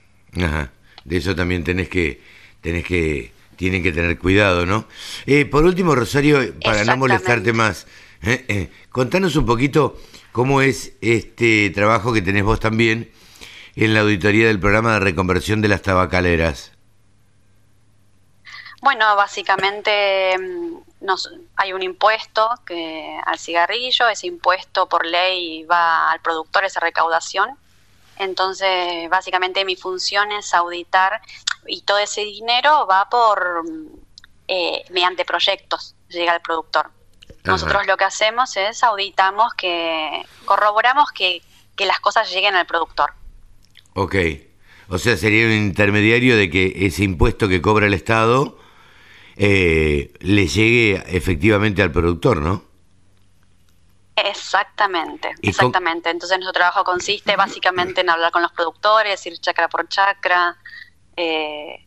[0.43, 0.71] Ajá,
[1.05, 2.21] de eso también tenés que,
[2.61, 4.87] tenés que, tienen que tener cuidado, ¿no?
[5.27, 7.87] Eh, por último, Rosario, para no molestarte más,
[8.23, 10.01] eh, eh, contanos un poquito
[10.33, 13.11] cómo es este trabajo que tenés vos también
[13.85, 16.73] en la auditoría del programa de reconversión de las tabacaleras.
[18.81, 26.11] Bueno, básicamente mm, nos, hay un impuesto que, al cigarrillo, ese impuesto por ley va
[26.11, 27.51] al productor, esa recaudación.
[28.19, 31.21] Entonces, básicamente mi función es auditar
[31.67, 33.63] y todo ese dinero va por
[34.49, 36.91] eh, mediante proyectos, llega al productor.
[37.45, 41.43] Nosotros lo que hacemos es auditamos que corroboramos que,
[41.77, 43.13] que las cosas lleguen al productor.
[43.99, 44.15] Ok,
[44.89, 48.59] o sea, sería un intermediario de que ese impuesto que cobra el Estado
[49.37, 52.63] eh, le llegue efectivamente al productor, ¿no?
[54.15, 56.11] Exactamente, exactamente.
[56.11, 60.59] Entonces nuestro trabajo consiste básicamente en hablar con los productores, ir chacra por chacra,
[61.17, 61.87] eh,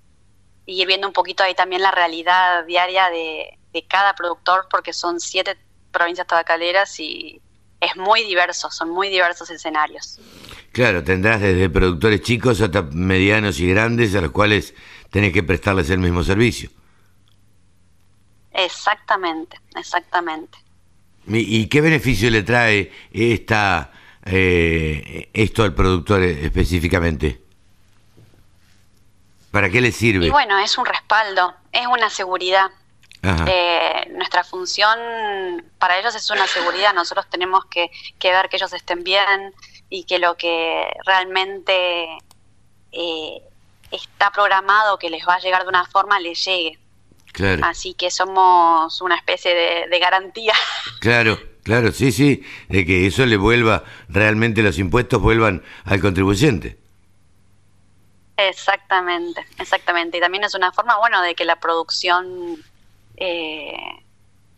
[0.66, 3.56] y ir viendo un poquito ahí también la realidad diaria de,
[3.88, 5.58] cada productor, porque son siete
[5.92, 7.40] provincias tabacaleras y
[7.82, 10.20] es muy diverso, son muy diversos escenarios.
[10.72, 14.74] Claro, tendrás desde productores chicos hasta medianos y grandes a los cuales
[15.10, 16.70] tenés que prestarles el mismo servicio.
[18.54, 20.58] Exactamente, exactamente.
[21.28, 23.92] ¿Y qué beneficio le trae esta,
[24.26, 27.42] eh, esto al productor específicamente?
[29.52, 30.28] ¿Para qué le sirve?
[30.28, 32.70] Y bueno, es un respaldo, es una seguridad.
[33.22, 34.98] Eh, nuestra función
[35.78, 36.94] para ellos es una seguridad.
[36.94, 37.90] Nosotros tenemos que,
[38.24, 39.54] ver que ellos estén bien
[39.90, 42.08] y que lo que realmente
[42.92, 43.42] eh,
[43.92, 46.80] está programado que les va a llegar de una forma les llegue.
[47.62, 49.54] Así que somos una especie
[49.90, 50.54] de, garantía.
[51.00, 56.78] Claro, claro, sí, sí, de que eso le vuelva, realmente los impuestos vuelvan al contribuyente.
[58.36, 60.18] Exactamente, exactamente.
[60.18, 62.58] Y también es una forma, bueno, de que la producción
[63.20, 64.06] eh,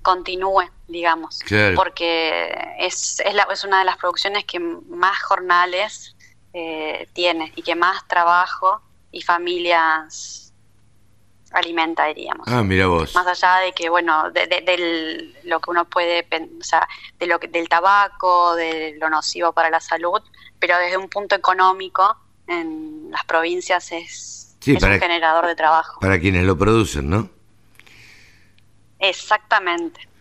[0.01, 1.39] continúe, digamos.
[1.75, 6.15] Porque es, es, la, es, una de las producciones que más jornales
[6.53, 8.81] eh, tiene y que más trabajo
[9.11, 10.53] y familias
[11.51, 12.47] alimenta, diríamos.
[12.47, 13.13] Ah, mira vos.
[13.13, 16.25] Más allá de que, bueno, de, lo que uno puede,
[16.59, 16.87] o sea,
[17.19, 20.21] de lo, del tabaco, de lo nocivo para la salud,
[20.59, 22.17] pero desde un punto económico,
[22.47, 25.99] en las provincias es, un generador de trabajo.
[25.99, 27.29] Para quienes lo producen, ¿no?
[29.01, 30.11] Exactamente.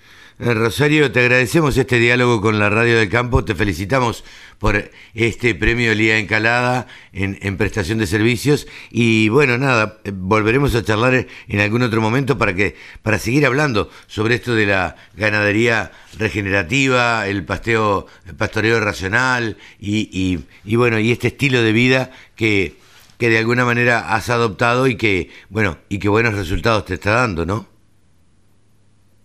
[0.42, 4.24] Eh, Rosario, te agradecemos este diálogo con la Radio del Campo, te felicitamos
[4.58, 10.74] por este premio Lía Encalada en, en prestación de servicios y bueno, nada, eh, volveremos
[10.74, 14.96] a charlar en algún otro momento para que para seguir hablando sobre esto de la
[15.14, 22.12] ganadería regenerativa, el pasteo, el pastoreo racional y, y, bueno, y este estilo de vida
[22.34, 22.76] que,
[23.18, 27.10] que de alguna manera has adoptado y que, bueno, y que buenos resultados te está
[27.10, 27.69] dando, ¿no?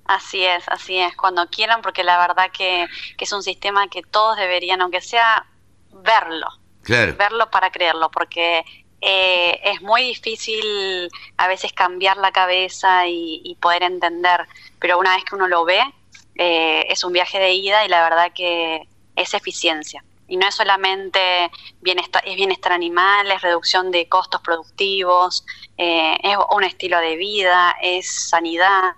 [0.05, 2.87] Así es, así es, cuando quieran, porque la verdad que,
[3.17, 5.45] que es un sistema que todos deberían, aunque sea
[5.91, 6.47] verlo,
[6.83, 7.15] Claro.
[7.17, 8.63] verlo para creerlo, porque
[9.01, 14.47] eh, es muy difícil a veces cambiar la cabeza y, y poder entender,
[14.79, 15.81] pero una vez que uno lo ve,
[16.35, 20.03] eh, es un viaje de ida y la verdad que es eficiencia.
[20.27, 21.51] Y no es solamente
[21.81, 25.45] bienestar, es bienestar animal, es reducción de costos productivos,
[25.77, 28.93] eh, es un estilo de vida, es sanidad,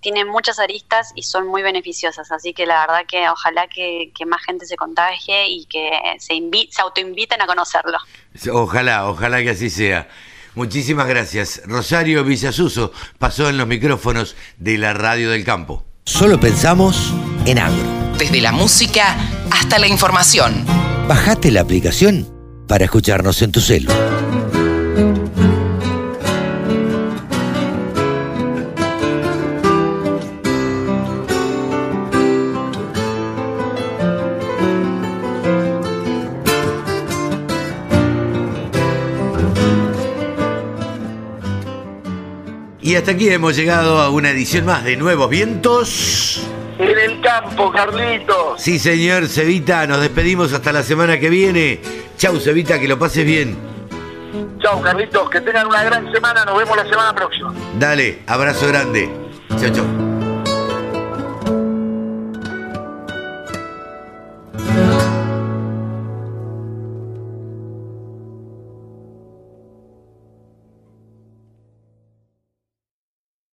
[0.00, 2.30] tiene muchas aristas y son muy beneficiosas.
[2.30, 6.34] Así que la verdad que ojalá que, que más gente se contagie y que se,
[6.34, 7.98] invi- se autoinviten a conocerlo.
[8.52, 10.08] Ojalá, ojalá que así sea.
[10.54, 11.62] Muchísimas gracias.
[11.66, 15.84] Rosario Villasuso pasó en los micrófonos de la Radio del Campo.
[16.04, 17.12] Solo pensamos
[17.46, 17.84] en agro.
[18.18, 19.16] Desde la música
[19.52, 20.64] hasta la información.
[21.06, 22.26] Bajate la aplicación
[22.66, 23.92] para escucharnos en tu celu.
[42.88, 46.42] Y hasta aquí hemos llegado a una edición más de Nuevos Vientos.
[46.78, 48.62] En el campo, Carlitos.
[48.62, 51.80] Sí, señor Cevita, nos despedimos hasta la semana que viene.
[52.16, 53.58] Chau, Cevita, que lo pases bien.
[54.60, 55.28] Chao, Carlitos.
[55.28, 56.46] Que tengan una gran semana.
[56.46, 57.52] Nos vemos la semana próxima.
[57.78, 59.10] Dale, abrazo grande.
[59.60, 60.07] Chau, chau.